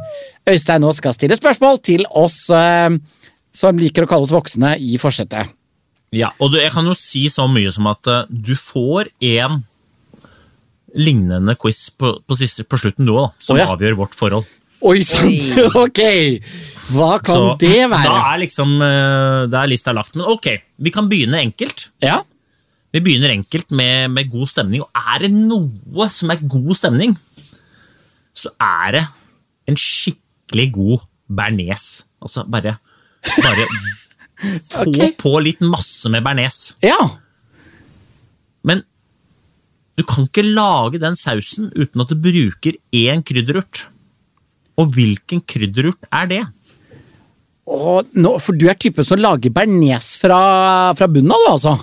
Øystein 0.51 0.83
nå 0.83 0.91
skal 0.97 1.15
stille 1.17 1.39
spørsmål 1.39 1.81
til 1.87 2.05
oss 2.19 2.43
eh, 2.53 2.91
som 3.55 3.81
liker 3.81 4.05
å 4.05 4.11
kalle 4.11 4.29
oss 4.29 4.35
voksne 4.35 4.75
i 4.83 4.99
forsetet. 5.01 5.55
Ja, 6.15 6.33
og 6.43 6.51
du, 6.51 6.59
jeg 6.59 6.73
kan 6.75 6.87
jo 6.89 6.95
si 6.99 7.29
så 7.31 7.47
mye 7.51 7.71
som 7.75 7.87
at 7.91 8.09
eh, 8.11 8.31
du 8.31 8.57
får 8.59 9.13
en 9.31 9.61
lignende 10.99 11.55
quiz 11.61 11.85
på, 11.95 12.17
på, 12.27 12.39
siste, 12.39 12.65
på 12.67 12.81
slutten 12.83 13.07
du 13.07 13.15
òg, 13.15 13.31
som 13.39 13.55
oh, 13.55 13.61
ja. 13.63 13.69
avgjør 13.71 14.01
vårt 14.01 14.17
forhold. 14.19 14.49
Oi 14.81 15.05
sann! 15.07 15.37
Ok! 15.85 16.01
Hva 16.97 17.13
kan 17.23 17.37
Så 17.37 17.55
det 17.61 17.85
være? 17.85 18.09
Da 18.09 18.33
er 18.33 18.41
liksom 18.43 18.73
eh, 18.83 19.43
Da 19.53 19.61
er 19.61 19.71
lista 19.71 19.93
lagt. 19.95 20.17
Men 20.17 20.27
ok, 20.33 20.49
vi 20.81 20.93
kan 20.95 21.07
begynne 21.11 21.43
enkelt. 21.45 21.91
Ja? 22.03 22.23
Vi 22.91 23.03
begynner 23.05 23.37
enkelt 23.37 23.71
med, 23.77 24.11
med 24.11 24.33
god 24.33 24.51
stemning, 24.51 24.83
og 24.83 24.91
er 25.15 25.23
det 25.23 25.31
noe 25.37 26.09
som 26.11 26.33
er 26.33 26.43
god 26.43 26.73
stemning, 26.75 27.15
så 28.35 28.51
er 28.57 28.97
det 28.97 29.05
en 29.71 29.79
skikkelig 29.79 30.67
god 30.75 31.07
bearnés. 31.31 31.87
Altså 32.19 32.43
bare, 32.51 32.75
bare 33.45 33.69
få 34.41 34.87
okay. 34.87 35.13
på 35.21 35.35
litt 35.45 35.61
masse 35.65 36.11
med 36.13 36.25
bearnés. 36.25 36.61
Ja. 36.85 36.99
Men 38.67 38.83
du 39.99 40.05
kan 40.09 40.25
ikke 40.29 40.47
lage 40.47 41.01
den 41.03 41.19
sausen 41.19 41.69
uten 41.77 42.05
at 42.05 42.13
du 42.13 42.17
bruker 42.17 42.79
én 42.97 43.25
krydderurt. 43.27 43.85
Og 44.81 44.95
hvilken 44.97 45.43
krydderurt 45.45 46.09
er 46.09 46.31
det? 46.31 46.43
Og 47.71 48.09
nå, 48.17 48.35
for 48.43 48.57
du 48.57 48.67
er 48.71 48.79
typen 48.81 49.07
som 49.07 49.21
lager 49.21 49.53
bearnés 49.55 50.15
fra, 50.21 50.41
fra 50.97 51.09
bunnen 51.11 51.37
av, 51.37 51.45
du, 51.45 51.53
altså? 51.53 51.77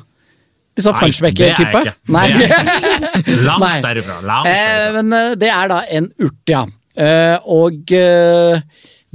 Sånn 0.77 0.93
Nei, 0.93 1.09
det 1.33 1.45
er 1.47 1.53
jeg 1.55 1.69
ikke. 1.71 1.93
Nei. 2.13 2.25
Det 2.37 3.33
er 3.33 3.45
Langt 3.47 3.63
Nei. 3.63 3.77
derifra. 3.81 4.17
Langt 4.27 4.49
Eh, 4.51 4.89
men 4.93 5.15
eh, 5.17 5.31
det 5.41 5.49
er 5.49 5.71
da 5.71 5.79
en 5.97 6.09
urt, 6.21 6.43
ja. 6.51 6.61
Eh, 6.97 7.47
og 7.49 7.93
eh, 7.97 8.59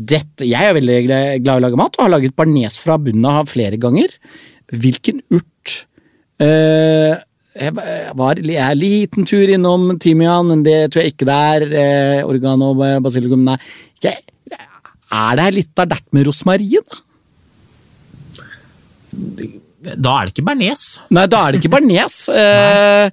dette 0.09 0.47
Jeg 0.49 0.69
er 0.69 0.77
veldig 0.77 0.99
glad 1.07 1.43
i 1.45 1.53
å 1.55 1.63
lage 1.63 1.79
mat, 1.81 1.97
og 1.99 2.07
har 2.07 2.15
laget 2.17 2.37
barnes 2.39 2.79
fra 2.81 2.99
bunnen 3.01 3.29
av 3.29 3.51
flere 3.53 3.79
ganger. 3.81 4.15
Hvilken 4.73 5.23
urt 5.31 5.49
Uh, 6.43 7.15
jeg 7.53 7.75
var 8.17 8.39
jeg 8.41 8.57
er 8.57 8.73
en 8.73 8.81
liten 8.81 9.27
tur 9.29 9.51
innom 9.53 9.91
timian, 10.01 10.49
men 10.49 10.63
det 10.65 10.89
tror 10.91 11.05
jeg 11.05 11.13
ikke 11.13 11.29
det 11.29 11.37
er. 11.37 11.67
Eh, 11.83 12.23
og 12.25 12.81
basilikum 13.05 13.45
Nei. 13.45 13.59
Jeg, 14.03 14.23
er 15.13 15.37
det 15.37 15.49
litt 15.59 15.75
dert 15.77 16.07
med 16.17 16.27
rosmarin? 16.27 16.87
da? 16.89 16.97
Da 19.93 20.15
er 20.17 20.25
det 20.25 20.33
ikke 20.33 20.47
bearnés. 20.49 20.87
Nei, 21.13 21.27
da 21.29 21.45
er 21.45 21.53
det 21.53 21.63
ikke 21.63 21.75
bearnés. 21.77 22.17
Eh, 22.43 23.11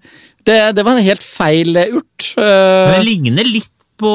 det, 0.47 0.56
det 0.78 0.84
var 0.88 0.95
en 0.95 1.04
helt 1.06 1.25
feil 1.25 1.75
urt. 1.75 2.30
Eh, 2.39 2.86
Men 2.88 2.95
det 2.95 3.06
ligner 3.06 3.45
litt 3.45 3.73
på 3.99 4.13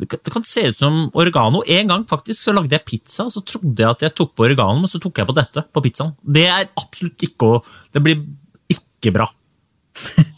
det 0.00 0.08
kan, 0.10 0.20
det 0.24 0.32
kan 0.34 0.44
se 0.46 0.66
ut 0.68 0.78
som 0.78 1.00
oregano. 1.18 1.62
En 1.70 1.92
gang 1.92 2.04
faktisk 2.08 2.48
så 2.48 2.54
lagde 2.56 2.74
jeg 2.76 2.86
pizza, 2.88 3.28
så 3.32 3.42
trodde 3.46 3.84
jeg 3.84 3.90
at 3.90 4.04
jeg 4.06 4.16
tok 4.18 4.34
på 4.36 4.46
oregano, 4.48 4.82
men 4.82 4.90
så 4.90 5.00
tok 5.02 5.20
jeg 5.20 5.28
på 5.28 5.36
dette 5.36 5.64
på 5.72 5.84
pizzaen. 5.84 6.14
Det 6.22 6.46
er 6.50 6.68
absolutt 6.80 7.26
ikke 7.28 7.52
å 7.56 7.58
Det 7.94 8.04
blir 8.04 8.22
ikke 8.72 9.14
bra. 9.14 9.28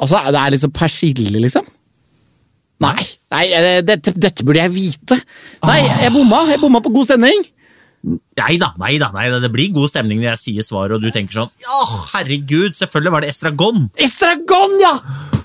Altså, 0.01 0.21
det 0.33 0.41
er 0.41 0.53
liksom 0.55 0.73
persille, 0.73 1.41
liksom? 1.43 1.67
Nei, 2.81 3.05
nei 3.35 3.45
eh, 3.53 3.81
dette, 3.85 4.15
dette 4.17 4.45
burde 4.47 4.63
jeg 4.63 4.73
vite. 4.73 5.19
Nei, 5.69 5.81
jeg 6.01 6.13
bomma. 6.15 6.47
Jeg 6.49 6.63
bomma 6.63 6.81
på 6.85 6.93
god 6.95 7.11
stemning. 7.11 7.43
Nei 8.01 8.55
da, 8.57 8.71
nei 8.81 8.95
da, 8.97 9.11
nei 9.13 9.27
da, 9.29 9.43
det 9.43 9.51
blir 9.53 9.75
god 9.77 9.91
stemning 9.93 10.23
når 10.23 10.31
jeg 10.31 10.41
sier 10.41 10.65
svaret, 10.65 10.95
og 10.97 11.05
du 11.05 11.13
tenker 11.13 11.37
sånn 11.37 11.51
Ja, 11.61 11.81
herregud, 12.15 12.73
selvfølgelig 12.79 13.13
var 13.13 13.25
det 13.27 13.33
estragon! 13.35 13.83
Estragon, 14.01 14.79
ja! 14.81 14.95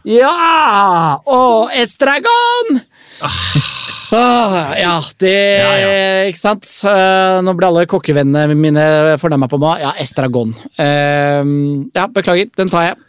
Ja! 0.08 0.32
Å, 1.20 1.42
estragon! 1.76 2.80
Ah, 4.15 4.75
ja, 4.78 4.93
det 5.19 5.34
Ja, 5.34 5.71
Ikke 6.30 6.39
sant? 6.39 6.67
Eh, 6.86 7.39
nå 7.43 7.56
ble 7.58 7.71
alle 7.71 7.88
kokkevennene 7.89 8.54
mine 8.58 8.86
fornærma 9.21 9.49
på 9.49 9.60
meg. 9.62 9.82
Ja, 9.82 9.95
estragon. 10.01 10.54
Eh, 10.78 11.41
ja, 11.95 12.06
beklager. 12.13 12.51
Den 12.56 12.71
tar 12.71 12.91
jeg. 12.91 12.99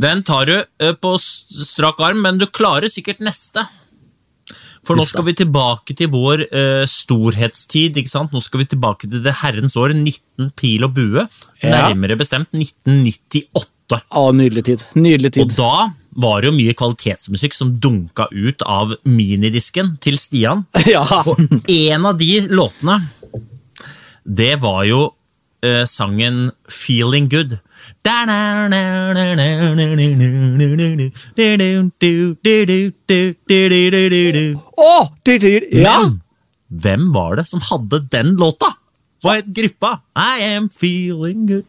Den 0.00 0.22
tar 0.26 0.46
du 0.46 0.54
eh, 0.56 0.94
på 0.94 1.16
strak 1.18 2.00
arm, 2.06 2.22
men 2.22 2.38
du 2.38 2.46
klarer 2.46 2.90
sikkert 2.92 3.22
neste. 3.26 3.66
For 4.86 4.96
nå 4.96 5.04
skal 5.04 5.26
vi 5.26 5.34
tilbake 5.36 5.92
til 5.92 6.08
vår 6.08 6.46
uh, 6.48 6.84
storhetstid. 6.88 7.98
ikke 8.00 8.10
sant? 8.10 8.32
Nå 8.32 8.40
skal 8.40 8.62
vi 8.62 8.70
tilbake 8.72 9.10
til 9.10 9.20
det 9.26 9.34
herrens 9.42 9.76
år 9.76 9.92
19 9.92 10.54
pil 10.56 10.86
og 10.86 10.94
bue. 10.96 11.26
Ja. 11.60 11.90
Nærmere 11.90 12.16
bestemt 12.20 12.48
1998. 12.56 14.00
Å, 14.00 14.24
nydelig 14.32 14.64
tid. 14.70 14.86
Nydelig 14.96 15.34
Og 15.44 15.52
da 15.58 15.90
var 16.18 16.44
jo 16.44 16.52
mye 16.54 16.74
kvalitetsmusikk 16.74 17.54
som 17.54 17.72
dunka 17.82 18.26
ut 18.32 18.62
av 18.66 18.96
minidisken 19.06 19.96
til 20.02 20.18
Stian. 20.18 20.66
Ja. 20.90 21.04
Og 21.22 21.38
en 21.70 22.06
av 22.06 22.18
de 22.18 22.30
låtene, 22.50 22.98
det 24.24 24.56
var 24.62 24.84
jo 24.88 25.10
eh, 25.64 25.84
sangen 25.88 26.50
Feeling 26.68 27.28
Good. 27.30 27.58
Ja. 35.76 35.98
Men 36.00 36.20
hvem 36.70 37.10
var 37.14 37.36
det 37.40 37.46
som 37.50 37.62
hadde 37.70 38.04
den 38.12 38.36
låta? 38.40 38.72
Hva 39.20 39.36
het 39.36 39.50
gruppa? 39.52 39.98
I 40.16 40.56
am 40.56 40.70
feeling 40.72 41.46
good. 41.48 41.66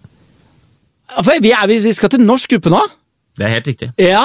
Vi, 1.42 1.52
er, 1.52 1.68
vi 1.68 1.80
vi 1.84 1.94
skal 1.94 2.12
til 2.14 2.24
norsk 2.24 2.54
gruppe 2.54 2.72
nå. 2.72 2.80
Det 3.38 3.48
er 3.48 3.54
helt 3.58 3.70
riktig. 3.72 3.92
Ja. 4.02 4.24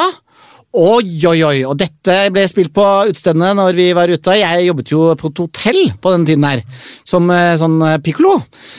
Oi, 0.76 1.08
oi, 1.24 1.38
oi. 1.46 1.60
Og 1.64 1.76
dette 1.80 2.14
ble 2.34 2.42
spilt 2.50 2.72
på 2.76 2.84
utestedene 3.08 3.54
når 3.56 3.76
vi 3.78 3.86
var 3.96 4.10
ute. 4.12 4.34
Jeg 4.36 4.66
jobbet 4.66 4.90
jo 4.92 5.06
på 5.16 5.30
et 5.30 5.40
hotell 5.40 5.78
på 6.02 6.12
den 6.12 6.26
tiden 6.28 6.44
her, 6.44 6.60
som 7.06 7.30
eh, 7.32 7.54
sånn 7.56 7.78
eh, 7.86 7.94
piccolo. 8.04 8.34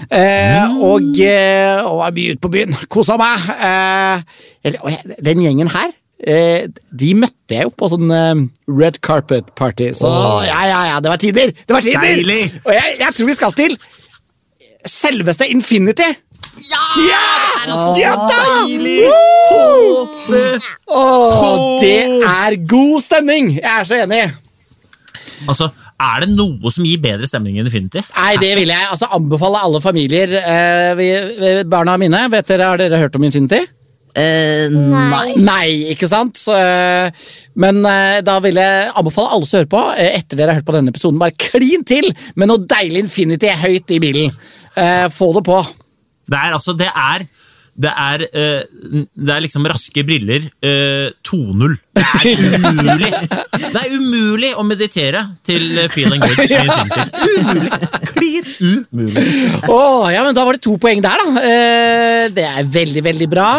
Eh, 0.06 0.76
og, 0.78 1.08
eh, 1.24 1.80
og 1.82 2.04
var 2.04 2.14
mye 2.14 2.36
ute 2.36 2.44
på 2.44 2.52
byen. 2.54 2.76
Kosa 2.94 3.18
meg. 3.18 3.48
Eh, 3.58 4.78
den 5.26 5.42
gjengen 5.42 5.72
her, 5.74 5.96
eh, 6.22 6.68
de 7.02 7.14
møtte 7.18 7.58
jeg 7.58 7.66
jo 7.66 7.74
på 7.74 7.90
sånn 7.96 8.14
eh, 8.14 8.46
red 8.78 9.02
carpet 9.02 9.50
party. 9.58 9.90
Så 9.98 10.12
ja, 10.46 10.60
ja, 10.70 10.84
ja, 10.92 11.00
det 11.02 11.16
var 11.16 11.24
tider! 11.24 11.56
Det 11.56 11.80
var 11.80 11.88
tider! 11.88 12.04
Deilig! 12.06 12.44
Og 12.62 12.76
jeg, 12.78 13.00
jeg 13.02 13.18
tror 13.18 13.32
vi 13.32 13.40
skal 13.40 13.58
til 13.58 13.80
selveste 14.88 15.50
Infinity. 15.50 16.06
Ja! 16.58 16.84
Det 16.98 17.12
er 17.14 17.72
altså 17.72 17.92
ja, 18.00 18.14
deilig! 18.32 19.02
Åh, 20.88 21.82
det 21.82 21.98
er 22.26 22.58
god 22.70 23.02
stemning! 23.06 23.52
Jeg 23.60 23.74
er 23.74 23.88
så 23.88 24.00
enig. 24.04 24.24
Altså, 25.48 25.70
Er 25.98 26.22
det 26.26 26.34
noe 26.34 26.72
som 26.74 26.86
gir 26.86 27.00
bedre 27.02 27.26
stemning 27.30 27.58
enn 27.58 27.66
Infinity? 27.66 28.02
Nei, 28.14 28.36
det 28.42 28.52
vil 28.58 28.70
jeg 28.70 28.90
altså 28.90 29.10
anbefale 29.18 29.62
alle 29.66 29.82
familier. 29.82 30.34
Eh, 30.42 30.92
vi, 30.98 31.08
vi, 31.40 31.54
barna 31.70 31.96
mine, 31.98 32.20
vet 32.34 32.50
dere, 32.52 32.68
har 32.70 32.82
dere 32.82 33.00
hørt 33.02 33.18
om 33.18 33.26
Infinity? 33.26 33.64
Eh, 34.18 34.74
nei. 34.74 35.34
Nei, 35.38 35.66
ikke 35.94 36.10
sant? 36.10 36.38
Så, 36.42 36.54
eh, 36.58 37.10
men 37.62 37.82
eh, 37.86 38.20
da 38.26 38.38
vil 38.46 38.58
jeg 38.58 38.92
anbefale 38.98 39.34
alle 39.34 39.50
som 39.50 39.60
hører 39.60 39.74
på, 39.74 39.82
eh, 39.98 40.14
etter 40.20 40.38
dere 40.38 40.54
har 40.54 40.62
hørt 40.62 40.70
på 40.70 40.78
denne 40.78 40.94
episoden, 40.94 41.22
bare 41.22 41.38
klin 41.38 41.86
til 41.86 42.10
med 42.36 42.50
noe 42.50 42.66
deilig 42.70 43.06
Infinity 43.06 43.54
høyt 43.62 43.94
i 43.94 44.02
bilen. 44.02 44.34
Eh, 44.78 45.06
få 45.14 45.34
det 45.38 45.46
på. 45.50 45.62
Det 46.28 46.40
er 46.40 46.58
altså, 46.58 46.76
det 46.78 46.90
er 46.94 47.28
det 47.78 47.92
er, 47.94 48.24
eh, 48.34 49.02
det 49.14 49.34
er 49.36 49.44
liksom 49.44 49.68
raske 49.70 50.02
briller 50.06 50.48
eh, 50.66 51.12
2.0. 51.30 51.76
Det 51.94 52.06
er 52.18 52.40
umulig 52.58 53.10
Det 53.54 53.82
er 53.84 53.92
umulig 53.94 54.50
å 54.58 54.64
meditere 54.66 55.22
til 55.46 55.78
eh, 55.84 55.90
Feeling 55.94 56.24
Good. 56.24 56.40
Umulig! 57.38 57.70
Klin 58.10 58.48
umulig. 58.64 59.26
Åh, 59.70 60.08
ja, 60.16 60.24
men 60.26 60.34
Da 60.34 60.46
var 60.48 60.58
det 60.58 60.64
to 60.66 60.74
poeng 60.82 61.04
der, 61.06 61.22
da. 61.22 61.44
Eh, 61.46 62.24
det 62.34 62.48
er 62.50 62.72
veldig, 62.80 63.04
veldig 63.12 63.28
bra. 63.30 63.50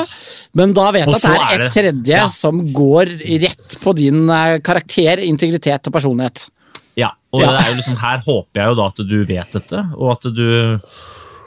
Men 0.58 0.74
da 0.74 0.88
vet 0.96 1.06
jeg 1.06 1.14
at 1.14 1.26
det 1.28 1.44
er 1.44 1.64
et 1.68 1.76
tredje 1.76 2.18
ja. 2.18 2.24
som 2.32 2.58
går 2.74 3.12
rett 3.44 3.76
på 3.84 3.94
din 4.00 4.24
eh, 4.26 4.56
karakter, 4.66 5.22
integritet 5.28 5.86
og 5.86 5.94
personlighet. 5.94 6.48
Ja, 6.98 7.12
og 7.30 7.44
Ja. 7.44 7.52
det 7.54 7.62
er 7.62 7.70
jo 7.70 7.78
liksom, 7.78 8.00
her 8.02 8.18
håper 8.26 8.64
jeg 8.64 8.72
jo 8.72 8.80
da 8.82 8.88
at 8.90 9.04
du 9.14 9.16
vet 9.30 9.58
dette, 9.60 9.84
og 9.94 10.10
at 10.16 10.26
du 10.34 10.48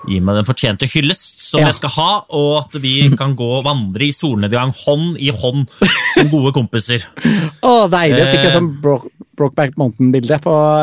gir 0.10 0.22
meg 0.26 0.40
den 0.40 0.48
fortjente 0.48 0.88
hyllest 0.90 1.44
som 1.52 1.62
Ja. 1.62 1.68
jeg 1.70 1.76
skal 1.78 1.90
ha, 1.96 2.10
og 2.34 2.52
at 2.66 2.78
vi 2.82 3.10
kan 3.18 3.36
gå 3.38 3.48
og 3.60 3.66
vandre 3.68 4.02
i 4.08 4.12
solnedgang 4.16 4.72
hånd 4.74 5.18
i 5.22 5.30
hånd 5.30 5.68
som 6.16 6.30
gode 6.32 6.54
kompiser. 6.58 7.04
Å, 7.62 7.88
deilig. 7.92 8.18
Jeg 8.24 8.32
fikk 8.36 8.46
jeg 8.48 8.56
sånn 8.58 8.70
Bro 8.82 9.00
Brokeback 9.38 9.78
Mountain-bilde 9.80 10.38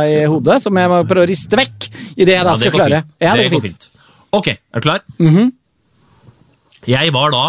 i 0.08 0.24
hodet 0.26 0.56
som 0.64 0.74
jeg 0.80 0.88
må 0.90 1.02
prøve 1.06 1.26
å 1.26 1.30
riste 1.30 1.54
vekk 1.58 1.88
idet 2.16 2.34
jeg 2.38 2.44
da 2.46 2.54
Ja, 2.54 2.56
det 2.56 2.58
skal 2.58 2.74
klare. 2.78 3.00
fint. 3.02 3.22
Ja, 3.22 3.34
det 3.38 3.48
går 3.52 3.60
fint. 3.66 3.88
Ok, 4.34 4.48
er 4.48 4.80
du 4.80 4.86
klar? 4.86 5.02
Jeg 6.88 7.12
var 7.14 7.30
da 7.34 7.44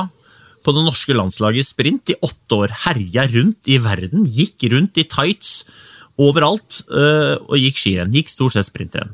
på 0.65 0.73
det 0.75 0.83
norske 0.85 1.15
landslaget 1.15 1.63
i 1.63 1.65
sprint 1.65 2.11
i 2.13 2.17
åtte 2.25 2.57
år. 2.57 2.73
Herja 2.85 3.23
rundt 3.31 3.69
i 3.71 3.77
verden, 3.81 4.25
gikk 4.27 4.67
rundt 4.73 4.99
i 5.01 5.05
tights 5.09 5.63
overalt 6.19 6.81
øh, 6.91 7.37
og 7.47 7.55
gikk 7.57 7.77
skirenn. 7.79 8.11
Gikk 8.13 8.29
stort 8.29 8.53
sett 8.57 8.67
sprintrenn. 8.67 9.13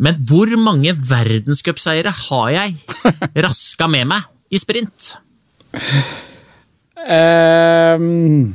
Men 0.00 0.16
hvor 0.28 0.50
mange 0.60 0.94
verdenscupseiere 0.96 2.12
har 2.28 2.48
jeg 2.54 2.76
raska 3.44 3.88
med 3.90 4.08
meg 4.14 4.28
i 4.52 4.60
sprint? 4.60 5.12
Um, 7.02 8.52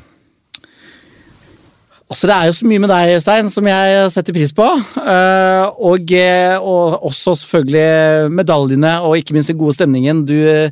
altså 2.07 2.29
Det 2.29 2.35
er 2.35 2.47
jo 2.47 2.55
så 2.55 2.67
mye 2.69 2.81
med 2.81 2.91
deg, 2.93 3.13
Øystein, 3.17 3.49
som 3.51 3.69
jeg 3.69 4.11
setter 4.13 4.37
pris 4.37 4.53
på. 4.55 4.67
Uh, 4.97 5.65
og, 5.91 6.13
eh, 6.15 6.55
og 6.57 7.03
også 7.09 7.35
selvfølgelig 7.43 8.33
medaljene 8.33 8.97
og 9.05 9.17
ikke 9.19 9.37
minst 9.37 9.51
den 9.51 9.59
gode 9.59 9.77
stemningen 9.77 10.23
du 10.27 10.37
eh, 10.39 10.71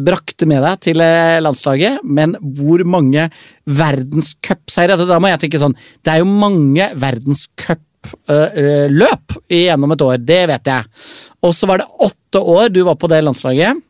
brakte 0.00 0.48
med 0.48 0.64
deg 0.64 0.84
til 0.88 1.04
landslaget. 1.44 2.00
Men 2.04 2.36
hvor 2.40 2.84
mange 2.88 3.28
verdenscupseiere 3.66 4.96
altså, 4.96 5.08
Da 5.10 5.20
må 5.20 5.30
jeg 5.32 5.44
tenke 5.44 5.60
sånn 5.60 5.76
Det 6.02 6.10
er 6.14 6.22
jo 6.22 6.28
mange 6.28 6.88
verdenscupløp 8.02 9.36
gjennom 9.50 9.94
et 9.94 10.04
år, 10.06 10.18
det 10.18 10.42
vet 10.50 10.70
jeg. 10.72 10.84
Og 11.42 11.54
så 11.54 11.68
var 11.70 11.82
det 11.82 11.90
åtte 12.06 12.40
år 12.40 12.68
du 12.72 12.82
var 12.86 12.96
på 12.96 13.10
det 13.10 13.22
landslaget. 13.24 13.80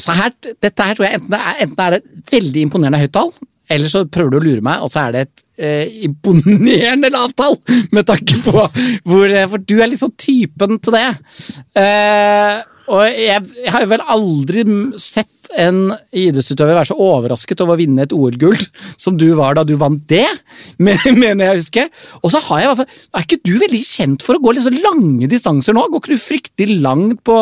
Så 0.00 0.16
her, 0.16 0.32
dette 0.62 0.82
her 0.86 0.96
tror 0.96 1.06
jeg 1.06 1.20
enten, 1.20 1.36
er, 1.36 1.62
enten 1.64 1.84
er 1.84 1.96
det 1.96 2.02
veldig 2.32 2.66
imponerende 2.66 3.00
høyt 3.02 3.12
tall, 3.12 3.32
eller 3.70 3.92
så 3.92 4.04
prøver 4.08 4.32
du 4.32 4.38
å 4.38 4.42
lure 4.44 4.64
meg, 4.64 4.82
og 4.82 4.90
så 4.90 5.04
er 5.04 5.14
det 5.14 5.22
et 5.26 5.42
eh, 5.60 5.92
imponerende 6.08 7.10
lavt 7.12 7.36
tall! 7.38 7.58
Med 7.94 8.08
tanke 8.08 8.34
på 8.42 8.64
hvor 9.06 9.26
eh, 9.28 9.46
For 9.50 9.62
du 9.62 9.76
er 9.78 9.90
liksom 9.92 10.14
typen 10.18 10.80
til 10.82 10.96
det. 10.96 11.08
Eh, 11.78 12.56
og 12.90 13.04
jeg, 13.06 13.44
jeg 13.64 13.74
har 13.74 13.84
jo 13.84 13.90
vel 13.92 14.08
aldri 14.14 14.64
sett 15.00 15.36
en 15.58 15.90
idrettsutøver 16.14 16.76
være 16.76 16.90
så 16.92 16.96
overrasket 17.02 17.62
over 17.64 17.74
å 17.74 17.80
vinne 17.80 18.04
et 18.06 18.14
OL-gull 18.14 18.58
som 19.02 19.16
du 19.18 19.28
var 19.38 19.56
da 19.58 19.64
du 19.66 19.76
vant 19.80 20.02
det, 20.10 20.26
mener 20.78 21.44
jeg 21.44 21.50
å 21.50 21.58
huske. 21.58 21.86
Og 22.22 22.34
så 22.34 22.42
har 22.46 22.62
jeg 22.62 22.68
i 22.68 22.72
hvert 22.72 22.82
fall 22.82 23.20
Er 23.20 23.26
ikke 23.26 23.40
du 23.46 23.54
veldig 23.62 23.82
kjent 23.86 24.26
for 24.26 24.38
å 24.38 24.42
gå 24.42 24.54
litt 24.54 24.66
så 24.66 24.74
lange 24.74 25.30
distanser 25.30 25.76
nå? 25.76 25.86
Går 25.90 26.04
ikke 26.04 26.18
du 26.18 26.22
fryktelig 26.22 26.78
langt 26.84 27.22
på 27.26 27.38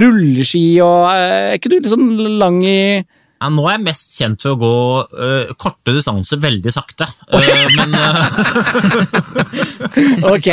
rulleski 0.00 0.64
og 0.84 1.10
eh, 1.12 1.52
Er 1.52 1.58
ikke 1.58 1.72
du 1.72 1.78
litt 1.78 1.92
sånn 1.92 2.10
lang 2.40 2.60
i 2.66 2.80
Ja, 3.44 3.50
nå 3.52 3.66
er 3.68 3.74
jeg 3.76 3.84
mest 3.84 4.14
kjent 4.16 4.40
for 4.40 4.54
å 4.54 4.56
gå 4.56 4.76
uh, 5.20 5.50
korte 5.60 5.92
distanser 5.92 6.38
veldig 6.40 6.72
sakte. 6.72 7.04
Uh, 7.28 7.42
men 7.76 7.92
uh, 7.92 8.24
Ok, 10.32 10.48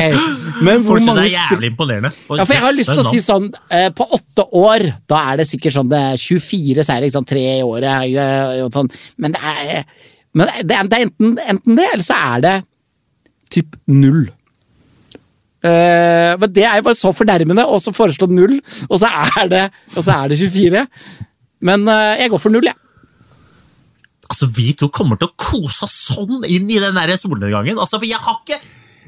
men 0.65 0.83
hvor 0.83 0.97
folk 0.97 1.05
mange 1.07 1.21
det 1.21 1.29
er 1.29 1.35
jævlig 1.37 1.69
imponerende. 1.71 2.11
Ja, 2.11 2.43
for 2.43 2.51
jeg 2.57 2.65
har 2.65 2.75
lyst 2.75 2.91
til 2.91 3.03
å 3.03 3.05
si 3.07 3.21
sånn 3.23 3.47
eh, 3.71 3.87
På 3.95 4.09
åtte 4.17 4.43
år, 4.59 4.83
da 5.09 5.21
er 5.31 5.39
det 5.39 5.47
sikkert 5.47 5.77
sånn 5.77 5.91
det 5.91 6.01
er 6.11 6.19
24 6.19 6.85
seire, 6.87 7.07
ikke 7.07 7.15
sant, 7.15 7.29
tre 7.31 7.45
i 7.53 7.63
året, 7.63 8.11
eh, 8.11 8.59
og 8.65 8.75
sånn. 8.75 8.91
Men 9.23 9.37
det 9.37 9.41
er, 9.53 9.87
men 10.35 10.51
det 10.51 10.75
er, 10.75 10.91
det 10.91 10.99
er 10.99 11.07
enten, 11.07 11.33
enten 11.55 11.79
det, 11.79 11.87
eller 11.95 12.05
så 12.05 12.19
er 12.35 12.45
det 12.45 12.55
typ 13.51 13.79
null. 13.91 14.25
Uh, 15.61 16.33
men 16.41 16.47
det 16.49 16.63
er 16.65 16.79
jo 16.79 16.87
bare 16.87 16.97
så 16.97 17.11
fornærmende 17.13 17.67
å 17.69 17.77
så 17.83 17.93
foreslå 17.93 18.27
null, 18.33 18.55
og 18.87 18.95
så 18.97 19.11
er 19.43 19.51
det, 19.51 19.65
og 19.93 19.99
så 20.01 20.15
er 20.23 20.31
det 20.31 20.39
24. 20.41 20.85
Men 21.67 21.85
uh, 21.85 22.15
jeg 22.17 22.31
går 22.33 22.41
for 22.41 22.53
null, 22.53 22.65
jeg. 22.65 22.80
Altså, 24.41 24.55
Vi 24.57 24.71
to 24.73 24.87
kommer 24.89 25.19
til 25.21 25.29
å 25.29 25.35
kose 25.37 25.85
oss 25.85 25.93
sånn 26.09 26.41
inn 26.49 26.69
i 26.71 26.79
den 26.81 26.97
der 26.97 27.13
solnedgangen. 27.13 27.77
Altså, 27.77 27.99
for 27.99 28.09
jeg 28.09 28.17
har 28.17 28.39
ikke 28.41 28.57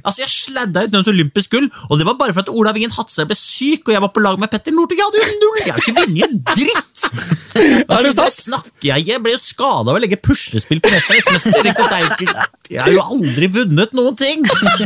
Altså, 0.04 0.24
Jeg 0.24 0.32
sladda 0.34 0.86
ut 0.86 0.98
et 1.00 1.12
olympisk 1.14 1.56
gull, 1.56 1.70
og 1.90 2.00
det 2.00 2.08
var 2.08 2.18
bare 2.20 2.36
for 2.36 2.44
at 2.46 2.52
Olav 2.54 2.78
Ingen 2.80 2.94
Hatser 2.96 3.28
ble 3.30 3.38
syk, 3.40 3.88
og 3.88 3.96
jeg 3.96 4.04
var 4.04 4.12
på 4.16 4.24
lag 4.24 4.40
med 4.42 4.52
Petter 4.52 4.76
Northug. 4.76 5.00
Jeg 5.00 5.08
hadde 5.08 5.24
jo 5.24 5.40
null! 5.44 5.62
Jeg 5.64 5.74
har 5.74 5.84
ikke 5.84 5.98
vunnet 6.02 6.28
en 6.30 6.44
dritt! 6.54 7.08
Altså, 7.54 8.10
det 8.18 8.24
snakker 8.34 8.88
jeg 8.88 9.04
Jeg 9.12 9.22
ble 9.22 9.30
jo 9.36 9.38
skada 9.38 9.92
av 9.92 9.98
å 10.00 10.02
legge 10.02 10.18
puslespill 10.18 10.80
på 10.82 10.90
Mesternes 10.90 11.28
mester. 11.30 11.68
Er 11.86 12.02
jo 12.02 12.16
ikke, 12.16 12.46
jeg 12.74 12.82
har 12.82 12.90
jo 12.96 13.04
aldri 13.04 13.50
vunnet 13.54 13.94
noen 13.94 14.18
ting! 14.18 14.42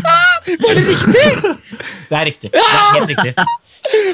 Var 0.66 0.76
det 0.76 0.84
riktig? 0.84 1.56
Det 2.10 2.16
er 2.16 2.28
riktig. 2.28 2.52
Det 2.52 2.60
er 2.64 2.84
helt 2.98 3.10
riktig. 3.14 3.34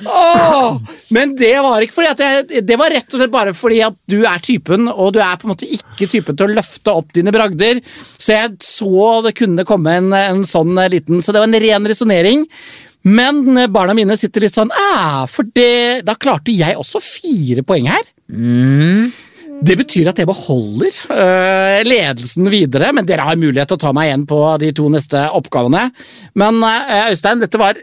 Oh, 0.05 0.77
men 1.13 1.31
det 1.37 1.53
var 1.63 1.81
ikke 1.81 1.95
fordi 1.95 2.09
at 2.11 2.19
jeg, 2.21 2.61
Det 2.67 2.75
var 2.77 2.91
rett 2.93 3.13
og 3.13 3.21
slett 3.21 3.31
bare 3.33 3.53
fordi 3.57 3.79
at 3.85 3.95
du 4.09 4.19
er 4.29 4.41
typen, 4.43 4.85
og 4.91 5.13
du 5.15 5.19
er 5.23 5.37
på 5.39 5.47
en 5.47 5.53
måte 5.53 5.69
ikke 5.69 6.07
typen 6.09 6.37
til 6.37 6.45
å 6.45 6.55
løfte 6.57 6.93
opp 6.93 7.13
dine 7.15 7.33
bragder. 7.33 7.79
Så 7.95 8.35
jeg 8.35 8.53
så 8.65 9.05
det 9.25 9.33
kunne 9.39 9.65
komme 9.65 9.95
en, 10.01 10.09
en 10.17 10.43
sånn 10.45 10.77
liten 10.93 11.21
Så 11.21 11.33
det 11.33 11.41
var 11.43 11.49
en 11.49 11.61
ren 11.65 11.89
resonnering. 11.89 12.47
Men 13.03 13.43
barna 13.73 13.95
mine 13.97 14.15
sitter 14.15 14.45
litt 14.45 14.55
sånn 14.55 14.71
ah, 14.71 15.25
For 15.27 15.43
det, 15.43 16.05
da 16.07 16.15
klarte 16.15 16.55
jeg 16.55 16.77
også 16.79 17.01
fire 17.03 17.65
poeng 17.67 17.89
her. 17.91 18.05
Det 19.63 19.75
betyr 19.79 20.09
at 20.11 20.19
jeg 20.19 20.27
beholder 20.27 20.95
øh, 21.13 21.81
ledelsen 21.87 22.49
videre, 22.51 22.89
men 22.95 23.05
dere 23.07 23.27
har 23.27 23.39
mulighet 23.39 23.69
til 23.71 23.77
å 23.77 23.83
ta 23.85 23.93
meg 23.95 24.09
igjen 24.09 24.25
på 24.27 24.39
de 24.59 24.71
to 24.75 24.89
neste 24.91 25.21
oppgavene. 25.37 25.85
Men 26.39 26.59
øh, 26.67 27.11
Øystein, 27.13 27.43
dette 27.43 27.61
var, 27.61 27.79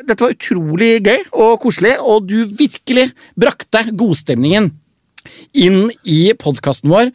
dette 0.00 0.20
var 0.22 0.32
utrolig 0.32 0.94
gøy 1.04 1.26
og 1.32 1.58
koselig, 1.64 1.98
og 2.00 2.30
du 2.30 2.38
virkelig 2.48 3.10
brakte 3.36 3.84
godstemningen 3.92 4.70
inn 5.60 5.80
i 6.08 6.32
podkasten 6.40 6.92
vår. 6.92 7.12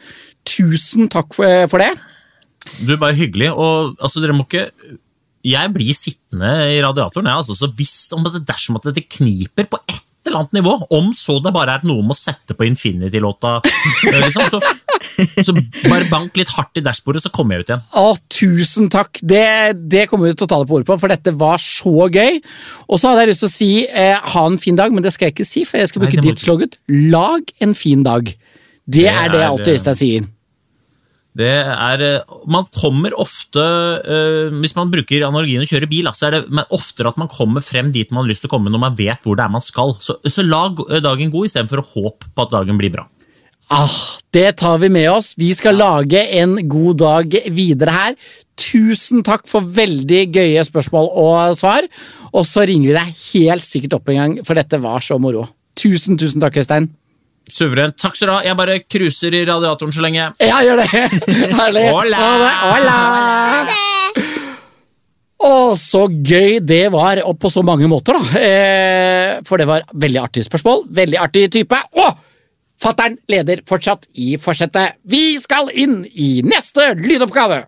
Tusen 0.49 1.09
takk 1.09 1.33
for, 1.37 1.65
for 1.71 1.81
det. 1.81 1.93
Du 2.83 2.93
er 2.93 3.01
bare 3.01 3.17
hyggelig, 3.17 3.49
og 3.55 3.95
altså, 3.97 4.21
dere 4.21 4.37
må 4.37 4.45
ikke 4.45 4.67
Jeg 5.45 5.71
blir 5.71 5.95
sittende 5.95 6.51
i 6.73 6.79
radiatoren, 6.83 7.29
jeg, 7.31 7.41
altså, 7.43 7.55
så 7.55 7.69
hvis 7.77 7.95
om 8.15 8.25
det 8.25 8.43
dersom 8.47 8.79
at 8.79 8.89
dette 8.89 9.07
kniper 9.07 9.69
på 9.71 9.79
et 9.87 10.05
eller 10.27 10.41
annet 10.43 10.57
nivå, 10.59 10.73
om 10.93 11.11
så 11.15 11.37
det 11.41 11.53
bare 11.55 11.77
er 11.77 11.85
noe 11.87 12.03
med 12.03 12.13
å 12.13 12.17
sette 12.17 12.55
på 12.57 12.67
Infinity-låta, 12.67 13.55
eh, 14.11 14.19
liksom, 14.25 14.49
så, 14.51 14.59
så 15.47 15.55
bare 15.87 16.09
bank 16.11 16.37
litt 16.39 16.51
hardt 16.53 16.81
i 16.81 16.83
dashbordet, 16.85 17.23
så 17.23 17.31
kommer 17.33 17.55
jeg 17.55 17.65
ut 17.65 17.71
igjen. 17.73 17.85
Å, 18.01 18.05
tusen 18.35 18.89
takk! 18.93 19.21
Det, 19.23 19.45
det 19.79 20.05
kommer 20.11 20.29
vi 20.29 20.35
til 20.35 20.47
å 20.47 20.51
ta 20.51 20.59
det 20.61 20.69
på 20.69 20.79
ordet 20.79 20.89
på, 20.89 20.99
for 21.01 21.15
dette 21.15 21.33
var 21.39 21.63
så 21.63 22.09
gøy. 22.11 22.41
Og 22.87 22.99
så 22.99 23.11
hadde 23.11 23.25
jeg 23.25 23.31
lyst 23.31 23.45
til 23.45 23.51
å 23.51 23.55
si 23.55 23.71
eh, 23.87 24.31
ha 24.35 24.45
en 24.45 24.59
fin 24.61 24.79
dag, 24.79 24.93
men 24.93 25.05
det 25.05 25.15
skal 25.15 25.29
jeg 25.29 25.37
ikke 25.37 25.47
si, 25.47 25.63
for 25.69 25.81
jeg 25.81 25.93
skal 25.93 26.05
bruke 26.05 26.19
Nei, 26.19 26.27
ditt 26.29 26.43
du 26.43 26.45
slogan. 26.45 26.75
Lag 27.15 27.55
en 27.63 27.77
fin 27.77 28.03
dag. 28.05 28.33
Det, 28.89 29.07
er 29.07 29.31
det 29.31 29.41
er, 29.43 29.47
alltid 29.53 29.71
eh, 29.71 29.79
Øystein 29.79 29.99
sier. 30.03 30.29
Det 31.37 31.45
er, 31.45 32.01
eh, 32.01 32.37
man 32.49 32.65
kommer 32.73 33.13
ofte, 33.21 33.61
eh, 34.01 34.49
hvis 34.49 34.75
man 34.75 34.89
bruker 34.89 35.27
analogien 35.27 35.61
å 35.61 35.69
kjøre 35.69 35.89
bil, 35.89 36.09
så 36.11 36.27
er 36.27 36.39
det 36.39 36.65
oftere 36.73 37.11
at 37.11 37.19
man 37.21 37.29
kommer 37.29 37.61
frem 37.61 37.91
dit 37.93 38.09
man 38.11 38.23
har 38.23 38.31
lyst 38.31 38.43
til 38.43 38.49
å 38.49 38.55
komme 38.57 38.73
når 38.73 38.81
man 38.81 38.97
vet 38.97 39.23
hvor 39.23 39.37
det 39.37 39.45
er 39.45 39.53
man 39.53 39.63
skal. 39.63 39.93
Så, 40.01 40.17
så 40.25 40.43
lag 40.43 40.81
eh, 40.89 41.03
dagen 41.05 41.31
god 41.31 41.45
istedenfor 41.45 41.83
å 41.83 41.87
håpe 41.93 42.33
på 42.33 42.45
at 42.45 42.55
dagen 42.57 42.81
blir 42.81 42.91
bra. 42.97 43.05
Ah, 43.69 43.93
det 44.33 44.57
tar 44.57 44.79
vi 44.81 44.89
med 44.89 45.11
oss. 45.11 45.35
Vi 45.37 45.51
skal 45.53 45.77
lage 45.77 46.23
en 46.41 46.57
god 46.67 46.97
dag 47.03 47.35
videre 47.53 47.93
her. 47.93 48.15
Tusen 48.57 49.21
takk 49.23 49.45
for 49.47 49.61
veldig 49.61 50.23
gøye 50.33 50.63
spørsmål 50.65 51.11
og 51.13 51.57
svar. 51.59 51.85
Og 52.33 52.47
så 52.49 52.65
ringer 52.65 52.89
vi 52.89 52.97
deg 52.97 53.21
helt 53.29 53.67
sikkert 53.67 53.99
opp 53.99 54.09
en 54.09 54.19
gang, 54.23 54.39
for 54.47 54.57
dette 54.57 54.81
var 54.81 55.05
så 55.05 55.19
moro. 55.21 55.45
Tusen, 55.77 56.17
tusen 56.17 56.41
takk, 56.41 56.57
Øystein. 56.57 56.89
Suverent. 57.49 57.95
Takk 57.97 58.17
skal 58.17 58.29
du 58.29 58.33
ha. 58.35 58.41
Jeg 58.45 58.57
bare 58.59 58.79
cruiser 58.85 59.35
i 59.37 59.45
radiatoren 59.47 59.93
så 59.95 60.03
lenge. 60.05 60.27
Ja, 60.43 60.59
gjør 60.65 60.81
det! 60.83 60.89
Herlig. 61.59 61.85
Hola. 61.93 62.23
Hola. 62.65 62.97
Å, 65.39 65.51
så 65.79 66.03
gøy 66.11 66.59
det 66.59 66.89
var, 66.91 67.21
og 67.23 67.37
på 67.39 67.47
så 67.53 67.63
mange 67.63 67.87
måter, 67.87 68.17
da. 68.19 68.39
Eh, 68.43 69.37
for 69.47 69.61
det 69.61 69.69
var 69.69 69.85
veldig 69.95 70.19
artig 70.25 70.43
spørsmål. 70.45 70.83
Veldig 70.99 71.21
artig 71.23 71.45
type. 71.55 71.79
Å! 71.79 72.09
Fattern 72.79 73.17
leder 73.27 73.63
fortsatt 73.67 74.05
i 74.19 74.33
forsetet. 74.39 74.99
Vi 75.03 75.39
skal 75.43 75.71
inn 75.75 76.01
i 76.15 76.39
neste 76.47 76.93
lydoppgave. 76.99 77.65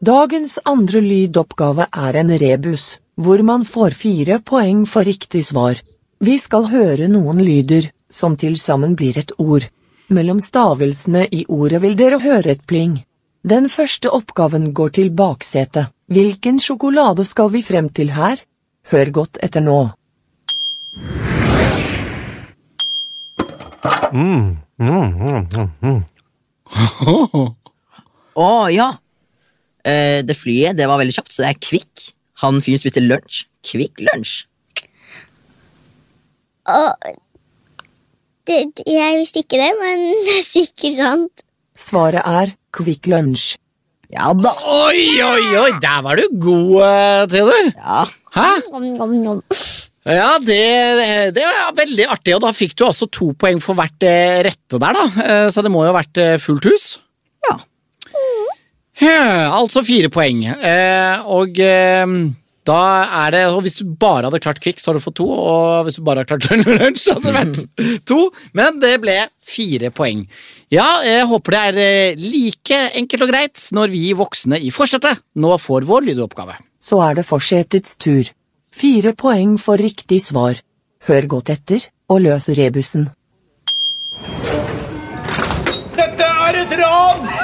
Dagens 0.00 0.54
andre 0.64 1.02
lydoppgave 1.04 1.84
er 1.92 2.16
en 2.22 2.30
rebus, 2.40 2.84
hvor 3.20 3.42
man 3.44 3.64
får 3.68 3.90
fire 3.90 4.38
poeng 4.40 4.86
for 4.88 5.04
riktig 5.04 5.44
svar. 5.50 5.80
Vi 6.20 6.38
skal 6.40 6.70
høre 6.72 7.08
noen 7.08 7.42
lyder, 7.44 7.90
som 8.08 8.36
til 8.40 8.56
sammen 8.56 8.96
blir 8.96 9.18
et 9.20 9.32
ord. 9.38 9.66
Mellom 10.10 10.40
stavelsene 10.40 11.26
i 11.30 11.44
ordet 11.48 11.82
vil 11.84 11.96
dere 12.00 12.20
høre 12.24 12.54
et 12.56 12.64
pling. 12.66 13.02
Den 13.46 13.68
første 13.72 14.10
oppgaven 14.12 14.72
går 14.76 14.96
til 14.96 15.10
baksetet. 15.16 15.92
Hvilken 16.10 16.58
sjokolade 16.60 17.24
skal 17.28 17.52
vi 17.52 17.62
frem 17.62 17.88
til 17.94 18.10
her? 18.16 18.40
Hør 18.90 19.12
godt 19.20 19.38
etter 19.44 19.62
nå. 19.62 19.78
Å, 28.40 28.48
ja. 28.72 28.88
Eh, 29.84 30.20
det 30.26 30.36
flyet, 30.36 30.76
det 30.76 30.88
var 30.88 30.98
veldig 31.00 31.14
kjapt, 31.14 31.32
så 31.32 31.44
det 31.44 31.52
er 31.52 31.60
Kvikk. 31.68 32.10
Han 32.42 32.60
fyren 32.64 32.80
spiste 32.82 33.02
lunsj. 33.04 33.44
Kvikk 33.66 34.00
lunsj. 34.06 34.44
Og 36.70 37.10
det, 38.48 38.58
Jeg 38.86 39.18
visste 39.20 39.42
ikke 39.44 39.58
det, 39.60 39.70
men 39.80 40.04
det 40.26 40.36
er 40.40 40.46
sikkert 40.46 40.96
sant. 40.98 41.44
Svaret 41.80 42.24
er 42.26 42.54
Kvikk 42.76 43.06
Lunsj. 43.10 43.54
Ja 44.10 44.32
da. 44.34 44.50
Oi, 44.66 45.04
oi, 45.22 45.44
oi, 45.60 45.70
der 45.82 46.00
var 46.02 46.18
du 46.18 46.24
god, 46.42 46.80
eh, 46.82 47.20
Theodor. 47.30 47.68
Ja. 47.78 48.00
Hæ? 48.34 48.48
Nom, 48.72 48.86
nom, 48.98 49.12
nom. 49.22 49.40
Ja, 50.06 50.32
det, 50.42 50.58
det 51.36 51.44
var 51.46 51.74
veldig 51.78 52.06
artig, 52.10 52.34
og 52.34 52.42
da 52.42 52.50
fikk 52.56 52.72
du 52.80 52.84
altså 52.88 53.06
to 53.12 53.30
poeng 53.38 53.60
for 53.62 53.78
hvert 53.78 54.02
eh, 54.06 54.40
rette 54.48 54.80
der, 54.82 54.98
da. 54.98 55.04
Eh, 55.24 55.46
Så 55.54 55.62
det 55.62 55.70
må 55.72 55.84
jo 55.86 55.92
ha 55.92 55.98
vært 56.00 56.20
fullt 56.42 56.66
hus. 56.72 56.86
ja. 57.48 57.56
Ja, 59.00 59.48
altså 59.56 59.82
fire 59.86 60.10
poeng. 60.12 60.44
Eh, 60.44 61.28
og 61.32 61.56
eh, 61.64 62.14
da 62.68 62.80
er 63.24 63.32
det 63.32 63.42
Og 63.54 63.62
hvis 63.64 63.78
du 63.80 63.84
bare 63.88 64.28
hadde 64.28 64.40
klart 64.42 64.60
Kvikk, 64.62 64.80
så 64.80 64.90
hadde 64.90 65.00
du 65.00 65.06
fått 65.06 65.18
to. 65.20 65.28
Og 65.28 65.86
hvis 65.86 65.96
du 65.98 66.04
bare 66.06 66.22
hadde 66.22 66.36
klart 66.36 66.66
Lunsj, 66.68 67.04
så 67.06 67.16
hadde 67.16 67.30
det 67.30 67.36
vært 67.38 68.02
to. 68.08 68.20
Men 68.56 68.80
det 68.82 68.94
ble 69.02 69.16
fire 69.40 69.92
poeng. 69.94 70.26
Ja, 70.70 71.00
jeg 71.06 71.26
håper 71.30 71.56
det 71.56 71.62
er 71.70 71.80
eh, 71.84 72.20
like 72.20 72.82
enkelt 73.00 73.26
og 73.26 73.32
greit 73.32 73.64
når 73.74 73.94
vi 73.94 74.10
voksne 74.18 74.60
i 74.60 74.70
forsetet 74.74 75.24
nå 75.40 75.56
får 75.58 75.88
vår 75.88 76.10
lydoppgave. 76.10 76.58
Så 76.80 77.00
er 77.04 77.18
det 77.18 77.26
forsetets 77.28 77.96
tur. 78.00 78.28
Fire 78.70 79.14
poeng 79.18 79.56
for 79.60 79.80
riktig 79.80 80.22
svar. 80.28 80.60
Hør 81.08 81.26
godt 81.32 81.50
etter, 81.52 81.88
og 82.12 82.20
løs 82.26 82.50
rebusen. 82.56 83.08
Dette 85.96 86.32
er 86.46 86.60
et 86.62 86.76
ran! 86.80 87.39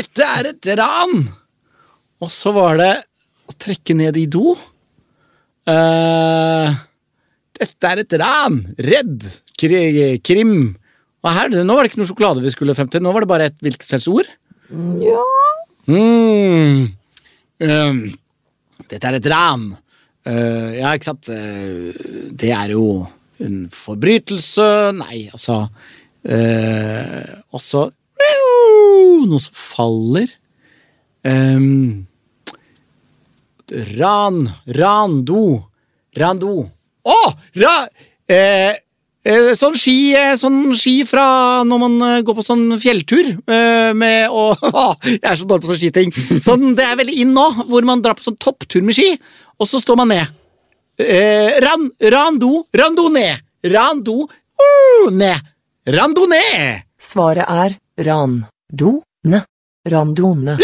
Dette 0.00 0.24
er 0.24 0.46
et 0.54 0.68
ran! 0.80 1.18
Og 2.24 2.30
så 2.32 2.52
var 2.56 2.78
det 2.80 2.92
å 3.50 3.54
trekke 3.60 3.96
ned 3.98 4.16
i 4.16 4.24
do. 4.32 4.54
Uh, 5.68 6.72
dette 7.60 7.90
er 7.90 8.00
et 8.00 8.16
ran! 8.22 8.62
Redd! 8.80 9.26
Kri 9.60 10.16
krim. 10.24 10.54
Og 11.20 11.28
her, 11.36 11.52
nå 11.52 11.76
var 11.76 11.84
det 11.84 11.92
ikke 11.92 12.00
noe 12.00 12.08
sjokolade 12.08 12.44
vi 12.46 12.52
skulle 12.54 12.76
frem 12.78 12.88
til, 12.88 13.04
nå 13.04 13.12
var 13.12 13.26
det 13.26 13.30
bare 13.34 13.50
et 13.50 13.60
hvilket 13.60 13.84
som 13.84 13.98
helst 13.98 14.08
ord. 14.08 14.32
Ja. 15.04 15.20
Mm. 15.90 16.88
Um, 17.60 18.02
dette 18.88 19.04
er 19.04 19.20
et 19.20 19.28
ran. 19.28 19.68
Uh, 20.24 20.70
ja, 20.78 20.94
ikke 20.96 21.10
sant. 21.10 21.28
Uh, 21.28 21.92
det 22.40 22.54
er 22.56 22.72
jo 22.72 22.86
en 23.40 23.62
forbrytelse 23.72 24.64
Nei, 24.98 25.22
altså 25.32 25.62
uh, 25.64 27.30
Også 27.56 27.86
noe 29.30 29.42
som 29.42 29.56
faller. 29.56 30.30
Um, 31.24 32.06
ran. 33.96 34.44
Rando. 34.78 35.42
Rando. 36.16 36.54
Å! 37.06 37.18
Ra... 37.60 37.74
eh, 38.30 38.74
eh, 39.24 39.52
sånn 39.58 39.76
ski, 39.78 39.96
eh, 40.16 40.34
sånn 40.38 40.74
ski 40.78 41.00
fra 41.08 41.62
når 41.66 41.82
man 41.82 41.96
eh, 42.06 42.18
går 42.26 42.38
på 42.38 42.44
sånn 42.46 42.66
fjelltur 42.82 43.30
eh, 43.30 43.92
med 43.96 44.32
å 44.32 44.50
Jeg 45.04 45.22
er 45.22 45.38
så 45.38 45.48
dårlig 45.48 45.64
på 45.64 45.70
sånne 45.70 45.82
skiting. 45.82 46.14
Sånn, 46.44 46.74
det 46.78 46.86
er 46.86 46.98
veldig 47.00 47.16
inn 47.24 47.32
nå, 47.36 47.46
hvor 47.70 47.86
man 47.88 48.04
drar 48.04 48.18
på 48.18 48.26
sånn 48.26 48.38
topptur 48.40 48.84
med 48.86 48.98
ski, 48.98 49.14
og 49.60 49.70
så 49.70 49.82
står 49.82 50.00
man 50.02 50.12
ned. 50.14 50.36
Eh, 51.00 51.56
ran, 51.64 51.88
rando, 52.12 52.64
rando 52.76 53.08
ned. 53.12 53.46
Rando 53.64 54.22
uh, 54.24 55.10
ned. 55.12 55.50
Randonee. 55.88 56.84
Svaret 57.00 57.48
er 57.48 57.80
ran-do-ne. 58.70 59.44
Randone. 59.88 60.56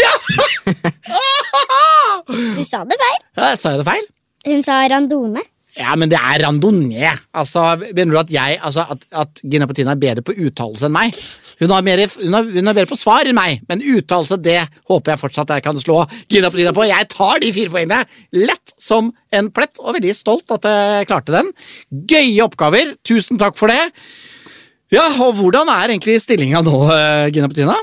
Du 2.27 2.63
sa 2.63 2.83
det 2.85 2.97
feil. 2.99 3.21
Ja, 3.37 3.53
sa 3.55 3.71
jeg 3.73 3.81
det 3.81 3.87
feil? 3.87 4.09
Hun 4.47 4.63
sa 4.65 4.81
randone. 4.91 5.43
Ja, 5.77 5.93
men 5.99 6.09
det 6.09 6.17
er 6.17 6.41
randonee. 6.41 7.11
Altså, 7.37 7.63
Mener 7.93 8.15
du 8.15 8.19
at 8.19 8.31
jeg, 8.33 8.57
altså, 8.65 8.85
at, 8.89 9.03
at 9.13 9.41
Gina 9.45 9.67
Petina 9.69 9.93
er 9.93 10.01
bedre 10.01 10.23
på 10.25 10.33
uttalelse 10.33 10.87
enn 10.87 10.95
meg? 10.95 11.17
Hun, 11.59 11.69
er, 11.69 11.83
mer, 11.85 12.01
hun, 12.15 12.37
er, 12.39 12.47
hun 12.55 12.71
er 12.71 12.77
bedre 12.77 12.89
på 12.89 12.97
svar 12.97 13.29
enn 13.29 13.37
meg, 13.37 13.61
men 13.69 13.83
uttalelse 13.93 14.39
det 14.41 14.57
håper 14.89 15.13
jeg 15.13 15.21
fortsatt 15.21 15.53
jeg 15.53 15.65
kan 15.65 15.77
slå 15.81 15.99
Gina 16.31 16.49
Petina 16.53 16.73
på. 16.73 16.87
Jeg 16.89 17.09
tar 17.13 17.43
de 17.43 17.51
fire 17.53 17.73
poengene 17.73 18.01
lett 18.37 18.73
som 18.81 19.11
en 19.33 19.51
plett, 19.53 19.77
og 19.83 19.99
veldig 19.99 20.15
stolt 20.17 20.55
at 20.57 20.65
jeg 20.65 21.09
klarte 21.11 21.35
den. 21.35 21.53
Gøye 22.09 22.47
oppgaver. 22.47 22.95
Tusen 23.05 23.37
takk 23.41 23.59
for 23.59 23.69
det. 23.73 23.83
Ja, 24.93 25.05
og 25.21 25.35
hvordan 25.37 25.69
er 25.69 25.93
egentlig 25.93 26.17
stillinga 26.23 26.63
nå, 26.65 26.79
eh, 26.95 27.27
Gina 27.35 27.51
Petrina? 27.51 27.77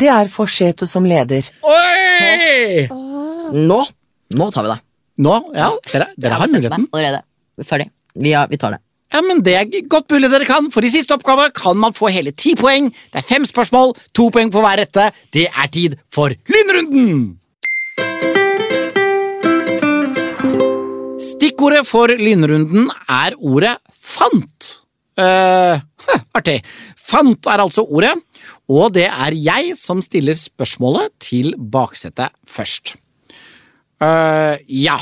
Det 0.00 0.08
er 0.08 0.28
Forseto 0.32 0.86
som 0.88 1.04
leder. 1.04 1.44
Oi! 1.60 2.86
Nå! 3.52 3.80
Nå 4.38 4.46
tar 4.54 4.64
vi 4.64 4.70
det. 4.70 4.78
Nå, 5.20 5.34
ja, 5.52 5.66
dere, 5.90 6.06
dere 6.16 6.38
har 6.40 6.48
muligheten. 6.48 6.86
Allerede. 6.94 7.20
Ferdig. 7.68 7.90
Vi, 8.14 8.32
har, 8.32 8.48
vi 8.48 8.56
tar 8.60 8.76
det. 8.76 8.80
Ja, 9.12 9.20
men 9.26 9.42
Det 9.44 9.56
er 9.58 9.88
godt 9.90 10.08
mulig 10.14 10.30
dere 10.30 10.46
kan, 10.48 10.70
for 10.72 10.86
i 10.86 10.92
siste 10.92 11.16
oppgave 11.16 11.48
kan 11.52 11.76
man 11.76 11.92
få 11.92 12.08
hele 12.14 12.32
ti 12.32 12.54
poeng. 12.56 12.88
Det 13.10 13.20
er 13.20 13.26
fem 13.26 13.44
spørsmål, 13.44 13.92
to 14.16 14.30
poeng 14.32 14.52
for 14.54 14.64
hver 14.64 14.80
rette. 14.80 15.10
Det 15.34 15.48
er 15.50 15.68
tid 15.74 15.98
for 16.08 16.32
lynrunden! 16.48 17.36
Stikkordet 21.20 21.84
for 21.88 22.08
lynrunden 22.16 22.88
er 23.10 23.36
ordet 23.36 23.76
fant. 23.92 24.70
Eh, 25.20 25.82
huh, 26.06 26.22
artig. 26.38 26.60
Fant 27.10 27.48
er 27.50 27.62
altså 27.62 27.84
ordet, 27.86 28.14
og 28.70 28.92
det 28.94 29.08
er 29.08 29.36
jeg 29.36 29.76
som 29.78 30.02
stiller 30.04 30.38
spørsmålet 30.38 31.14
til 31.22 31.54
baksetet 31.58 32.34
først. 32.48 32.94
Uh, 34.00 34.56
ja. 34.70 35.00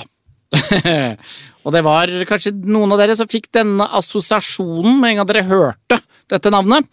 og 1.65 1.75
det 1.75 1.83
var 1.85 2.13
kanskje 2.29 2.55
noen 2.57 2.95
av 2.95 3.03
dere 3.03 3.17
som 3.19 3.29
fikk 3.29 3.51
denne 3.55 3.85
assosiasjonen 3.99 4.97
med 5.03 5.13
en 5.13 5.21
gang 5.21 5.29
dere 5.29 5.45
hørte 5.51 6.01
dette 6.33 6.53
navnet. 6.53 6.89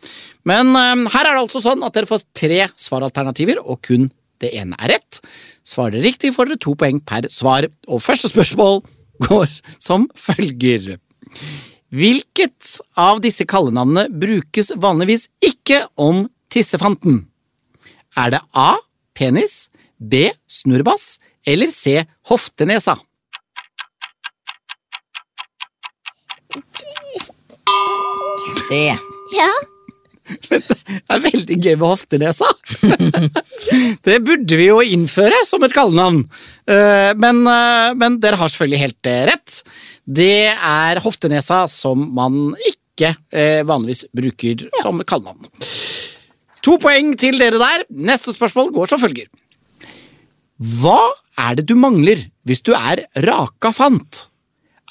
Men 0.47 0.75
uh, 0.75 1.07
her 1.15 1.23
er 1.23 1.33
det 1.33 1.45
altså 1.45 1.63
sånn 1.63 1.85
at 1.87 1.95
dere 1.95 2.09
får 2.09 2.27
tre 2.35 2.65
svaralternativer, 2.75 3.63
og 3.63 3.81
kun 3.87 4.09
det 4.43 4.51
ene 4.59 4.77
er 4.83 4.97
rett. 4.97 5.21
Svarer 5.65 5.97
dere 5.97 6.09
riktig, 6.09 6.33
får 6.35 6.51
dere 6.51 6.61
to 6.61 6.75
poeng 6.79 6.99
per 7.07 7.29
svar. 7.33 7.69
Og 7.87 8.03
første 8.03 8.29
spørsmål 8.31 8.83
går 9.25 9.47
som 9.79 10.09
følger. 10.19 10.97
Hvilket 11.93 12.79
av 12.97 13.21
disse 13.23 13.45
kallenavnene 13.47 14.07
brukes 14.09 14.71
vanligvis 14.81 15.27
ikke 15.45 15.85
om 16.01 16.25
tissefanten? 16.51 17.25
Er 18.17 18.33
det 18.35 18.41
A. 18.55 18.75
Penis, 19.15 19.69
B. 19.99 20.29
Snurrebass 20.47 21.19
eller 21.47 21.71
C. 21.71 22.01
Hoftenesa? 22.27 22.97
C. 28.67 28.81
Ja. 29.35 29.51
Det 30.25 30.59
er 31.13 31.21
veldig 31.21 31.57
gøy 31.61 31.75
med 31.77 31.85
hoftenesa. 31.85 32.47
det 34.07 34.17
burde 34.25 34.57
vi 34.57 34.69
jo 34.71 34.79
innføre 34.81 35.37
som 35.45 35.63
et 35.65 35.75
kallenavn. 35.75 36.23
Eh, 36.65 37.11
Men, 37.21 37.43
eh, 37.45 37.91
men 37.97 38.17
dere 38.23 38.39
har 38.41 38.49
selvfølgelig 38.49 38.81
helt 38.81 39.11
eh, 39.11 39.21
rett. 39.29 39.59
Det 40.05 40.53
er 40.53 41.01
hoftenesa 41.01 41.65
som 41.71 42.03
man 42.13 42.53
ikke 42.69 43.15
eh, 43.33 43.65
vanligvis 43.65 44.05
bruker 44.13 44.67
som 44.83 45.01
kallenavn. 45.01 45.49
To 46.65 46.77
poeng 46.81 47.13
til 47.17 47.37
dere 47.41 47.57
der. 47.61 47.85
Neste 47.89 48.33
spørsmål 48.33 48.71
går 48.73 48.93
som 48.93 49.01
følger. 49.01 49.27
Hva 50.61 50.99
er 51.41 51.57
det 51.57 51.67
du 51.67 51.75
mangler 51.77 52.21
hvis 52.45 52.63
du 52.65 52.71
er 52.77 53.03
raka 53.25 53.73
fant? 53.75 54.27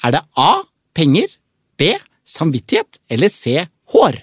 Er 0.03 0.17
det 0.17 0.23
A. 0.37 0.63
Penger, 0.95 1.27
B. 1.75 1.95
Samvittighet 2.23 3.01
eller 3.11 3.31
C. 3.31 3.65
Hår? 3.91 4.21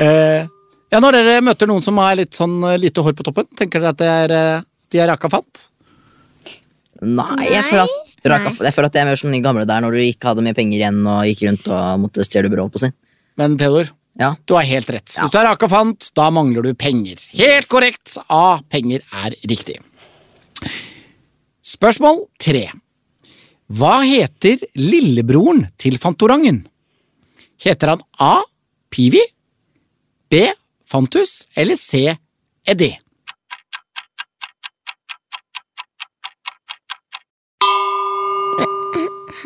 Eh, 0.00 0.46
ja, 0.90 0.98
når 1.02 1.18
dere 1.18 1.40
møter 1.44 1.68
noen 1.68 1.82
som 1.84 1.98
har 2.00 2.16
litt 2.18 2.38
sånn 2.38 2.60
eh, 2.64 2.78
lite 2.80 3.02
hår 3.04 3.16
på 3.18 3.26
toppen, 3.26 3.48
tenker 3.58 3.82
dere 3.82 3.92
at 3.92 4.00
det 4.00 4.10
er, 4.10 4.34
eh, 4.36 4.68
de 4.90 4.98
er 5.02 5.08
raka 5.12 5.28
fant? 5.32 5.68
Nei, 7.00 7.46
jeg 7.48 7.64
føler 7.64 7.86
at, 7.86 8.10
raka, 8.28 8.50
jeg 8.66 8.74
føler 8.76 8.90
at 8.90 8.92
det 8.96 9.00
er 9.00 9.08
mer 9.08 9.16
som 9.20 9.32
de 9.32 9.40
gamle 9.44 9.64
der 9.68 9.80
når 9.80 9.94
du 9.96 10.00
ikke 10.04 10.28
hadde 10.28 10.42
mye 10.44 10.56
penger 10.58 10.76
igjen 10.82 10.98
og 11.08 11.22
gikk 11.30 11.46
rundt 11.48 11.68
og 11.72 12.02
måtte 12.02 12.26
stjele 12.26 12.50
brød. 12.52 12.70
på 12.74 12.82
sin. 12.82 12.92
Men 13.40 13.56
Theodor, 13.56 13.88
Ja. 14.20 14.34
du 14.44 14.54
har 14.58 14.66
helt 14.68 14.90
rett. 14.90 15.14
Ja. 15.16 15.22
Hvis 15.24 15.32
du 15.32 15.38
er 15.38 15.46
raka 15.48 15.68
fant, 15.68 16.10
da 16.14 16.28
mangler 16.30 16.62
du 16.66 16.74
penger. 16.74 17.16
Helt 17.32 17.68
korrekt. 17.70 18.18
A. 18.28 18.58
Penger 18.68 19.00
er 19.24 19.32
riktig. 19.48 19.78
Spørsmål 21.62 22.24
tre. 22.40 22.66
Hva 23.70 24.00
heter 24.02 24.58
lillebroren 24.76 25.68
til 25.78 25.96
Fantorangen? 26.02 26.64
Heter 27.62 27.94
han 27.94 28.02
A. 28.18 28.40
Pivi, 28.90 29.20
B. 30.30 30.48
Fantus 30.90 31.46
eller 31.54 31.76
C. 31.78 32.16
Eddie? 32.66 32.98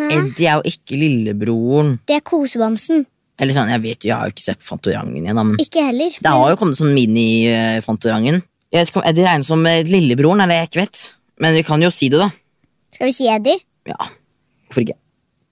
Eddie 0.00 0.48
er 0.50 0.60
jo 0.60 0.70
ikke 0.70 0.96
lillebroren. 1.00 1.98
Det 2.08 2.16
er 2.18 2.24
kosebamsen. 2.26 3.04
Eller 3.38 3.54
sånn, 3.56 3.70
Jeg 3.72 3.82
vet 3.82 4.04
jo, 4.04 4.08
jeg 4.08 4.16
har 4.16 4.28
jo 4.28 4.34
ikke 4.34 4.44
sett 4.44 4.62
Fantorangen 4.62 5.16
igjen, 5.18 5.34
men 5.34 5.56
Ikke 5.58 5.82
heller. 5.82 6.10
det 6.22 6.30
har 6.30 6.50
jo 6.52 6.56
kommet 6.60 6.78
sånn 6.78 6.92
mini-Fantorangen. 6.94 8.42
Jeg 8.74 8.78
vet 8.80 8.90
ikke 8.92 9.00
om 9.02 9.08
Eddie 9.10 9.24
regnes 9.26 9.46
som 9.50 9.66
eh, 9.66 9.82
lillebroren, 9.86 10.40
eller 10.44 10.60
jeg 10.62 10.68
ikke 10.70 10.80
vet. 10.84 11.02
Men 11.42 11.54
vi 11.58 11.62
kan 11.66 11.82
jo 11.82 11.90
si 11.94 12.08
det, 12.12 12.18
da. 12.22 12.28
Skal 12.94 13.10
vi 13.10 13.14
si 13.16 13.26
Eddie? 13.30 13.58
Ja, 13.90 13.98
Hvorfor 14.68 14.84
ikke? 14.86 14.96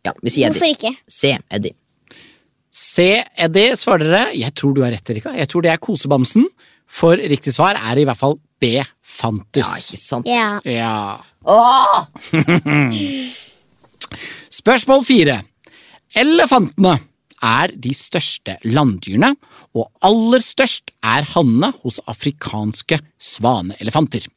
Ja, 0.06 0.12
vi 0.22 0.30
sier 0.34 0.50
Hvorfor 0.50 0.66
Eddie. 0.66 0.78
ikke? 0.78 1.10
Se 1.10 1.32
Eddie. 1.50 1.74
Se 2.72 3.08
Eddie, 3.36 3.74
svarer 3.76 4.06
dere. 4.08 4.22
Jeg 4.38 4.54
tror 4.58 4.74
du 4.74 4.82
har 4.86 4.90
rett, 4.94 5.10
Erika. 5.12 5.34
Jeg 5.36 5.50
tror 5.50 5.62
det 5.66 5.70
er 5.74 5.82
kosebamsen. 5.82 6.46
For 6.92 7.16
riktig 7.16 7.52
svar 7.54 7.76
er 7.78 7.98
i 7.98 8.04
hvert 8.08 8.18
fall 8.18 8.38
B. 8.62 8.76
Fantus. 9.02 9.62
Ja, 9.66 9.76
ikke 9.82 10.00
sant? 10.00 10.26
Ja. 10.30 10.60
Ja. 10.64 11.18
Åh! 11.50 12.06
Spørsmål 14.52 15.04
fire. 15.06 15.40
Elefantene 16.16 16.98
er 17.42 17.72
de 17.74 17.92
største 17.96 18.56
landdyrene, 18.68 19.32
og 19.74 19.88
aller 20.04 20.42
størst 20.44 20.92
er 21.02 21.26
hannene 21.32 21.72
hos 21.82 21.98
afrikanske 22.10 23.00
svaneelefanter. 23.18 24.28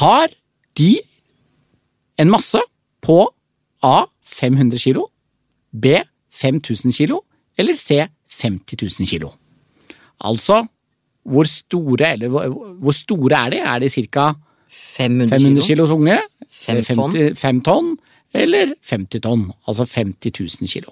Har 0.00 0.28
de 0.78 0.92
en 2.20 2.30
masse 2.30 2.60
på 3.02 3.22
A 3.82 4.04
500 4.26 4.78
kilo, 4.82 5.06
B 5.72 6.00
5000 6.30 6.92
kilo 6.92 7.22
eller 7.58 7.76
C 7.76 8.02
50 8.40 9.00
000 9.00 9.08
kilo? 9.08 9.30
Altså, 10.20 10.66
hvor 11.24 11.44
store, 11.48 12.12
eller 12.12 12.28
hvor, 12.28 12.92
store 12.92 13.36
er 13.46 13.50
de? 13.50 13.58
Er 13.58 13.78
de 13.78 13.88
ca. 13.88 14.32
500, 14.70 15.30
500 15.30 15.66
kilo 15.66 15.86
tunge? 15.86 16.18
5 16.50 16.84
tonn. 16.84 17.12
50, 17.12 17.38
fem 17.38 17.60
tonn? 17.64 17.96
eller 18.34 18.74
50 18.86 19.20
tonn, 19.24 19.48
altså 19.66 19.86
50 19.88 20.32
000 20.62 20.68
kilo. 20.70 20.90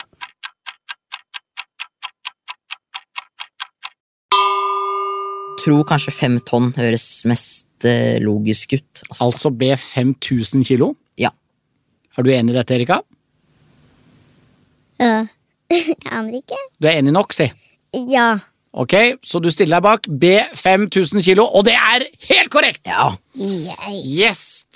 Jeg 5.59 5.75
tror 5.75 5.85
kanskje 5.89 6.15
fem 6.15 6.37
tonn 6.47 6.71
høres 6.79 7.05
mest 7.29 7.85
eh, 7.87 8.17
logisk 8.23 8.77
ut. 8.79 9.03
Altså, 9.09 9.25
altså 9.27 9.51
be 9.51 9.73
5000 9.77 10.65
kilo? 10.65 10.93
Ja. 11.19 11.33
Er 12.17 12.25
du 12.25 12.31
enig 12.33 12.55
i 12.55 12.59
dette, 12.59 12.77
Erika? 12.79 13.01
Ja. 15.03 15.27
Jeg 15.71 15.97
aner 16.15 16.39
ikke. 16.39 16.57
Du 16.81 16.89
er 16.89 17.01
enig 17.03 17.13
nok, 17.13 17.35
si? 17.37 17.51
Ja. 18.09 18.31
Ok, 18.79 18.95
Så 19.25 19.41
du 19.43 19.49
stiller 19.51 19.79
deg 19.81 19.85
bak 19.87 20.07
B5000 20.07 21.25
kilo, 21.27 21.45
og 21.57 21.65
det 21.67 21.75
er 21.75 22.05
helt 22.31 22.51
korrekt! 22.53 22.85
Ja. 22.87 23.15
Yes! 24.05 24.67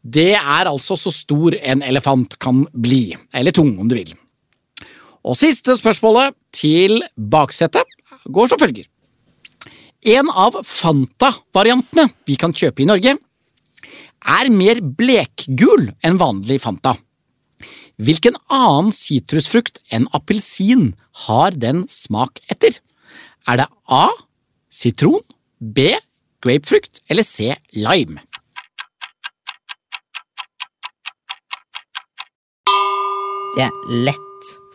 Det 0.00 0.32
er 0.34 0.68
altså 0.68 0.96
så 0.96 1.12
stor 1.12 1.56
en 1.60 1.82
elefant 1.84 2.38
kan 2.40 2.64
bli. 2.72 3.16
Eller 3.36 3.52
tung, 3.52 3.74
om 3.78 3.88
du 3.88 3.96
vil. 3.98 4.14
Og 5.20 5.36
siste 5.36 5.76
spørsmålet 5.76 6.36
til 6.56 7.02
baksetet 7.16 7.84
går 8.24 8.48
som 8.48 8.60
følger. 8.60 8.86
En 10.08 10.30
av 10.32 10.56
Fanta-variantene 10.64 12.08
vi 12.24 12.38
kan 12.40 12.54
kjøpe 12.56 12.80
i 12.80 12.88
Norge, 12.88 13.18
er 14.20 14.50
mer 14.52 14.80
blekgul 14.80 15.90
enn 16.04 16.18
vanlig 16.20 16.60
Fanta. 16.64 16.94
Hvilken 18.00 18.36
annen 18.48 18.94
sitrusfrukt 18.96 19.82
enn 19.92 20.06
appelsin 20.16 20.94
har 21.26 21.56
den 21.56 21.84
smak 21.92 22.40
etter? 22.52 22.78
Er 23.48 23.60
det 23.60 23.68
A. 23.92 24.08
Sitron, 24.72 25.20
B. 25.60 25.92
Grapefrukt 26.40 27.02
eller 27.12 27.26
C. 27.26 27.52
Lime? 27.76 28.22
Det 33.56 33.66
er 33.66 33.72
lett. 34.06 34.26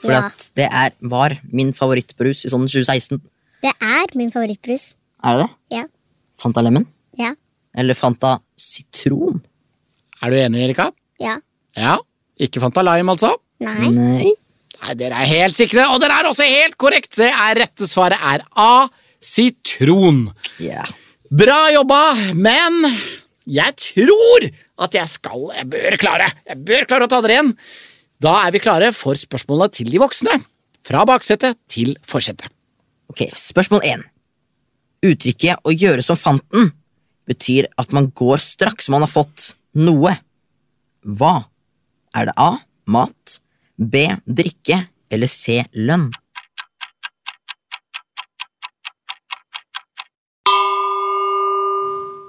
For 0.02 0.12
Ja. 0.12 0.26
at 0.28 0.50
det 0.56 0.68
er, 0.70 0.92
var 1.02 1.34
min 1.52 1.72
favorittbrus 1.74 2.46
i 2.46 2.50
sånn 2.52 2.68
2016. 2.70 3.20
Det 3.64 3.72
er 3.82 4.06
min 4.16 4.30
favorittbrus. 4.32 4.94
Er 5.24 5.38
det 5.40 5.46
det? 5.48 5.78
Ja. 5.78 5.84
Fanta 6.38 6.62
Lemon? 6.62 6.86
Ja. 7.18 7.32
Eller 7.76 7.96
Fanta 7.98 8.36
Sitron? 8.60 9.42
Er 10.22 10.30
du 10.30 10.36
enig, 10.38 10.62
Erika? 10.70 10.92
Ja. 11.20 11.38
Ja. 11.76 11.98
Ikke 12.40 12.62
Fanta 12.62 12.84
Lime, 12.86 13.16
altså? 13.16 13.32
Nei. 13.64 13.90
Nei. 13.90 14.34
Nei, 14.84 14.94
Dere 15.00 15.16
er 15.24 15.26
helt 15.32 15.56
sikre, 15.58 15.88
og 15.90 16.00
dere 16.04 16.20
er 16.20 16.30
også 16.30 16.46
helt 16.46 16.78
korrekt! 16.78 17.16
Det 17.18 17.32
er 17.32 17.56
rette 17.64 17.88
svaret 17.90 18.20
er 18.22 18.44
A. 18.60 18.88
Sitron. 19.24 20.28
Ja. 20.62 20.84
Bra 21.32 21.72
jobba, 21.74 22.02
men 22.38 22.84
jeg 23.50 23.74
tror 23.82 24.46
at 24.86 24.94
jeg 24.98 25.08
skal 25.10 25.50
Jeg 25.56 25.68
bør 25.72 25.96
klare 26.02 26.28
Jeg 26.48 26.58
bør 26.66 26.86
klare 26.90 27.08
å 27.08 27.10
ta 27.10 27.20
dere 27.24 27.38
igjen. 27.40 27.52
Da 28.24 28.32
er 28.46 28.54
vi 28.56 28.62
klare 28.64 28.94
for 28.96 29.18
spørsmåla 29.20 29.68
til 29.76 29.90
de 29.92 30.00
voksne. 30.00 30.38
Fra 30.86 31.04
baksetet 31.08 31.58
til 31.72 31.96
forsetet. 32.06 32.48
Ok, 33.10 33.28
Spørsmål 33.36 33.82
én. 33.84 34.04
Uttrykket 35.04 35.60
'å 35.62 35.72
gjøre 35.72 36.02
som 36.02 36.16
fanten' 36.16 36.72
betyr 37.28 37.66
at 37.78 37.92
man 37.92 38.12
går 38.12 38.38
straks 38.38 38.90
man 38.90 39.02
har 39.02 39.10
fått 39.10 39.56
noe. 39.74 40.18
Hva? 41.06 41.46
Er 42.16 42.26
det 42.26 42.34
A. 42.38 42.58
Mat, 42.88 43.40
B. 43.78 44.08
Drikke 44.28 44.88
eller 45.12 45.28
C. 45.28 45.66
Lønn? 45.74 46.12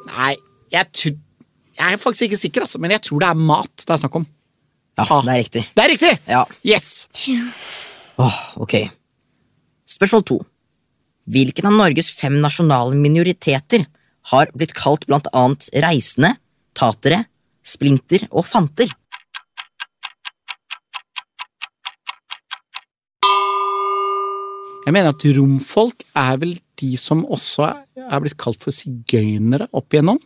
Nei, 0.06 0.36
jeg, 0.72 0.86
jeg 1.76 1.92
er 1.92 1.96
faktisk 1.96 2.22
ikke 2.22 2.36
sikker, 2.36 2.60
altså, 2.60 2.78
men 2.78 2.90
jeg 2.90 3.02
tror 3.02 3.20
det 3.20 3.28
er 3.28 3.34
mat 3.34 3.76
det 3.76 3.90
er 3.90 3.96
snakk 3.96 4.16
om. 4.16 4.26
Ja, 4.98 5.04
Ah. 5.10 5.22
det 5.22 5.32
er 5.34 5.38
riktig. 5.42 5.62
Det 5.76 5.84
er 5.84 5.88
riktig! 5.92 6.12
Ja. 6.28 6.44
Yes! 6.64 7.06
Åh, 8.18 8.36
ok. 8.56 8.74
Spørsmål 9.86 10.24
to. 10.24 10.38
Hvilken 11.28 11.66
av 11.68 11.72
Norges 11.76 12.08
fem 12.16 12.38
nasjonale 12.40 12.94
minoriteter 12.96 13.84
har 14.30 14.46
blitt 14.56 14.72
kalt 14.74 15.04
blant 15.06 15.26
annet 15.34 15.68
reisende, 15.84 16.36
tatere, 16.74 17.26
splinter 17.66 18.24
og 18.30 18.46
fanter? 18.46 18.88
Jeg 24.86 24.94
mener 24.94 25.10
at 25.10 25.24
romfolk 25.36 26.04
er 26.14 26.36
vel 26.38 26.52
de 26.78 26.92
som 27.00 27.24
også 27.26 27.66
er 28.06 28.20
blitt 28.22 28.36
kalt 28.38 28.60
for 28.62 28.74
sigøynere 28.74 29.66
opp 29.74 29.94
igjennom. 29.96 30.20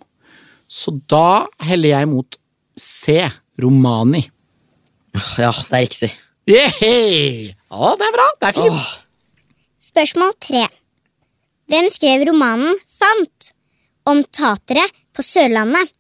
Så 0.71 0.93
da 1.11 1.47
heller 1.65 1.95
jeg 1.95 2.11
mot 2.11 2.37
C. 2.79 3.17
Romani. 3.61 4.27
Ja, 5.15 5.51
det 5.51 5.77
er 5.77 5.85
riktig. 5.87 6.11
Yay! 6.51 7.53
Å, 7.71 7.95
det 7.99 8.07
er 8.09 8.15
bra. 8.15 8.27
Det 8.41 8.51
er 8.51 8.57
fint. 8.59 8.77
Åh, 8.77 8.91
Spørsmål 9.81 10.35
tre. 10.43 10.67
Hvem 11.71 11.87
skrev 11.93 12.25
romanen 12.29 12.79
Fant? 12.91 13.53
Om 14.09 14.23
tatere 14.35 14.83
på 15.15 15.23
Sørlandet, 15.25 15.93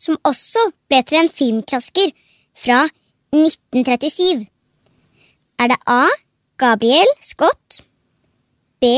som 0.00 0.18
også 0.26 0.64
ble 0.90 1.02
til 1.06 1.20
en 1.20 1.30
filmklasker 1.30 2.10
fra 2.58 2.82
1937. 3.34 4.46
Er 5.62 5.70
det 5.72 5.78
A. 5.86 6.06
Gabriel 6.58 7.08
Scott, 7.22 7.80
B. 8.82 8.90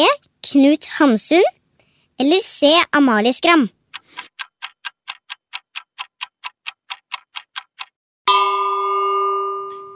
Knut 0.44 0.88
Hamsun 0.98 1.44
eller 2.20 2.40
C. 2.44 2.70
Amalie 2.96 3.32
Skram? 3.36 3.66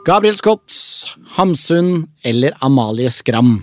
Gabriel 0.09 0.37
Scott, 0.39 0.73
Hamsun 1.35 2.07
eller 2.25 2.55
Amalie 2.65 3.11
Skram. 3.13 3.59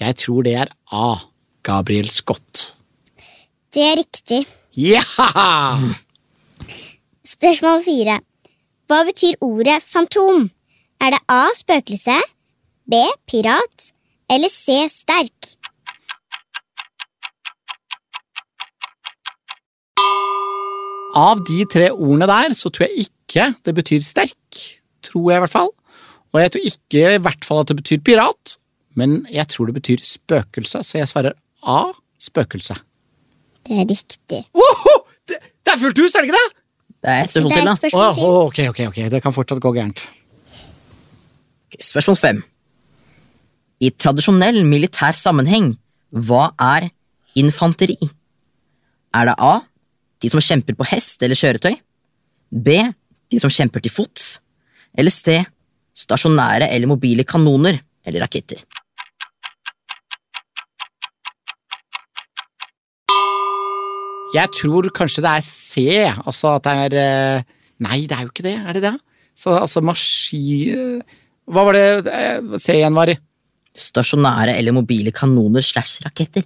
Jeg 0.00 0.16
tror 0.18 0.42
det 0.42 0.54
er 0.58 0.70
A. 0.90 1.12
Gabriel 1.62 2.08
Scott. 2.10 2.72
Det 3.70 3.84
er 3.84 3.94
riktig. 4.00 4.40
Ja! 4.74 5.04
Spørsmål 7.36 7.84
fire. 7.84 8.16
Hva 8.90 8.98
betyr 9.06 9.38
ordet 9.46 9.78
fantom? 9.86 10.48
Er 10.98 11.14
det 11.14 11.22
A. 11.30 11.44
Spøkelse, 11.54 12.18
B. 12.90 13.04
Pirat 13.30 13.92
eller 14.26 14.50
C. 14.50 14.88
Sterk? 14.90 15.54
Av 21.14 21.46
de 21.46 21.62
tre 21.70 21.92
ordene 21.94 22.26
der, 22.34 22.58
så 22.58 22.74
tror 22.74 22.88
jeg 22.88 23.06
ikke 23.06 23.52
det 23.62 23.78
betyr 23.78 24.02
sterk. 24.02 24.62
Tror 25.06 25.30
jeg, 25.30 25.38
i 25.38 25.46
hvert 25.46 25.58
fall. 25.60 25.75
Og 26.36 26.42
jeg 26.42 26.52
tror 26.52 26.68
ikke 26.68 27.02
i 27.16 27.20
hvert 27.24 27.46
fall 27.48 27.62
at 27.62 27.70
det 27.70 27.78
betyr 27.78 28.02
pirat, 28.04 28.58
men 28.96 29.22
jeg 29.32 29.48
tror 29.48 29.70
det 29.70 29.78
betyr 29.78 30.02
spøkelse, 30.04 30.82
så 30.84 31.00
jeg 31.00 31.08
svarer 31.08 31.32
A. 31.64 31.80
Spøkelse. 32.20 32.76
Det 33.64 33.80
er 33.80 33.88
riktig. 33.88 34.42
Woho! 34.56 34.94
Det, 35.26 35.40
det 35.64 35.72
er 35.72 35.80
fullt 35.80 35.98
hus, 35.98 36.14
er 36.14 36.22
det 36.22 36.28
ikke 36.28 36.36
det? 36.36 36.62
det 37.06 37.14
er 37.14 37.24
et 37.24 37.32
spørsmål 37.32 37.52
til, 37.52 37.66
da. 37.68 37.74
spørsmål 37.78 38.14
til. 38.14 38.24
ok, 38.26 38.58
ok, 38.70 38.80
ok, 38.90 39.00
det 39.14 39.22
kan 39.22 39.34
fortsatt 39.34 39.62
gå 39.64 39.72
gærent. 39.76 40.04
Spørsmål 41.82 42.20
fem. 42.20 42.44
I 43.80 43.90
tradisjonell 43.90 44.62
militær 44.68 45.16
sammenheng, 45.16 45.74
hva 46.12 46.50
er 46.60 46.88
infanteri? 47.36 47.98
Er 49.16 49.30
det 49.30 49.36
A. 49.38 49.58
De 50.22 50.30
som 50.32 50.40
kjemper 50.40 50.76
på 50.76 50.86
hest 50.92 51.22
eller 51.22 51.38
kjøretøy? 51.38 51.76
B. 52.50 52.80
De 53.32 53.40
som 53.40 53.52
kjemper 53.52 53.84
til 53.84 53.92
fots? 53.92 54.36
Eller 54.96 55.12
C. 55.12 55.42
Stasjonære 55.96 56.68
eller 56.74 56.90
mobile 56.90 57.24
kanoner 57.24 57.78
eller 58.06 58.24
raketter? 58.26 58.60
Jeg 64.36 64.50
tror 64.52 64.88
kanskje 64.92 65.22
det 65.24 65.30
er 65.32 65.44
C, 65.46 65.84
altså 66.04 66.56
at 66.58 66.66
det 66.66 66.74
er 66.86 66.96
eh, 67.00 67.52
Nei, 67.84 68.02
det 68.08 68.16
er 68.16 68.24
jo 68.24 68.32
ikke 68.32 68.44
det, 68.44 68.56
er 68.56 68.76
det 68.76 68.82
det? 68.86 68.94
Så 69.36 69.52
altså 69.52 69.82
maskin... 69.84 71.02
Hva 71.46 71.64
var 71.68 71.76
det 71.76 72.10
eh, 72.10 72.56
C 72.60 72.78
igjen 72.78 72.96
var 72.96 73.12
i? 73.12 73.16
Stasjonære 73.76 74.54
eller 74.56 74.72
mobile 74.72 75.12
kanoner 75.14 75.64
slash 75.64 76.00
raketter? 76.04 76.44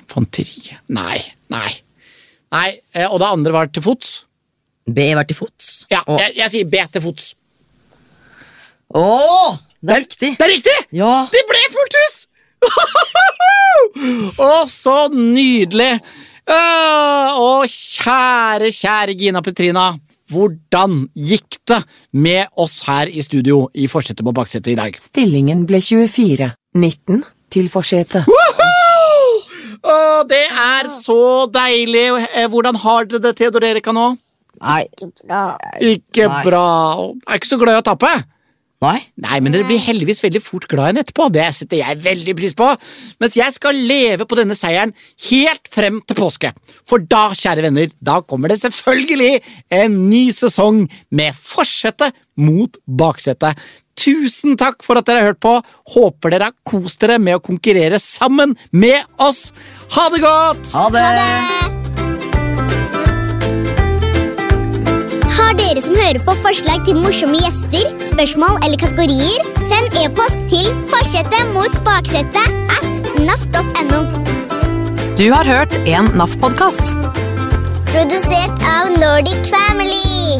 Infanteri. 0.00 0.76
Nei, 0.92 1.18
nei. 1.52 1.70
Nei, 2.52 2.68
eh, 2.92 3.08
og 3.08 3.20
det 3.22 3.30
andre 3.32 3.56
var 3.56 3.72
til 3.72 3.84
fots? 3.84 4.12
B. 4.88 5.10
Var 5.16 5.28
til 5.28 5.36
fots? 5.36 5.72
Ja, 5.92 6.02
Og, 6.06 6.20
jeg, 6.20 6.36
jeg 6.38 6.52
sier 6.54 6.68
B 6.68 6.84
til 6.92 7.04
fots. 7.04 7.32
Åh, 8.96 9.56
det 9.84 9.92
er 9.94 10.00
riktig! 10.00 10.30
Det 10.38 10.46
er 10.46 10.52
riktig! 10.54 10.76
Ja! 10.96 11.26
Det 11.32 11.42
ble 11.48 11.60
fullt 11.74 11.96
hus! 12.00 12.16
Å, 14.48 14.52
så 14.70 14.94
nydelig! 15.12 15.98
Å, 16.48 17.50
kjære, 17.68 18.70
kjære 18.72 19.16
Gina 19.20 19.42
Petrina. 19.44 19.90
Hvordan 20.32 21.02
gikk 21.16 21.58
det 21.68 21.82
med 22.16 22.48
oss 22.60 22.78
her 22.88 23.08
i 23.08 23.20
studio 23.24 23.66
i 23.76 23.86
forsetet 23.88 24.24
på 24.24 24.32
baksetet 24.36 24.72
i 24.72 24.78
dag? 24.80 24.96
Stillingen 25.00 25.66
ble 25.68 25.80
24, 25.84 26.48
19 26.76 27.22
til 27.52 27.68
forsetet. 27.72 28.28
Å, 29.88 29.98
det 30.28 30.46
er 30.48 30.88
så 30.92 31.44
deilig! 31.52 32.06
Eh, 32.32 32.48
Hvordan 32.50 32.80
har 32.82 33.06
dere 33.08 33.22
det, 33.28 33.36
Theodor 33.38 33.68
Erika, 33.68 33.92
nå? 33.96 34.10
Nei, 34.58 34.82
Ikke 34.90 35.12
bra. 35.28 35.44
Ikke 35.92 36.26
bra. 36.48 36.66
Jeg 37.20 37.30
er 37.36 37.40
ikke 37.40 37.52
så 37.52 37.60
glad 37.60 37.76
i 37.78 37.82
å 37.84 37.86
tape. 37.92 38.16
Nei? 38.78 38.98
Nei, 39.18 39.40
men 39.42 39.50
dere 39.50 39.66
blir 39.66 39.80
heldigvis 39.82 40.20
veldig 40.22 40.40
fort 40.42 40.68
glad 40.70 40.92
igjen 40.92 41.00
etterpå. 41.02 41.26
Det 41.34 41.46
setter 41.56 41.80
jeg 41.80 41.98
veldig 42.04 42.34
pris 42.38 42.54
på. 42.58 42.68
Mens 43.18 43.34
jeg 43.38 43.54
skal 43.56 43.80
leve 43.90 44.26
på 44.28 44.38
denne 44.38 44.54
seieren 44.58 44.94
helt 45.30 45.66
frem 45.74 45.98
til 46.06 46.18
påske. 46.18 46.52
For 46.86 47.02
da, 47.02 47.24
kjære 47.34 47.66
venner, 47.66 47.90
da 47.98 48.20
kommer 48.22 48.54
det 48.54 48.60
selvfølgelig 48.62 49.40
en 49.80 49.98
ny 50.12 50.28
sesong 50.36 50.84
med 51.10 51.34
forsetet 51.42 52.14
mot 52.38 52.78
baksetet. 52.86 53.58
Tusen 53.98 54.54
takk 54.60 54.84
for 54.86 55.00
at 55.00 55.08
dere 55.08 55.24
har 55.24 55.32
hørt 55.32 55.42
på. 55.42 55.56
Håper 55.96 56.36
dere 56.36 56.52
har 56.52 56.58
kost 56.62 57.02
dere 57.02 57.18
med 57.18 57.40
å 57.40 57.42
konkurrere 57.42 57.98
sammen 58.02 58.54
med 58.70 59.02
oss. 59.18 59.48
Ha 59.98 60.06
det 60.14 60.22
godt! 60.22 60.70
Ha 60.76 60.86
det! 60.94 61.08
Har 61.08 61.67
dere 65.58 65.82
som 65.82 65.96
hører 65.98 66.20
på 66.24 66.34
forslag 66.44 66.84
til 66.86 66.98
morsomme 66.98 67.38
gjester, 67.42 67.90
spørsmål 68.10 68.58
eller 68.64 68.80
kategorier, 68.80 69.46
send 69.70 69.98
e-post 70.02 70.38
til 70.52 70.68
forsetet 70.92 71.52
mot 71.56 71.78
baksetet 71.86 72.54
at 72.78 73.10
naf.no. 73.26 74.02
Du 75.18 75.26
har 75.34 75.48
hørt 75.48 75.74
en 75.84 76.12
NAF-podkast. 76.18 76.94
Produsert 77.90 78.68
av 78.76 78.94
Nordic 79.00 79.50
Family. 79.50 80.38